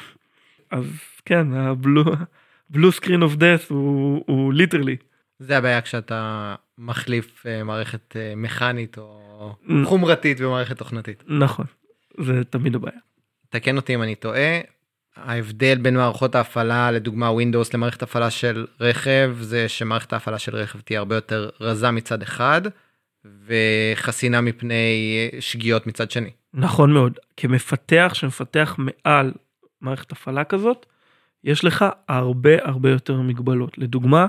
אז 0.72 1.02
כן, 1.26 1.54
ה 1.53 1.81
blue 1.81 2.91
screen 2.91 3.22
of 3.22 3.36
death 3.36 3.61
הוא 3.70 4.54
literally. 4.53 4.97
זה 5.39 5.57
הבעיה 5.57 5.81
כשאתה 5.81 6.55
מחליף 6.77 7.45
מערכת 7.65 8.15
מכנית 8.35 8.97
או 8.97 9.55
חומרתית 9.85 10.41
במערכת 10.41 10.77
תוכנתית. 10.77 11.23
נכון. 11.27 11.65
זה 12.19 12.43
תמיד 12.43 12.75
הבעיה. 12.75 12.99
תקן 13.49 13.75
אותי 13.75 13.95
אם 13.95 14.03
אני 14.03 14.15
טועה. 14.15 14.59
ההבדל 15.15 15.77
בין 15.77 15.97
מערכות 15.97 16.35
ההפעלה 16.35 16.91
לדוגמה 16.91 17.29
Windows 17.29 17.69
למערכת 17.73 18.03
הפעלה 18.03 18.29
של 18.29 18.67
רכב 18.79 19.35
זה 19.39 19.69
שמערכת 19.69 20.13
ההפעלה 20.13 20.39
של 20.39 20.55
רכב 20.55 20.79
תהיה 20.79 20.99
הרבה 20.99 21.15
יותר 21.15 21.49
רזה 21.61 21.91
מצד 21.91 22.21
אחד 22.21 22.61
וחסינה 23.45 24.41
מפני 24.41 25.29
שגיאות 25.39 25.88
מצד 25.88 26.11
שני. 26.11 26.29
נכון 26.53 26.93
מאוד 26.93 27.19
כמפתח 27.38 28.11
שמפתח 28.13 28.75
מעל 28.77 29.31
מערכת 29.81 30.11
הפעלה 30.11 30.43
כזאת 30.43 30.85
יש 31.43 31.63
לך 31.63 31.85
הרבה 32.07 32.51
הרבה 32.63 32.89
יותר 32.89 33.21
מגבלות 33.21 33.77
לדוגמה 33.77 34.27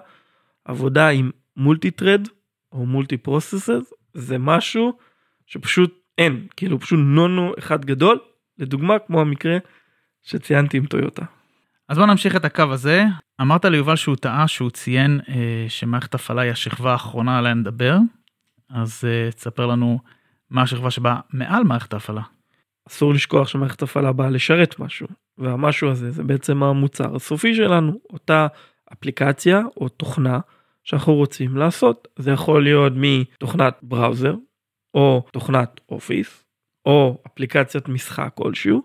עבודה 0.68 1.08
עם 1.08 1.30
מולטי 1.56 1.90
טרד 1.90 2.28
או 2.72 2.86
מולטי 2.86 3.16
פרוססס 3.16 3.92
זה 4.14 4.38
משהו 4.38 4.98
שפשוט 5.46 5.98
אין, 6.18 6.46
כאילו 6.56 6.80
פשוט 6.80 6.98
נונו 7.02 7.52
אחד 7.58 7.84
גדול, 7.84 8.18
לדוגמה 8.58 8.98
כמו 8.98 9.20
המקרה 9.20 9.58
שציינתי 10.22 10.76
עם 10.76 10.86
טויוטה. 10.86 11.24
אז 11.88 11.98
בוא 11.98 12.06
נמשיך 12.06 12.36
את 12.36 12.44
הקו 12.44 12.62
הזה. 12.72 13.04
אמרת 13.40 13.64
ליובל 13.64 13.96
שהוא 13.96 14.16
טעה 14.16 14.48
שהוא 14.48 14.70
ציין 14.70 15.20
אה, 15.28 15.66
שמערכת 15.68 16.14
הפעלה 16.14 16.42
היא 16.42 16.52
השכבה 16.52 16.92
האחרונה 16.92 17.38
עליה 17.38 17.54
נדבר, 17.54 17.96
אז 18.70 19.04
אה, 19.04 19.30
תספר 19.32 19.66
לנו 19.66 19.98
מה 20.50 20.62
השכבה 20.62 20.90
שבאה 20.90 21.20
מעל 21.32 21.64
מערכת 21.64 21.92
ההפעלה. 21.92 22.22
אסור 22.88 23.14
לשכוח 23.14 23.48
שמערכת 23.48 23.82
הפעלה 23.82 24.12
באה 24.12 24.30
לשרת 24.30 24.78
משהו, 24.78 25.06
והמשהו 25.38 25.90
הזה 25.90 26.10
זה 26.10 26.24
בעצם 26.24 26.62
המוצר 26.62 27.16
הסופי 27.16 27.54
שלנו, 27.54 28.00
אותה 28.12 28.46
אפליקציה 28.92 29.62
או 29.76 29.88
תוכנה 29.88 30.38
שאנחנו 30.88 31.14
רוצים 31.14 31.56
לעשות. 31.56 32.08
זה 32.16 32.30
יכול 32.30 32.64
להיות 32.64 32.92
מתוכנת 32.96 33.78
בראוזר, 33.82 34.34
או 34.94 35.22
תוכנת 35.32 35.80
אופיס, 35.88 36.44
או 36.86 37.18
אפליקציית 37.26 37.88
משחק 37.88 38.30
כלשהו, 38.34 38.82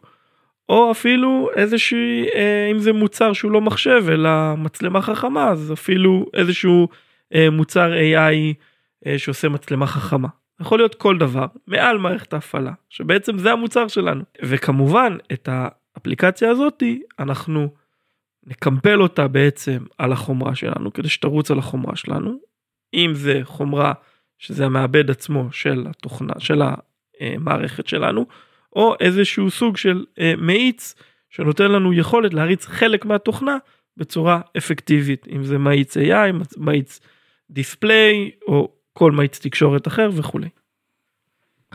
או 0.69 0.91
אפילו 0.91 1.49
איזושהי, 1.55 2.25
אה, 2.35 2.67
אם 2.71 2.79
זה 2.79 2.93
מוצר 2.93 3.33
שהוא 3.33 3.51
לא 3.51 3.61
מחשב 3.61 4.03
אלא 4.11 4.55
מצלמה 4.57 5.01
חכמה, 5.01 5.49
אז 5.49 5.73
אפילו 5.73 6.25
איזשהו 6.33 6.87
אה, 7.33 7.49
מוצר 7.49 7.91
AI 7.91 8.53
אה, 9.05 9.19
שעושה 9.19 9.49
מצלמה 9.49 9.87
חכמה. 9.87 10.27
יכול 10.61 10.79
להיות 10.79 10.95
כל 10.95 11.17
דבר 11.17 11.45
מעל 11.67 11.97
מערכת 11.97 12.33
ההפעלה, 12.33 12.71
שבעצם 12.89 13.37
זה 13.37 13.51
המוצר 13.51 13.87
שלנו. 13.87 14.23
וכמובן, 14.41 15.17
את 15.33 15.49
האפליקציה 15.51 16.49
הזאתי 16.49 17.01
אנחנו 17.19 17.69
נקמפל 18.47 19.01
אותה 19.01 19.27
בעצם 19.27 19.77
על 19.97 20.11
החומרה 20.11 20.55
שלנו, 20.55 20.93
כדי 20.93 21.09
שתרוץ 21.09 21.51
על 21.51 21.59
החומרה 21.59 21.95
שלנו. 21.95 22.39
אם 22.93 23.11
זה 23.15 23.39
חומרה 23.43 23.93
שזה 24.37 24.65
המעבד 24.65 25.11
עצמו 25.11 25.51
של 25.51 25.85
התוכנה 25.89 26.33
של 26.39 26.61
המערכת 27.19 27.87
שלנו 27.87 28.25
או 28.75 28.95
איזשהו 28.99 29.51
סוג 29.51 29.77
של 29.77 30.05
אה, 30.19 30.33
מאיץ 30.37 30.95
שנותן 31.29 31.71
לנו 31.71 31.93
יכולת 31.93 32.33
להריץ 32.33 32.65
חלק 32.65 33.05
מהתוכנה 33.05 33.57
בצורה 33.97 34.41
אפקטיבית 34.57 35.27
אם 35.27 35.43
זה 35.43 35.57
מאיץ 35.57 35.97
AI 35.97 36.33
מאיץ 36.57 36.99
דיספליי 37.49 38.31
או 38.47 38.73
כל 38.93 39.11
מאיץ 39.11 39.39
תקשורת 39.39 39.87
אחר 39.87 40.09
וכולי. 40.13 40.49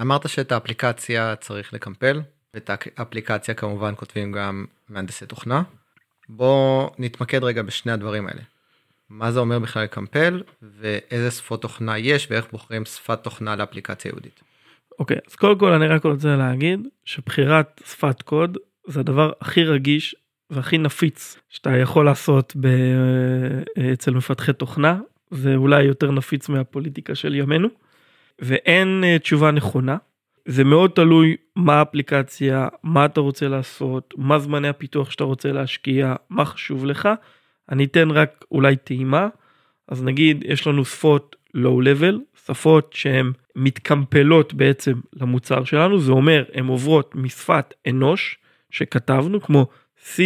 אמרת 0.01 0.29
שאת 0.29 0.53
האפליקציה 0.53 1.37
צריך 1.37 1.75
לקמפל 1.75 2.21
ואת 2.55 2.71
האפליקציה 2.97 3.55
כמובן 3.55 3.93
כותבים 3.97 4.33
גם 4.33 4.65
מהנדסי 4.89 5.27
תוכנה. 5.27 5.63
בוא 6.29 6.91
נתמקד 6.99 7.45
רגע 7.45 7.63
בשני 7.63 7.93
הדברים 7.93 8.27
האלה. 8.27 8.41
מה 9.11 9.33
זה 9.33 9.41
אומר 9.41 9.59
בכלל 9.59 9.83
לקמפל 9.83 10.43
ואיזה 10.63 11.31
שפות 11.31 11.63
תוכנה 11.63 11.99
יש 11.99 12.29
ואיך 12.31 12.47
בוחרים 12.53 12.85
שפת 12.85 13.23
תוכנה 13.23 13.57
לאפליקציה 13.57 14.09
יהודית. 14.09 14.41
אוקיי 14.99 15.17
okay, 15.17 15.21
אז 15.31 15.35
קודם 15.35 15.59
כל 15.59 15.73
אני 15.73 15.87
רק 15.87 16.05
רוצה 16.05 16.37
להגיד 16.37 16.81
שבחירת 17.05 17.83
שפת 17.87 18.23
קוד 18.23 18.59
זה 18.87 19.01
הדבר 19.01 19.33
הכי 19.41 19.65
רגיש 19.65 20.17
והכי 20.51 20.79
נפיץ 20.79 21.37
שאתה 21.49 21.77
יכול 21.77 22.05
לעשות 22.05 22.53
ב... 22.61 22.69
אצל 23.93 24.11
מפתחי 24.11 24.53
תוכנה 24.53 25.01
זה 25.31 25.55
אולי 25.55 25.83
יותר 25.83 26.11
נפיץ 26.11 26.49
מהפוליטיקה 26.49 27.15
של 27.15 27.35
ימינו 27.35 27.69
ואין 28.39 29.05
אה, 29.05 29.19
תשובה 29.19 29.51
נכונה 29.51 29.97
זה 30.51 30.65
מאוד 30.65 30.91
תלוי 30.91 31.37
מה 31.57 31.75
האפליקציה, 31.75 32.69
מה 32.83 33.05
אתה 33.05 33.21
רוצה 33.21 33.49
לעשות, 33.49 34.15
מה 34.17 34.39
זמני 34.39 34.69
הפיתוח 34.69 35.11
שאתה 35.11 35.25
רוצה 35.25 35.53
להשקיע, 35.53 36.15
מה 36.31 36.45
חשוב 36.45 36.85
לך. 36.85 37.09
אני 37.71 37.85
אתן 37.85 38.11
רק 38.11 38.45
אולי 38.51 38.77
טעימה, 38.77 39.29
אז 39.89 40.03
נגיד 40.03 40.45
יש 40.47 40.67
לנו 40.67 40.85
שפות 40.85 41.37
לואו 41.55 41.81
לבל, 41.81 42.21
שפות 42.47 42.93
שהן 42.93 43.33
מתקמפלות 43.57 44.55
בעצם 44.55 44.93
למוצר 45.21 45.65
שלנו, 45.65 46.01
זה 46.01 46.13
אומר 46.13 46.45
הן 46.55 46.67
עוברות 46.67 47.15
משפת 47.15 47.75
אנוש 47.89 48.37
שכתבנו 48.71 49.41
כמו 49.41 49.67
C, 50.05 50.19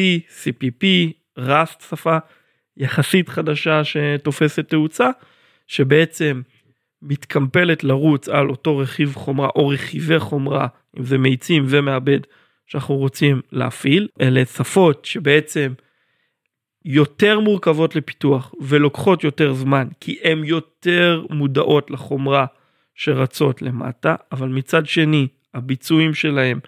CPP, 0.44 0.84
Rust 1.38 1.82
שפה 1.90 2.18
יחסית 2.76 3.28
חדשה 3.28 3.84
שתופסת 3.84 4.68
תאוצה, 4.68 5.10
שבעצם 5.66 6.42
מתקמפלת 7.02 7.84
לרוץ 7.84 8.28
על 8.28 8.48
אותו 8.48 8.78
רכיב 8.78 9.14
חומרה 9.14 9.48
או 9.56 9.68
רכיבי 9.68 10.18
חומרה, 10.18 10.66
אם 10.98 11.04
זה 11.04 11.18
מאיצים 11.18 11.64
ומעבד 11.68 12.20
שאנחנו 12.66 12.96
רוצים 12.96 13.40
להפעיל. 13.52 14.08
אלה 14.20 14.44
שפות 14.44 15.04
שבעצם 15.04 15.72
יותר 16.84 17.40
מורכבות 17.40 17.96
לפיתוח 17.96 18.54
ולוקחות 18.60 19.24
יותר 19.24 19.52
זמן, 19.52 19.88
כי 20.00 20.18
הן 20.22 20.44
יותר 20.44 21.26
מודעות 21.30 21.90
לחומרה 21.90 22.46
שרצות 22.94 23.62
למטה, 23.62 24.14
אבל 24.32 24.48
מצד 24.48 24.86
שני, 24.86 25.28
הביצועים 25.54 26.14
שלהם, 26.14 26.60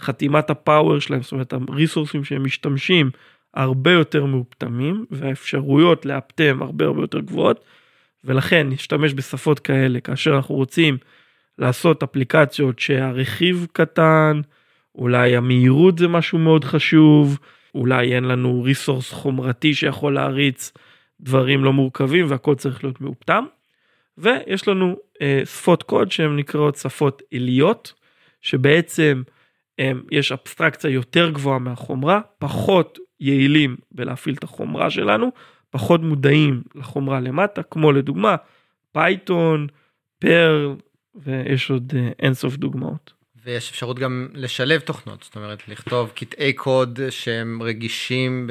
חתימת 0.00 0.50
הפאוור 0.50 0.98
שלהם, 0.98 1.22
זאת 1.22 1.32
אומרת 1.32 1.52
הריסורסים 1.52 2.24
שהם 2.24 2.44
משתמשים, 2.44 3.10
הרבה 3.54 3.92
יותר 3.92 4.24
מאופתמים, 4.24 5.04
והאפשרויות 5.10 6.06
לאפטם 6.06 6.58
הרבה 6.62 6.84
הרבה 6.84 7.02
יותר 7.02 7.20
גבוהות. 7.20 7.64
ולכן 8.24 8.68
נשתמש 8.68 9.14
בשפות 9.14 9.58
כאלה 9.58 10.00
כאשר 10.00 10.36
אנחנו 10.36 10.54
רוצים 10.54 10.98
לעשות 11.58 12.02
אפליקציות 12.02 12.78
שהרכיב 12.78 13.66
קטן, 13.72 14.40
אולי 14.94 15.36
המהירות 15.36 15.98
זה 15.98 16.08
משהו 16.08 16.38
מאוד 16.38 16.64
חשוב, 16.64 17.38
אולי 17.74 18.14
אין 18.14 18.24
לנו 18.24 18.62
ריסורס 18.62 19.12
חומרתי 19.12 19.74
שיכול 19.74 20.14
להריץ 20.14 20.72
דברים 21.20 21.64
לא 21.64 21.72
מורכבים 21.72 22.26
והכל 22.28 22.54
צריך 22.54 22.84
להיות 22.84 23.00
מאופטם. 23.00 23.44
ויש 24.18 24.68
לנו 24.68 24.96
אה, 25.22 25.42
שפות 25.44 25.82
קוד 25.82 26.12
שהן 26.12 26.36
נקראות 26.36 26.76
שפות 26.76 27.22
עיליות, 27.30 27.92
שבעצם 28.42 29.22
אה, 29.80 29.92
יש 30.10 30.32
אבסטרקציה 30.32 30.90
יותר 30.90 31.30
גבוהה 31.30 31.58
מהחומרה, 31.58 32.20
פחות 32.38 32.98
יעילים 33.20 33.76
בלהפעיל 33.92 34.34
את 34.34 34.44
החומרה 34.44 34.90
שלנו, 34.90 35.32
פחות 35.70 36.00
מודעים 36.00 36.62
לחומרה 36.74 37.20
למטה, 37.20 37.62
כמו 37.62 37.92
לדוגמה 37.92 38.36
Python, 38.92 39.66
Perl, 40.18 40.76
ויש 41.14 41.70
עוד 41.70 41.92
אה, 41.96 42.10
אינסוף 42.18 42.56
דוגמאות. 42.56 43.18
ויש 43.44 43.70
אפשרות 43.70 43.98
גם 43.98 44.28
לשלב 44.34 44.80
תוכנות, 44.80 45.22
זאת 45.22 45.36
אומרת 45.36 45.68
לכתוב 45.68 46.12
קטעי 46.14 46.52
קוד 46.52 47.00
שהם 47.10 47.62
רגישים 47.62 48.50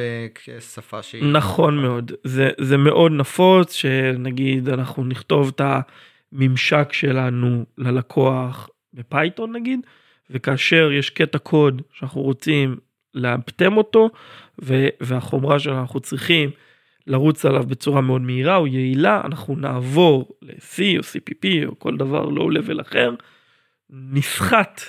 בשפה 0.57 1.03
שהיא... 1.03 1.24
נכון 1.24 1.78
מאוד, 1.78 2.11
זה, 2.24 2.49
זה 2.61 2.78
מאוד 2.78 3.11
נפוץ 3.11 3.74
שנגיד 3.74 4.70
אנחנו 4.70 5.05
נכתוב 5.05 5.51
את 5.55 5.61
הממשק 6.34 6.93
שלנו 6.93 7.65
ללקוח 7.78 8.70
בפייתון 8.93 9.55
נגיד, 9.55 9.80
וכאשר 10.30 10.91
יש 10.91 11.09
קטע 11.09 11.38
קוד 11.38 11.82
שאנחנו 11.93 12.22
רוצים 12.22 12.78
לאפטם 13.13 13.78
אותו, 13.78 14.09
והחומרה 15.01 15.59
שאנחנו 15.59 15.99
צריכים 15.99 16.49
לרוץ 17.07 17.45
עליו 17.45 17.63
בצורה 17.63 18.01
מאוד 18.01 18.21
מהירה 18.21 18.55
או 18.55 18.67
יעילה, 18.67 19.21
אנחנו 19.25 19.55
נעבור 19.55 20.37
ל-C 20.41 20.79
או 20.97 21.01
CPP 21.01 21.65
או 21.65 21.79
כל 21.79 21.97
דבר 21.97 22.25
לואו 22.25 22.49
לבל 22.49 22.81
אחר, 22.81 23.15
נסחט 23.89 24.81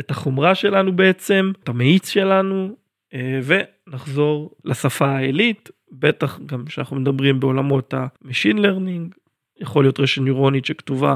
את 0.00 0.10
החומרה 0.10 0.54
שלנו 0.54 0.96
בעצם, 0.96 1.52
את 1.62 1.68
המאיץ 1.68 2.08
שלנו, 2.08 2.76
אה, 3.14 3.40
ונחזור 3.44 4.56
לשפה 4.64 5.08
העילית, 5.08 5.70
בטח 5.92 6.38
גם 6.46 6.64
כשאנחנו 6.64 6.96
מדברים 6.96 7.40
בעולמות 7.40 7.94
ה-Machine 7.94 8.58
Learning, 8.58 9.18
יכול 9.60 9.84
להיות 9.84 10.00
רשת 10.00 10.22
ניורונית 10.22 10.64
שכתובה 10.64 11.14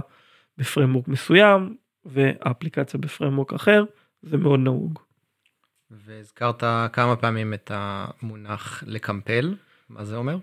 ב 0.58 0.63
framework 0.63 1.08
מסוים, 1.08 1.76
והאפליקציה 2.04 3.00
ב 3.00 3.05
framework 3.05 3.52
אחר, 3.52 3.84
זה 4.22 4.36
מאוד 4.36 4.60
נהוג. 4.60 4.98
והזכרת 5.90 6.62
כמה 6.92 7.16
פעמים 7.16 7.54
את 7.54 7.70
המונח 7.74 8.84
לקמפל, 8.86 9.54
מה 9.88 10.04
זה 10.04 10.16
אומר? 10.16 10.38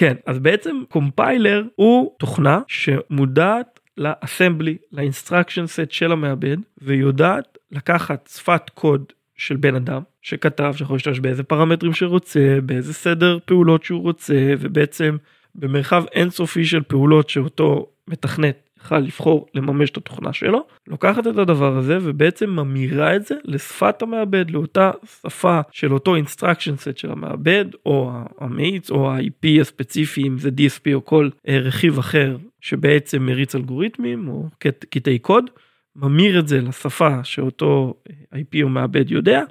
כן, 0.00 0.14
אז 0.26 0.38
בעצם 0.38 0.76
compiler 0.88 1.64
הוא 1.76 2.12
תוכנה 2.18 2.60
שמודעת 2.68 3.80
ל 3.96 4.04
assembly, 4.04 4.76
ל 4.92 4.98
instruction 4.98 5.66
set 5.66 5.90
של 5.90 6.12
המעבד, 6.12 6.56
ויודעת 6.82 7.58
לקחת 7.72 8.30
שפת 8.34 8.70
קוד 8.74 9.04
של 9.36 9.56
בן 9.56 9.74
אדם 9.74 10.02
שכתב 10.22 10.72
שיכול 10.76 10.96
להשתמש 10.96 11.20
באיזה 11.20 11.42
פרמטרים 11.42 11.92
שרוצה, 11.92 12.58
באיזה 12.62 12.94
סדר 12.94 13.38
פעולות 13.44 13.84
שהוא 13.84 14.02
רוצה, 14.02 14.54
ובעצם 14.58 15.16
במרחב 15.54 16.04
אינסופי 16.12 16.64
של 16.64 16.82
פעולות 16.82 17.28
שאותו 17.28 17.86
מתכנת 18.08 18.69
יכל 18.84 18.98
לבחור 18.98 19.46
לממש 19.54 19.90
את 19.90 19.96
התוכנה 19.96 20.32
שלו, 20.32 20.66
לוקחת 20.88 21.26
את 21.26 21.38
הדבר 21.38 21.76
הזה 21.76 21.98
ובעצם 22.02 22.50
ממירה 22.50 23.16
את 23.16 23.26
זה 23.26 23.34
לשפת 23.44 24.02
המעבד, 24.02 24.50
לאותה 24.50 24.90
שפה 25.04 25.60
של 25.70 25.94
אותו 25.94 26.16
instruction 26.16 26.76
set 26.78 26.96
של 26.96 27.12
המעבד, 27.12 27.64
או 27.86 28.12
המאיץ, 28.38 28.90
או 28.90 29.10
ה-IP 29.10 29.60
הספציפי, 29.60 30.22
אם 30.26 30.38
זה 30.38 30.48
DSP 30.48 30.94
או 30.94 31.04
כל 31.04 31.28
אה, 31.48 31.58
רכיב 31.58 31.98
אחר 31.98 32.36
שבעצם 32.60 33.22
מריץ 33.22 33.54
אלגוריתמים 33.54 34.28
או 34.28 34.48
קטעי 34.90 35.18
קוד, 35.18 35.50
ממיר 35.96 36.38
את 36.38 36.48
זה 36.48 36.60
לשפה 36.60 37.24
שאותו 37.24 37.94
אה, 38.10 38.40
IP 38.40 38.62
או 38.62 38.68
מעבד 38.68 39.10
יודע, 39.10 39.42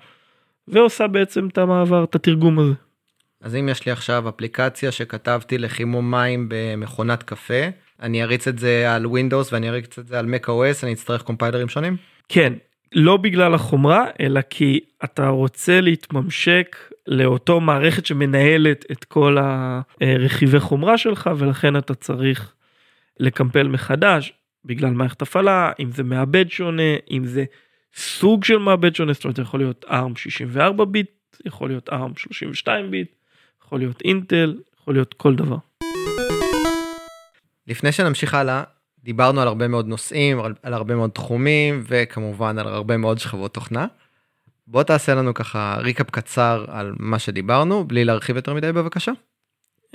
ועושה 0.67 1.07
בעצם 1.07 1.47
את 1.47 1.57
המעבר, 1.57 2.03
את 2.03 2.15
התרגום 2.15 2.59
הזה. 2.59 2.73
אז 3.41 3.55
אם 3.55 3.69
יש 3.69 3.85
לי 3.85 3.91
עכשיו 3.91 4.29
אפליקציה 4.29 4.91
שכתבתי 4.91 5.57
לחימום 5.57 6.11
מים 6.11 6.45
במכונת 6.49 7.23
קפה, 7.23 7.63
אני 8.01 8.23
אריץ 8.23 8.47
את 8.47 8.59
זה 8.59 8.95
על 8.95 9.05
Windows 9.05 9.47
ואני 9.51 9.69
אריץ 9.69 9.99
את 9.99 10.07
זה 10.07 10.19
על 10.19 10.25
Mac 10.25 10.45
OS, 10.45 10.83
אני 10.83 10.93
אצטרך 10.93 11.21
קומפיילרים 11.21 11.69
שונים? 11.69 11.97
כן, 12.29 12.53
לא 12.95 13.17
בגלל 13.17 13.53
החומרה, 13.53 14.05
אלא 14.19 14.41
כי 14.49 14.79
אתה 15.03 15.27
רוצה 15.27 15.81
להתממשק 15.81 16.77
לאותו 17.07 17.59
מערכת 17.59 18.05
שמנהלת 18.05 18.85
את 18.91 19.03
כל 19.03 19.37
הרכיבי 20.01 20.59
חומרה 20.59 20.97
שלך, 20.97 21.29
ולכן 21.37 21.77
אתה 21.77 21.95
צריך 21.95 22.53
לקמפל 23.19 23.67
מחדש, 23.67 24.33
בגלל 24.65 24.89
מערכת 24.89 25.21
הפעלה, 25.21 25.71
אם 25.79 25.91
זה 25.91 26.03
מעבד 26.03 26.49
שונה, 26.49 26.95
אם 27.11 27.25
זה 27.25 27.45
סוג 27.95 28.43
של 28.43 28.57
מעבד 28.57 28.95
שונה, 28.95 29.13
זאת 29.13 29.23
אומרת 29.23 29.37
יכול 29.39 29.59
להיות 29.59 29.85
ARM 29.87 30.15
64 30.15 30.85
ביט, 30.85 31.11
יכול 31.45 31.69
להיות 31.69 31.89
ARM 31.89 32.19
32 32.19 32.91
ביט, 32.91 33.18
יכול 33.69 33.79
להיות 33.79 34.01
אינטל, 34.01 34.57
יכול 34.81 34.93
להיות 34.93 35.13
כל 35.13 35.35
דבר. 35.35 35.57
לפני 37.67 37.91
שנמשיך 37.91 38.33
הלאה, 38.33 38.63
דיברנו 39.03 39.41
על 39.41 39.47
הרבה 39.47 39.67
מאוד 39.67 39.87
נושאים, 39.87 40.39
על, 40.39 40.53
על 40.63 40.73
הרבה 40.73 40.95
מאוד 40.95 41.09
תחומים, 41.09 41.83
וכמובן 41.87 42.57
על 42.57 42.67
הרבה 42.67 42.97
מאוד 42.97 43.19
שכבות 43.19 43.53
תוכנה. 43.53 43.87
בוא 44.67 44.83
תעשה 44.83 45.15
לנו 45.15 45.33
ככה 45.33 45.77
ריקאפ 45.79 46.09
קצר 46.09 46.65
על 46.67 46.93
מה 46.99 47.19
שדיברנו, 47.19 47.83
בלי 47.83 48.05
להרחיב 48.05 48.35
יותר 48.35 48.53
מדי 48.53 48.71
בבקשה. 48.71 49.11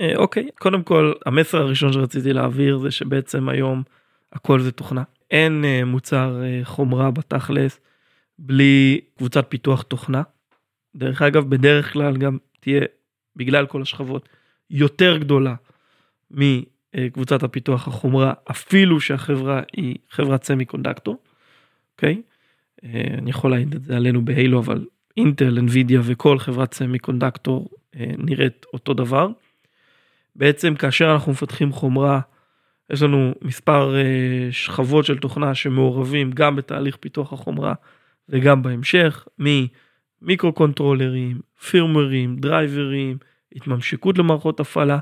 אה, 0.01 0.15
אוקיי, 0.15 0.49
קודם 0.59 0.83
כל, 0.83 1.13
המסר 1.25 1.57
הראשון 1.57 1.93
שרציתי 1.93 2.33
להעביר 2.33 2.77
זה 2.77 2.91
שבעצם 2.91 3.49
היום 3.49 3.83
הכל 4.33 4.59
זה 4.59 4.71
תוכנה. 4.71 5.03
אין 5.31 5.65
אה, 5.65 5.85
מוצר 5.85 6.41
אה, 6.43 6.59
חומרה 6.63 7.11
בתכלס 7.11 7.79
בלי 8.39 9.01
קבוצת 9.17 9.45
פיתוח 9.49 9.81
תוכנה. 9.81 10.21
דרך 10.95 11.21
אגב, 11.21 11.49
בדרך 11.49 11.93
כלל 11.93 12.17
גם 12.17 12.37
תהיה, 12.59 12.81
בגלל 13.35 13.65
כל 13.65 13.81
השכבות, 13.81 14.29
יותר 14.69 15.17
גדולה 15.17 15.55
קבוצת 17.13 17.43
הפיתוח 17.43 17.87
החומרה 17.87 18.33
אפילו 18.51 18.99
שהחברה 18.99 19.61
היא 19.73 19.95
חברת 20.09 20.43
סמי 20.43 20.65
קונדקטור. 20.65 21.17
אוקיי? 21.95 22.21
אה, 22.83 23.03
אני 23.17 23.29
יכול 23.29 23.51
להעיד 23.51 23.75
את 23.75 23.83
זה 23.83 23.95
עלינו 23.95 24.25
בהיילו 24.25 24.59
אבל 24.59 24.85
אינטל, 25.17 25.57
אנווידיה 25.59 26.01
וכל 26.03 26.39
חברת 26.39 26.73
semiconductor 26.73 27.69
אה, 27.95 28.11
נראית 28.17 28.65
אותו 28.73 28.93
דבר. 28.93 29.27
בעצם 30.35 30.75
כאשר 30.75 31.13
אנחנו 31.13 31.31
מפתחים 31.31 31.71
חומרה 31.71 32.19
יש 32.89 33.01
לנו 33.01 33.33
מספר 33.41 33.95
אה, 33.95 34.47
שכבות 34.51 35.05
של 35.05 35.17
תוכנה 35.17 35.55
שמעורבים 35.55 36.31
גם 36.31 36.55
בתהליך 36.55 36.97
פיתוח 36.97 37.33
החומרה 37.33 37.73
וגם 38.29 38.61
בהמשך 38.61 39.27
ממיקרו 40.25 40.53
קונטרולרים, 40.53 41.39
פירמרים, 41.69 42.35
דרייברים, 42.35 43.17
התממשקות 43.55 44.17
למערכות 44.17 44.59
הפעלה. 44.59 44.99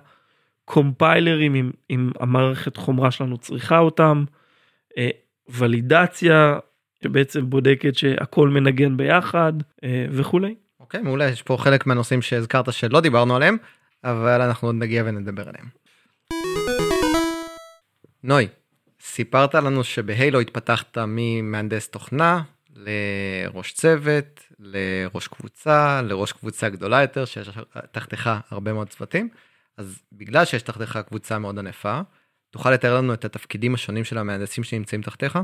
קומפיילרים 0.65 1.55
אם, 1.55 1.71
אם 1.89 2.11
המערכת 2.19 2.77
חומרה 2.77 3.11
שלנו 3.11 3.37
צריכה 3.37 3.79
אותם, 3.79 4.23
אה, 4.97 5.09
ולידציה 5.49 6.59
שבעצם 7.03 7.49
בודקת 7.49 7.95
שהכל 7.95 8.49
מנגן 8.49 8.97
ביחד 8.97 9.53
אה, 9.83 10.05
וכולי. 10.11 10.55
אוקיי 10.79 11.01
מעולה 11.01 11.25
יש 11.27 11.41
פה 11.41 11.57
חלק 11.59 11.87
מהנושאים 11.87 12.21
שהזכרת 12.21 12.73
שלא 12.73 12.99
דיברנו 12.99 13.35
עליהם 13.35 13.57
אבל 14.03 14.41
אנחנו 14.41 14.67
עוד 14.67 14.75
נגיע 14.75 15.03
ונדבר 15.05 15.49
עליהם. 15.49 15.65
נוי 18.23 18.47
סיפרת 19.01 19.55
לנו 19.55 19.83
שבהיילו 19.83 20.39
התפתחת 20.39 20.97
ממהנדס 20.97 21.89
תוכנה 21.89 22.41
לראש 22.75 23.73
צוות, 23.73 24.43
לראש 24.63 25.27
קבוצה, 25.27 26.01
לראש 26.01 26.31
קבוצה 26.31 26.69
גדולה 26.69 27.01
יותר, 27.01 27.25
שיש 27.25 27.49
תחתיך 27.91 28.29
הרבה 28.49 28.73
מאוד 28.73 28.89
צוותים. 28.89 29.29
אז 29.77 29.99
בגלל 30.11 30.45
שיש 30.45 30.61
תחתיך 30.61 30.99
קבוצה 31.07 31.39
מאוד 31.39 31.59
ענפה, 31.59 32.01
תוכל 32.51 32.71
לתאר 32.71 32.97
לנו 32.97 33.13
את 33.13 33.25
התפקידים 33.25 33.73
השונים 33.73 34.03
של 34.03 34.17
המהנדסים 34.17 34.63
שנמצאים 34.63 35.01
תחתיך? 35.01 35.39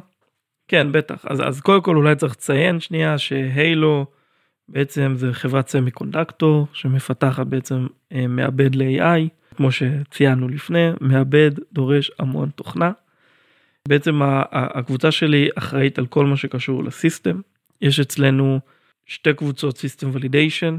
כן, 0.67 0.91
בטח. 0.91 1.25
אז, 1.25 1.41
אז 1.41 1.61
קודם 1.61 1.81
כל 1.81 1.95
אולי 1.95 2.15
צריך 2.15 2.33
לציין 2.33 2.79
שנייה 2.79 3.17
ש 3.17 3.42
Hailo 3.42 4.05
בעצם 4.69 5.13
זה 5.17 5.33
חברת 5.33 5.67
semiconductor 5.67 6.67
שמפתחת 6.73 7.47
בעצם 7.47 7.87
אה, 8.13 8.27
מעבד 8.27 8.75
ל-AI, 8.75 9.55
כמו 9.55 9.71
שציינו 9.71 10.49
לפני, 10.49 10.89
מעבד 11.01 11.51
דורש 11.73 12.11
המון 12.19 12.49
תוכנה. 12.49 12.91
בעצם 13.87 14.19
הקבוצה 14.51 15.11
שלי 15.11 15.49
אחראית 15.55 15.99
על 15.99 16.05
כל 16.05 16.25
מה 16.25 16.37
שקשור 16.37 16.83
ל 16.83 16.90
system. 16.90 17.41
יש 17.81 17.99
אצלנו 17.99 18.59
שתי 19.09 19.33
קבוצות 19.33 19.77
system 19.77 20.09
validation, 20.13 20.77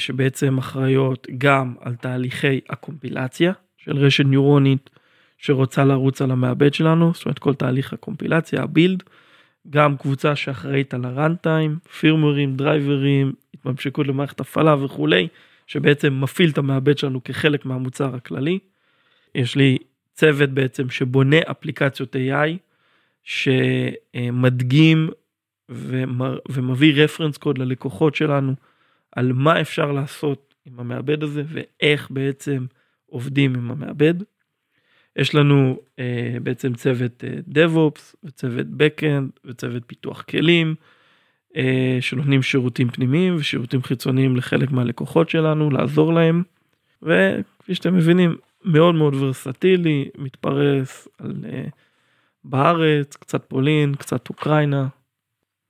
שבעצם 0.00 0.58
אחראיות 0.58 1.26
גם 1.38 1.74
על 1.80 1.94
תהליכי 1.94 2.60
הקומפילציה 2.68 3.52
של 3.78 3.96
רשת 3.96 4.24
ניורונית 4.24 4.90
שרוצה 5.38 5.84
לרוץ 5.84 6.22
על 6.22 6.30
המעבד 6.30 6.74
שלנו, 6.74 7.12
זאת 7.14 7.24
אומרת 7.24 7.38
כל 7.38 7.54
תהליך 7.54 7.92
הקומפילציה, 7.92 8.62
הבילד, 8.62 9.02
גם 9.70 9.96
קבוצה 9.96 10.36
שאחראית 10.36 10.94
על 10.94 11.04
הראנטיים, 11.04 11.78
פירמרים, 12.00 12.56
דרייברים, 12.56 13.32
התממשקות 13.54 14.06
למערכת 14.06 14.40
הפעלה 14.40 14.84
וכולי, 14.84 15.28
שבעצם 15.66 16.20
מפעיל 16.20 16.50
את 16.50 16.58
המעבד 16.58 16.98
שלנו 16.98 17.24
כחלק 17.24 17.66
מהמוצר 17.66 18.14
הכללי. 18.14 18.58
יש 19.34 19.56
לי 19.56 19.78
צוות 20.14 20.50
בעצם 20.50 20.90
שבונה 20.90 21.36
אפליקציות 21.50 22.16
AI, 22.16 22.50
שמדגים 23.24 25.10
ומביא 26.48 27.02
רפרנס 27.04 27.36
קוד 27.36 27.58
ללקוחות 27.58 28.14
שלנו 28.14 28.54
על 29.12 29.32
מה 29.32 29.60
אפשר 29.60 29.92
לעשות 29.92 30.54
עם 30.66 30.80
המעבד 30.80 31.22
הזה 31.22 31.42
ואיך 31.48 32.10
בעצם 32.10 32.66
עובדים 33.06 33.54
עם 33.54 33.70
המעבד. 33.70 34.14
יש 35.16 35.34
לנו 35.34 35.80
אה, 35.98 36.36
בעצם 36.42 36.74
צוות 36.74 37.24
אה, 37.24 37.66
DevOps 37.66 38.14
וצוות 38.24 38.66
Backend 38.66 39.40
וצוות 39.44 39.82
פיתוח 39.86 40.22
כלים 40.22 40.74
אה, 41.56 41.98
שנותנים 42.00 42.42
שירותים 42.42 42.88
פנימיים 42.88 43.36
ושירותים 43.36 43.82
חיצוניים 43.82 44.36
לחלק 44.36 44.70
מהלקוחות 44.70 45.30
שלנו 45.30 45.70
לעזור 45.70 46.12
להם 46.12 46.42
וכפי 47.02 47.74
שאתם 47.74 47.96
מבינים 47.96 48.36
מאוד 48.64 48.94
מאוד 48.94 49.14
ורסטילי 49.14 50.08
מתפרס 50.18 51.08
על 51.18 51.34
אה, 51.44 51.64
בארץ 52.44 53.16
קצת 53.16 53.44
פולין 53.48 53.94
קצת 53.94 54.28
אוקראינה. 54.28 54.88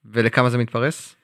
ולכמה 0.04 0.50
זה 0.50 0.58
מתפרס? 0.58 1.16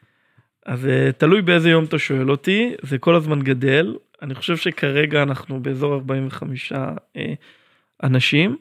אז 0.67 0.87
אה, 0.87 1.13
תלוי 1.13 1.43
באיזה 1.43 1.71
יום 1.71 1.85
אתה 1.85 1.99
שואל 1.99 2.31
אותי 2.31 2.75
זה 2.83 2.99
כל 2.99 3.15
הזמן 3.15 3.43
גדל 3.43 3.97
אני 4.23 4.35
חושב 4.35 4.57
שכרגע 4.57 5.23
אנחנו 5.23 5.63
באזור 5.63 5.95
45 5.95 6.73
אה, 6.73 7.35
אנשים, 8.03 8.57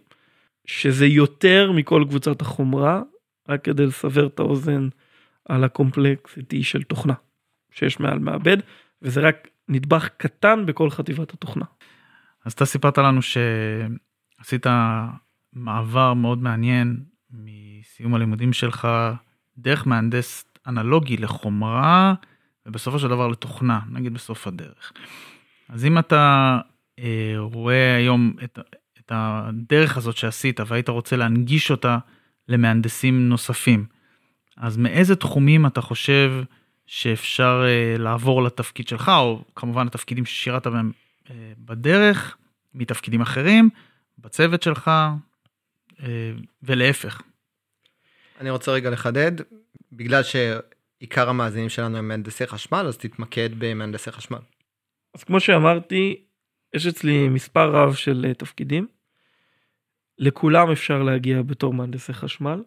שזה 0.65 1.05
יותר 1.05 1.71
מכל 1.71 2.05
קבוצת 2.09 2.41
החומרה, 2.41 3.01
רק 3.49 3.63
כדי 3.63 3.85
לסבר 3.85 4.27
את 4.27 4.39
האוזן 4.39 4.87
על 5.49 5.63
הקומפלקסיטי 5.63 6.63
של 6.63 6.83
תוכנה 6.83 7.13
שיש 7.71 7.99
מעל 7.99 8.19
מעבד, 8.19 8.57
וזה 9.01 9.21
רק 9.21 9.47
נדבך 9.69 10.09
קטן 10.17 10.65
בכל 10.65 10.89
חטיבת 10.89 11.33
התוכנה. 11.33 11.65
אז 12.45 12.53
אתה 12.53 12.65
סיפרת 12.65 12.97
לנו 12.97 13.21
שעשית 13.21 14.65
מעבר 15.53 16.13
מאוד 16.13 16.41
מעניין 16.41 17.03
מסיום 17.31 18.15
הלימודים 18.15 18.53
שלך 18.53 18.87
דרך 19.57 19.87
מהנדס 19.87 20.45
אנלוגי 20.67 21.17
לחומרה 21.17 22.13
ובסופו 22.65 22.99
של 22.99 23.07
דבר 23.07 23.27
לתוכנה 23.27 23.79
נגיד 23.89 24.13
בסוף 24.13 24.47
הדרך. 24.47 24.93
אז 25.69 25.85
אם 25.85 25.99
אתה 25.99 26.57
אה, 26.99 27.33
רואה 27.37 27.95
היום 27.95 28.33
את, 28.43 28.59
את 28.99 29.11
הדרך 29.15 29.97
הזאת 29.97 30.17
שעשית 30.17 30.59
והיית 30.67 30.89
רוצה 30.89 31.15
להנגיש 31.15 31.71
אותה 31.71 31.97
למהנדסים 32.47 33.29
נוספים, 33.29 33.85
אז 34.57 34.77
מאיזה 34.77 35.15
תחומים 35.15 35.65
אתה 35.65 35.81
חושב 35.81 36.43
שאפשר 36.87 37.63
uh, 37.63 38.01
לעבור 38.01 38.43
לתפקיד 38.43 38.87
שלך, 38.87 39.09
או 39.09 39.43
כמובן 39.55 39.87
התפקידים 39.87 40.25
ששירת 40.25 40.67
בהם 40.67 40.91
uh, 41.25 41.29
בדרך, 41.59 42.37
מתפקידים 42.73 43.21
אחרים, 43.21 43.69
בצוות 44.19 44.63
שלך, 44.63 44.91
uh, 45.91 46.03
ולהפך. 46.63 47.21
אני 48.39 48.49
רוצה 48.49 48.71
רגע 48.71 48.89
לחדד, 48.89 49.31
בגלל 49.91 50.21
שעיקר 50.23 51.29
המאזינים 51.29 51.69
שלנו 51.69 51.97
הם 51.97 52.07
מהנדסי 52.07 52.47
חשמל, 52.47 52.85
אז 52.87 52.97
תתמקד 52.97 53.49
במהנדסי 53.57 54.11
חשמל. 54.11 54.39
אז 55.13 55.23
כמו 55.23 55.39
שאמרתי, 55.39 56.25
יש 56.73 56.87
אצלי 56.87 57.29
מספר 57.29 57.71
רב 57.71 57.93
של 57.93 58.33
תפקידים. 58.37 58.87
לכולם 60.19 60.71
אפשר 60.71 61.03
להגיע 61.03 61.41
בתור 61.41 61.73
מהנדסי 61.73 62.13
חשמל. 62.13 62.63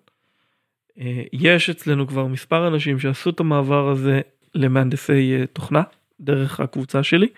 אה, 1.00 1.22
יש 1.32 1.70
אצלנו 1.70 2.06
כבר 2.06 2.26
מספר 2.26 2.68
אנשים 2.68 2.98
שעשו 2.98 3.30
את 3.30 3.40
המעבר 3.40 3.88
הזה 3.88 4.20
למהנדסי 4.54 5.36
אה, 5.40 5.46
תוכנה 5.46 5.82
דרך 6.20 6.60
הקבוצה 6.60 7.02
שלי. 7.02 7.28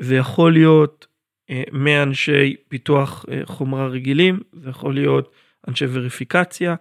זה 0.00 0.16
יכול 0.16 0.52
להיות 0.52 1.06
אה, 1.50 1.62
מאנשי 1.72 2.56
פיתוח 2.68 3.24
חומרה 3.44 3.86
רגילים, 3.86 4.40
זה 4.52 4.70
יכול 4.70 4.94
להיות 4.94 5.32
אנשי 5.68 5.84
וריפיקציה. 5.92 6.74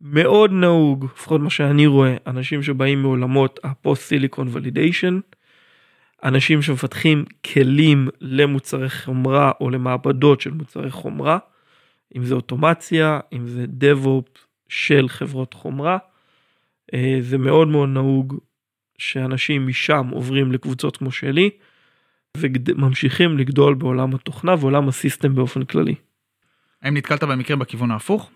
מאוד 0.00 0.52
נהוג, 0.52 1.04
לפחות 1.04 1.40
מה 1.40 1.50
שאני 1.50 1.86
רואה, 1.86 2.16
אנשים 2.26 2.62
שבאים 2.62 3.02
מעולמות 3.02 3.60
הפוסט 3.64 4.02
סיליקון 4.02 4.48
ולידיישן, 4.50 5.20
אנשים 6.24 6.62
שמפתחים 6.62 7.24
כלים 7.52 8.08
למוצרי 8.20 8.90
חומרה 8.90 9.52
או 9.60 9.70
למעבדות 9.70 10.40
של 10.40 10.50
מוצרי 10.50 10.90
חומרה, 10.90 11.38
אם 12.16 12.24
זה 12.24 12.34
אוטומציה, 12.34 13.20
אם 13.32 13.46
זה 13.46 13.64
DevOps 13.80 14.38
של 14.68 15.08
חברות 15.08 15.54
חומרה. 15.54 15.98
אה, 16.94 17.18
זה 17.20 17.38
מאוד 17.38 17.68
מאוד 17.68 17.88
נהוג 17.88 18.38
שאנשים 18.98 19.66
משם 19.66 20.08
עוברים 20.12 20.52
לקבוצות 20.52 20.96
כמו 20.96 21.12
שלי 21.12 21.50
וממשיכים 22.36 23.38
לגדול 23.38 23.74
בעולם 23.74 24.14
התוכנה 24.14 24.54
ועולם 24.60 24.88
הסיסטם 24.88 25.34
באופן 25.34 25.64
כללי. 25.64 25.94
האם 26.82 26.96
נתקלת 26.96 27.24
במקרה 27.24 27.56
בכיוון 27.56 27.90
ההפוך? 27.90 28.30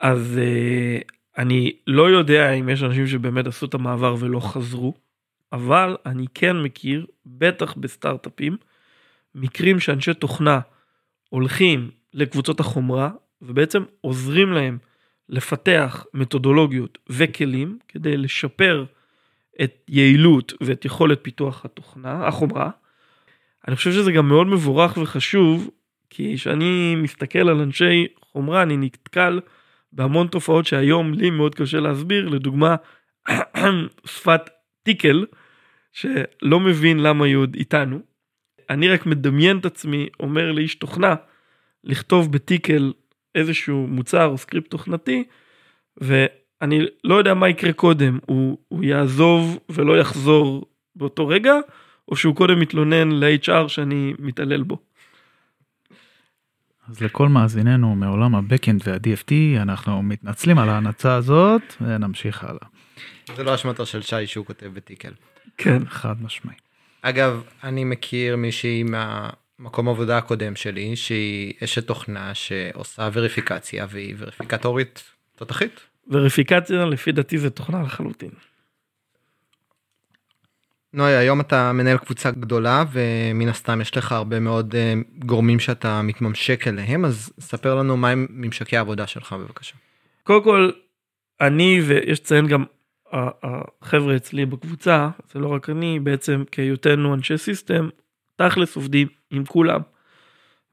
אז 0.00 0.38
אה, 0.38 0.98
אני 1.38 1.72
לא 1.86 2.10
יודע 2.10 2.52
אם 2.52 2.68
יש 2.68 2.82
אנשים 2.82 3.06
שבאמת 3.06 3.46
עשו 3.46 3.66
את 3.66 3.74
המעבר 3.74 4.14
ולא 4.18 4.40
חזרו, 4.40 4.94
אבל 5.52 5.96
אני 6.06 6.26
כן 6.34 6.56
מכיר, 6.56 7.06
בטח 7.26 7.74
בסטארט-אפים, 7.74 8.56
מקרים 9.34 9.80
שאנשי 9.80 10.14
תוכנה 10.14 10.60
הולכים 11.28 11.90
לקבוצות 12.14 12.60
החומרה 12.60 13.10
ובעצם 13.42 13.82
עוזרים 14.00 14.52
להם 14.52 14.78
לפתח 15.28 16.04
מתודולוגיות 16.14 16.98
וכלים 17.08 17.78
כדי 17.88 18.16
לשפר 18.16 18.84
את 19.62 19.84
יעילות 19.88 20.52
ואת 20.60 20.84
יכולת 20.84 21.18
פיתוח 21.22 21.64
התוכנה, 21.64 22.26
החומרה. 22.26 22.70
אני 23.68 23.76
חושב 23.76 23.92
שזה 23.92 24.12
גם 24.12 24.28
מאוד 24.28 24.46
מבורך 24.46 24.96
וחשוב, 24.96 25.70
כי 26.10 26.34
כשאני 26.36 26.94
מסתכל 26.96 27.48
על 27.48 27.60
אנשי 27.60 28.06
חומרה 28.32 28.62
אני 28.62 28.76
נתקל 28.76 29.40
בהמון 29.92 30.26
תופעות 30.26 30.66
שהיום 30.66 31.14
לי 31.14 31.30
מאוד 31.30 31.54
קשה 31.54 31.80
להסביר, 31.80 32.28
לדוגמה 32.28 32.76
שפת 34.04 34.50
טיקל, 34.82 35.26
שלא 35.92 36.60
מבין 36.60 36.98
למה 36.98 37.24
היא 37.24 37.36
עוד 37.36 37.54
איתנו. 37.54 38.00
אני 38.70 38.88
רק 38.88 39.06
מדמיין 39.06 39.58
את 39.58 39.64
עצמי 39.64 40.08
אומר 40.20 40.52
לאיש 40.52 40.74
תוכנה 40.74 41.14
לכתוב 41.84 42.32
בתיקל 42.32 42.92
איזשהו 43.34 43.86
מוצר 43.86 44.26
או 44.26 44.38
סקריפט 44.38 44.70
תוכנתי 44.70 45.24
ואני 45.96 46.80
לא 47.04 47.14
יודע 47.14 47.34
מה 47.34 47.48
יקרה 47.48 47.72
קודם 47.72 48.18
הוא, 48.26 48.58
הוא 48.68 48.84
יעזוב 48.84 49.58
ולא 49.68 49.98
יחזור 49.98 50.66
באותו 50.96 51.28
רגע 51.28 51.54
או 52.08 52.16
שהוא 52.16 52.36
קודם 52.36 52.60
מתלונן 52.60 53.12
ל-HR 53.12 53.68
שאני 53.68 54.14
מתעלל 54.18 54.62
בו. 54.62 54.78
אז 56.90 57.00
לכל 57.00 57.28
מאזיננו 57.28 57.94
מעולם 57.94 58.34
ה-Backend 58.34 58.82
וה-DFT 58.84 59.32
אנחנו 59.62 60.02
מתנצלים 60.02 60.58
על 60.58 60.68
ההנצה 60.68 61.14
הזאת 61.14 61.62
ונמשיך 61.80 62.44
הלאה. 62.44 62.66
זה 63.36 63.44
לא 63.44 63.54
אשמתו 63.54 63.86
של 63.86 64.02
שי 64.02 64.26
שהוא 64.26 64.46
כותב 64.46 64.66
בתיקל. 64.74 65.12
כן 65.56 65.82
חד 65.88 66.22
משמעי. 66.22 66.56
אגב 67.02 67.42
אני 67.64 67.84
מכיר 67.84 68.36
מישהי 68.36 68.82
מה... 68.82 69.30
מקום 69.58 69.88
עבודה 69.88 70.18
הקודם 70.18 70.56
שלי 70.56 70.96
שהיא 70.96 71.52
אשת 71.64 71.86
תוכנה 71.86 72.34
שעושה 72.34 73.08
וריפיקציה 73.12 73.86
והיא 73.90 74.14
וריפיקטורית 74.18 75.02
תותחית. 75.36 75.80
וריפיקציה 76.08 76.84
לפי 76.84 77.12
דעתי 77.12 77.38
זה 77.38 77.50
תוכנה 77.50 77.82
לחלוטין. 77.82 78.30
נוי 80.94 81.12
היום 81.12 81.40
אתה 81.40 81.72
מנהל 81.72 81.98
קבוצה 81.98 82.30
גדולה 82.30 82.84
ומן 82.92 83.48
הסתם 83.48 83.80
יש 83.80 83.96
לך 83.96 84.12
הרבה 84.12 84.40
מאוד 84.40 84.74
uh, 84.74 85.24
גורמים 85.26 85.60
שאתה 85.60 86.02
מתממשק 86.02 86.68
אליהם 86.68 87.04
אז 87.04 87.32
ספר 87.40 87.74
לנו 87.74 87.96
מהם 87.96 88.26
ממשקי 88.30 88.76
העבודה 88.76 89.06
שלך 89.06 89.32
בבקשה. 89.32 89.76
קודם 90.24 90.44
כל 90.44 90.70
אני 91.40 91.80
ויש 91.86 92.20
לציין 92.20 92.46
גם 92.46 92.64
החבר'ה 93.12 94.16
אצלי 94.16 94.46
בקבוצה, 94.46 95.08
זה 95.32 95.38
לא 95.38 95.48
רק 95.48 95.70
אני, 95.70 96.00
בעצם 96.00 96.44
כהיותנו 96.52 97.14
אנשי 97.14 97.38
system, 97.38 97.88
תכלס 98.36 98.76
עובדים 98.76 99.08
עם 99.30 99.44
כולם. 99.44 99.80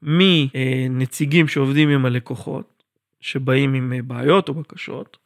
מנציגים 0.02 1.48
שעובדים 1.48 1.88
עם 1.88 2.06
הלקוחות, 2.06 2.82
שבאים 3.20 3.74
עם 3.74 3.92
בעיות 4.04 4.48
או 4.48 4.54
בקשות, 4.54 5.16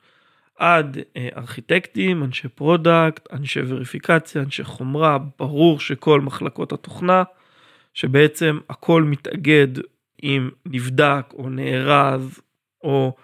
עד 0.59 0.99
ארכיטקטים, 1.37 2.25
אנשי 2.25 2.49
product, 2.49 3.33
אנשי 3.33 3.61
וריפיקציה, 3.67 4.43
אנשי 4.43 4.65
חומרה, 4.65 5.19
ברור 5.39 5.81
שכל 5.81 6.21
מחלקות 6.21 6.73
התוכנה, 6.73 7.23
שבעצם 7.95 8.59
הכל 8.71 9.03
מתאגד 9.03 9.69
אם 10.23 10.51
נבדק 10.67 11.27
או 11.33 11.51
נארז 11.51 12.41
או 12.83 13.17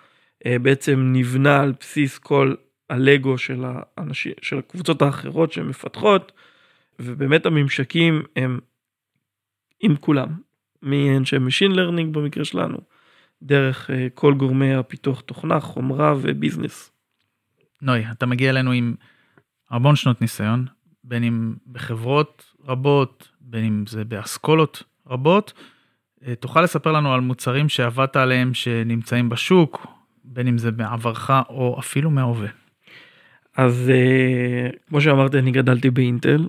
בעצם 0.46 1.10
נבנה 1.12 1.60
על 1.60 1.72
בסיס 1.80 2.18
כל 2.18 2.54
הלגו 2.90 3.38
של 3.38 3.64
האנשים, 3.64 4.32
של 4.42 4.58
הקבוצות 4.58 5.02
האחרות 5.02 5.52
שהן 5.52 5.66
מפתחות, 5.66 6.32
ובאמת 6.98 7.46
הממשקים 7.46 8.22
הם 8.36 8.58
עם 9.80 9.96
כולם, 9.96 10.28
מאנשי 10.82 11.36
Machine 11.36 11.74
Learning 11.74 12.06
במקרה 12.12 12.44
שלנו, 12.44 12.78
דרך 13.42 13.90
כל 14.14 14.34
גורמי 14.34 14.74
הפיתוח 14.74 15.20
תוכנה, 15.20 15.60
חומרה 15.60 16.14
וביזנס. 16.20 16.97
נוי, 17.82 18.04
אתה 18.10 18.26
מגיע 18.26 18.50
אלינו 18.50 18.72
עם 18.72 18.94
המון 19.70 19.96
שנות 19.96 20.20
ניסיון, 20.20 20.66
בין 21.04 21.24
אם 21.24 21.54
בחברות 21.72 22.54
רבות, 22.64 23.28
בין 23.40 23.64
אם 23.64 23.84
זה 23.86 24.04
באסכולות 24.04 24.82
רבות. 25.06 25.52
תוכל 26.40 26.62
לספר 26.62 26.92
לנו 26.92 27.12
על 27.12 27.20
מוצרים 27.20 27.68
שעבדת 27.68 28.16
עליהם 28.16 28.54
שנמצאים 28.54 29.28
בשוק, 29.28 29.86
בין 30.24 30.48
אם 30.48 30.58
זה 30.58 30.70
בעברך 30.70 31.30
או 31.48 31.76
אפילו 31.78 32.10
מההווה. 32.10 32.48
אז 33.56 33.92
כמו 34.88 35.00
שאמרתי 35.00 35.38
אני 35.38 35.50
גדלתי 35.50 35.90
באינטל 35.90 36.48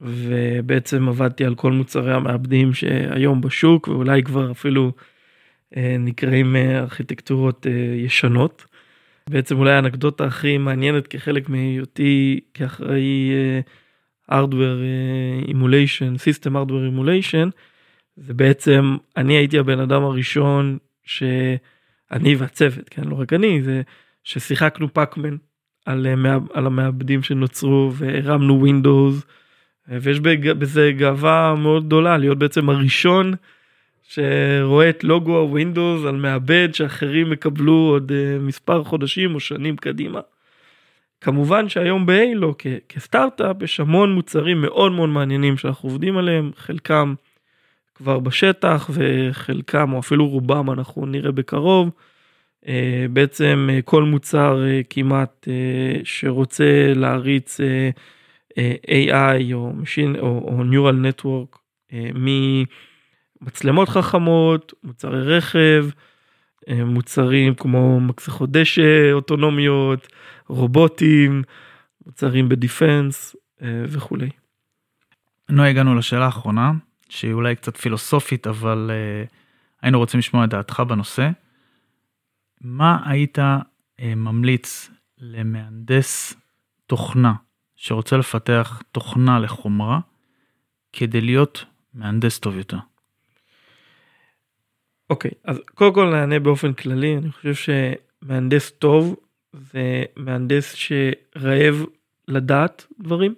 ובעצם 0.00 1.08
עבדתי 1.08 1.44
על 1.44 1.54
כל 1.54 1.72
מוצרי 1.72 2.14
המעבדים 2.14 2.74
שהיום 2.74 3.40
בשוק 3.40 3.88
ואולי 3.88 4.22
כבר 4.22 4.50
אפילו 4.50 4.92
נקראים 5.76 6.56
ארכיטקטורות 6.56 7.66
ישנות. 7.96 8.66
בעצם 9.30 9.58
אולי 9.58 9.72
האנקדוטה 9.72 10.24
הכי 10.24 10.58
מעניינת 10.58 11.06
כחלק 11.06 11.48
מהיותי 11.48 12.40
כאחראי 12.54 13.30
hardware 14.30 14.82
emulation, 15.48 16.18
system 16.18 16.52
hardware 16.52 16.94
emulation, 16.94 17.50
זה 18.16 18.34
בעצם 18.34 18.96
אני 19.16 19.34
הייתי 19.34 19.58
הבן 19.58 19.80
אדם 19.80 20.02
הראשון 20.02 20.78
שאני 21.04 22.36
והצוות, 22.36 22.88
כן, 22.88 23.04
לא 23.04 23.20
רק 23.20 23.32
אני, 23.32 23.62
זה 23.62 23.82
ששיחקנו 24.24 24.94
פאקמן 24.94 25.36
על, 25.86 26.06
על 26.54 26.66
המעבדים 26.66 27.22
שנוצרו 27.22 27.92
והרמנו 27.94 28.60
Windows, 28.60 29.22
ויש 29.88 30.20
בזה 30.20 30.92
גאווה 30.96 31.54
מאוד 31.54 31.86
גדולה 31.86 32.16
להיות 32.18 32.38
בעצם 32.38 32.70
הראשון 32.70 33.34
שרואה 34.08 34.90
את 34.90 35.04
לוגו 35.04 35.36
ה 35.38 35.46
Windows 35.46 36.04
על 36.06 36.16
מעבד 36.16 36.68
שאחרים 36.72 37.32
יקבלו 37.32 37.72
עוד 37.72 38.12
מספר 38.40 38.84
חודשים 38.84 39.34
או 39.34 39.40
שנים 39.40 39.76
קדימה. 39.76 40.20
כמובן 41.20 41.68
שהיום 41.68 42.06
בהיילו 42.06 42.54
כסטארט-אפ 42.88 43.62
יש 43.62 43.80
המון 43.80 44.12
מוצרים 44.12 44.60
מאוד 44.60 44.92
מאוד 44.92 45.08
מעניינים 45.08 45.56
שאנחנו 45.56 45.88
עובדים 45.88 46.16
עליהם, 46.16 46.50
חלקם 46.56 47.14
כבר 47.94 48.18
בשטח 48.18 48.90
וחלקם 48.92 49.92
או 49.92 49.98
אפילו 49.98 50.28
רובם 50.28 50.70
אנחנו 50.70 51.06
נראה 51.06 51.32
בקרוב. 51.32 51.90
בעצם 53.10 53.68
כל 53.84 54.02
מוצר 54.02 54.62
כמעט 54.90 55.48
שרוצה 56.04 56.92
להריץ 56.94 57.60
AI 58.86 59.52
או 59.52 59.72
Machine 59.82 60.18
או 60.20 60.62
Neural 60.70 60.94
Network 61.06 61.58
מצלמות 63.40 63.88
חכמות, 63.88 64.72
מוצרי 64.84 65.36
רכב, 65.36 65.86
מוצרים 66.70 67.54
כמו 67.54 68.00
מקסחות 68.00 68.50
דשא 68.50 69.12
אוטונומיות, 69.12 70.08
רובוטים, 70.46 71.42
מוצרים 72.06 72.48
בדיפנס 72.48 73.36
וכולי. 73.62 74.30
נו 75.48 75.62
הגענו 75.62 75.94
לשאלה 75.94 76.24
האחרונה 76.24 76.72
שהיא 77.08 77.32
אולי 77.32 77.56
קצת 77.56 77.76
פילוסופית 77.76 78.46
אבל 78.46 78.90
היינו 79.82 79.98
רוצים 79.98 80.18
לשמוע 80.18 80.44
את 80.44 80.50
דעתך 80.50 80.80
בנושא. 80.80 81.30
מה 82.60 83.02
היית 83.04 83.38
ממליץ 84.02 84.90
למהנדס 85.18 86.34
תוכנה 86.86 87.34
שרוצה 87.76 88.16
לפתח 88.16 88.82
תוכנה 88.92 89.38
לחומרה 89.38 90.00
כדי 90.92 91.20
להיות 91.20 91.64
מהנדס 91.94 92.38
טוב 92.38 92.56
יותר? 92.56 92.78
אוקיי, 95.10 95.30
okay, 95.30 95.38
אז 95.44 95.60
קודם 95.74 95.94
כל 95.94 96.10
נענה 96.10 96.38
באופן 96.38 96.72
כללי, 96.72 97.16
אני 97.16 97.32
חושב 97.32 97.54
שמהנדס 97.54 98.70
טוב 98.70 99.16
זה 99.52 100.04
מהנדס 100.16 100.74
שרעב 100.74 101.84
לדעת 102.28 102.86
דברים, 103.00 103.34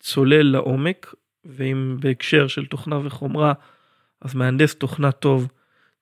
צולל 0.00 0.42
לעומק, 0.42 1.14
ואם 1.44 1.96
בהקשר 2.00 2.46
של 2.48 2.66
תוכנה 2.66 3.06
וחומרה, 3.06 3.52
אז 4.20 4.34
מהנדס 4.34 4.74
תוכנה 4.74 5.12
טוב 5.12 5.48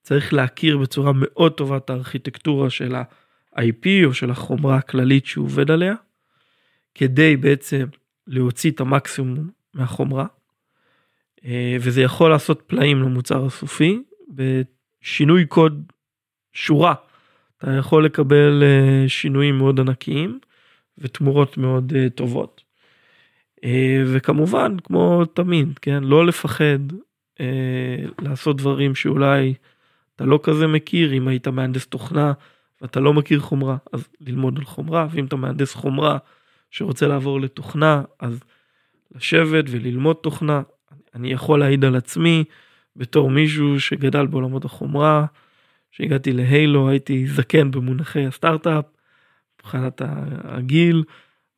צריך 0.01 0.33
להכיר 0.33 0.77
בצורה 0.77 1.11
מאוד 1.15 1.51
טובה 1.51 1.77
את 1.77 1.89
הארכיטקטורה 1.89 2.69
של 2.69 2.95
ה-IP 2.95 3.87
או 4.05 4.13
של 4.13 4.31
החומרה 4.31 4.77
הכללית 4.77 5.25
שהוא 5.25 5.45
עובד 5.45 5.71
עליה, 5.71 5.95
כדי 6.95 7.37
בעצם 7.37 7.85
להוציא 8.27 8.71
את 8.71 8.79
המקסימום 8.79 9.49
מהחומרה, 9.73 10.25
וזה 11.79 12.01
יכול 12.01 12.29
לעשות 12.31 12.63
פלאים 12.67 13.01
למוצר 13.01 13.45
הסופי. 13.45 14.03
שינוי 15.01 15.45
קוד 15.45 15.91
שורה. 16.53 16.93
אתה 17.57 17.71
יכול 17.71 18.05
לקבל 18.05 18.63
שינויים 19.07 19.57
מאוד 19.57 19.79
ענקיים 19.79 20.39
ותמורות 20.97 21.57
מאוד 21.57 21.93
טובות. 22.15 22.61
וכמובן 24.05 24.77
כמו 24.83 25.25
תמיד 25.25 25.79
כן 25.81 26.03
לא 26.03 26.25
לפחד 26.25 26.79
לעשות 28.21 28.57
דברים 28.57 28.95
שאולי 28.95 29.53
אתה 30.15 30.25
לא 30.25 30.39
כזה 30.43 30.67
מכיר. 30.67 31.13
אם 31.13 31.27
היית 31.27 31.47
מהנדס 31.47 31.87
תוכנה 31.87 32.33
ואתה 32.81 32.99
לא 32.99 33.13
מכיר 33.13 33.39
חומרה 33.39 33.77
אז 33.93 34.07
ללמוד 34.21 34.57
על 34.57 34.65
חומרה. 34.65 35.07
ואם 35.11 35.25
אתה 35.25 35.35
מהנדס 35.35 35.73
חומרה 35.73 36.17
שרוצה 36.71 37.07
לעבור 37.07 37.41
לתוכנה 37.41 38.01
אז 38.19 38.39
לשבת 39.15 39.65
וללמוד 39.67 40.15
תוכנה. 40.15 40.61
אני 41.15 41.31
יכול 41.31 41.59
להעיד 41.59 41.85
על 41.85 41.95
עצמי 41.95 42.43
בתור 42.95 43.29
מישהו 43.29 43.79
שגדל 43.79 44.25
בעולמות 44.27 44.65
החומרה, 44.65 45.25
שהגעתי 45.91 46.33
להיילו 46.33 46.89
הייתי 46.89 47.27
זקן 47.27 47.71
במונחי 47.71 48.25
הסטארט-אפ, 48.25 48.85
מבחינת 49.59 50.01
הגיל, 50.43 51.03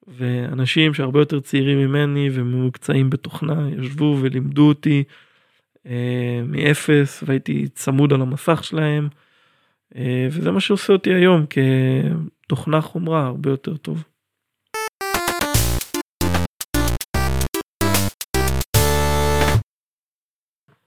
ואנשים 0.08 0.94
שהרבה 0.94 1.20
יותר 1.20 1.40
צעירים 1.40 1.78
ממני 1.78 2.30
וממוקצעים 2.34 3.10
בתוכנה 3.10 3.70
ישבו 3.80 4.18
ולימדו 4.22 4.68
אותי 4.68 5.04
אה, 5.86 6.42
מאפס 6.48 7.24
והייתי 7.28 7.68
צמוד 7.68 8.14
על 8.14 8.22
המסך 8.22 8.64
שלהם, 8.64 9.08
אה, 9.96 10.28
וזה 10.32 10.52
מה 10.52 10.60
שעושה 10.60 10.94
אותי 10.94 11.14
היום 11.14 11.46
כתוכנה 12.46 12.82
חומרה 12.82 13.26
הרבה 13.26 13.50
יותר 13.50 13.78
טוב. 13.78 14.04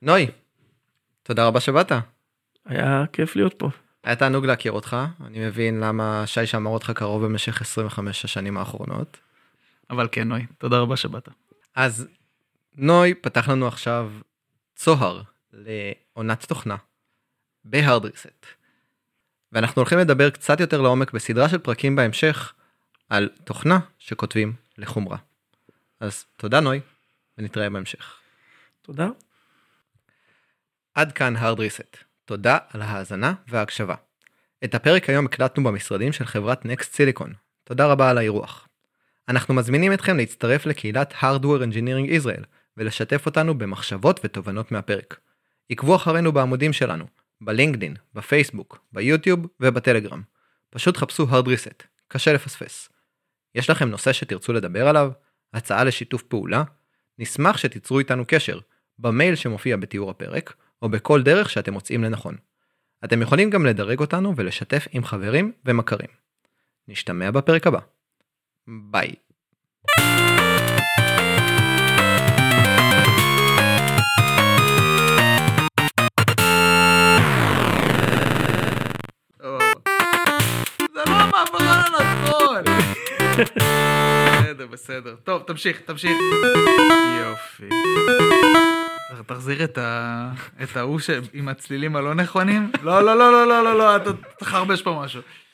נוי, 0.03 0.27
תודה 1.23 1.47
רבה 1.47 1.61
שבאת. 1.61 1.93
היה 2.65 3.05
כיף 3.13 3.37
להיות 3.37 3.55
פה. 3.59 3.71
היה 4.05 4.17
תענוג 4.17 4.47
להכיר 4.47 4.73
אותך, 4.73 4.97
אני 5.25 5.47
מבין 5.47 5.81
למה 5.81 6.23
שי 6.27 6.47
שמר 6.47 6.71
אותך 6.71 6.91
קרוב 6.91 7.25
במשך 7.25 7.61
25 7.61 8.25
השנים 8.25 8.57
האחרונות. 8.57 9.17
אבל 9.91 10.09
כן 10.13 10.29
נוי, 10.29 10.47
תודה 10.59 10.79
רבה 10.79 10.97
שבאת. 10.97 11.29
אז 11.75 12.09
נוי 12.75 13.15
פתח 13.15 13.49
לנו 13.49 13.67
עכשיו 13.67 14.13
צוהר 14.75 15.23
לעונת 15.53 16.45
תוכנה 16.45 16.77
בהארד 17.65 18.05
ריסט. 18.05 18.47
ואנחנו 19.53 19.81
הולכים 19.81 19.99
לדבר 19.99 20.31
קצת 20.31 20.61
יותר 20.61 20.81
לעומק 20.81 21.13
בסדרה 21.13 21.49
של 21.49 21.59
פרקים 21.59 21.97
בהמשך 21.97 22.53
על 23.09 23.29
תוכנה 23.45 23.79
שכותבים 23.99 24.53
לחומרה. 24.79 25.17
אז 26.01 26.25
תודה 26.37 26.61
נוי, 26.61 26.81
ונתראה 27.39 27.71
בהמשך. 27.71 28.17
תודה. 28.83 29.09
עד 30.97 31.13
כאן 31.13 31.37
hard 31.37 31.59
reset. 31.59 31.97
תודה 32.25 32.59
על 32.71 32.83
ההאזנה 32.83 33.35
וההקשבה. 33.49 33.95
את 34.65 34.75
הפרק 34.75 35.09
היום 35.09 35.27
הקלטנו 35.27 35.65
במשרדים 35.65 36.13
של 36.13 36.25
חברת 36.25 36.67
Next 36.67 36.97
Silicon. 36.97 37.29
תודה 37.65 37.87
רבה 37.87 38.11
על 38.11 38.19
האירוח. 38.19 38.69
אנחנו 39.29 39.55
מזמינים 39.55 39.93
אתכם 39.93 40.17
להצטרף 40.17 40.67
לקהילת 40.67 41.13
Hardware 41.13 41.63
Engineering 41.63 42.23
Israel 42.23 42.45
ולשתף 42.77 43.27
אותנו 43.27 43.59
במחשבות 43.59 44.21
ותובנות 44.25 44.73
מהפרק. 44.73 45.21
עקבו 45.71 45.97
אחרינו 45.97 46.33
בעמודים 46.33 46.73
שלנו, 46.73 47.05
בלינקדין, 47.41 47.95
בפייסבוק, 48.15 48.79
ביוטיוב 48.93 49.47
ובטלגרם. 49.61 50.23
פשוט 50.71 50.97
חפשו 50.97 51.27
hard 51.27 51.47
reset, 51.47 51.85
קשה 52.09 52.33
לפספס. 52.33 52.89
יש 53.55 53.71
לכם 53.71 53.89
נושא 53.89 54.13
שתרצו 54.13 54.53
לדבר 54.53 54.89
עליו? 54.89 55.11
הצעה 55.55 55.85
לשיתוף 55.85 56.23
פעולה? 56.23 56.63
נשמח 57.19 57.57
שתיצרו 57.57 57.99
איתנו 57.99 58.25
קשר, 58.29 58.59
במייל 58.99 59.35
שמופיע 59.35 59.77
בתיאור 59.77 60.11
הפרק, 60.11 60.55
או 60.83 60.89
בכל 60.89 61.23
דרך 61.23 61.51
שאתם 61.51 61.73
מוצאים 61.73 62.05
לנכון. 62.05 62.37
אתם 63.05 63.23
יכולים 63.23 63.51
גם 63.51 63.67
לדרג 63.67 64.01
אותנו 64.01 64.37
ולשתף 64.37 64.87
עם 64.93 65.05
חברים 65.05 65.53
ומכרים. 65.65 66.09
נשתמע 66.89 67.31
בפרק 67.31 67.67
הבא. 67.67 67.81
ביי. 68.67 69.15
לא. 79.41 79.59
בסדר, 84.41 84.67
בסדר. 84.67 85.17
טוב, 85.25 85.43
תמשיך, 85.47 85.81
תמשיך. 85.81 86.13
יופי. 87.21 87.69
תחזיר 89.27 89.65
את 89.65 90.77
ההוא. 90.77 91.01
עם 91.33 91.49
הצלילים 91.49 91.97
הלא 91.97 92.15
נכונים? 92.15 92.71
לא, 92.83 93.03
לא, 93.03 93.19
לא, 93.19 93.33
לא, 93.33 93.47
לא, 93.47 93.65
לא, 93.65 93.79
לא, 93.79 93.97
אתה 93.97 94.11
תחרבש 94.39 94.83
פה 94.83 95.01
משהו. 95.05 95.23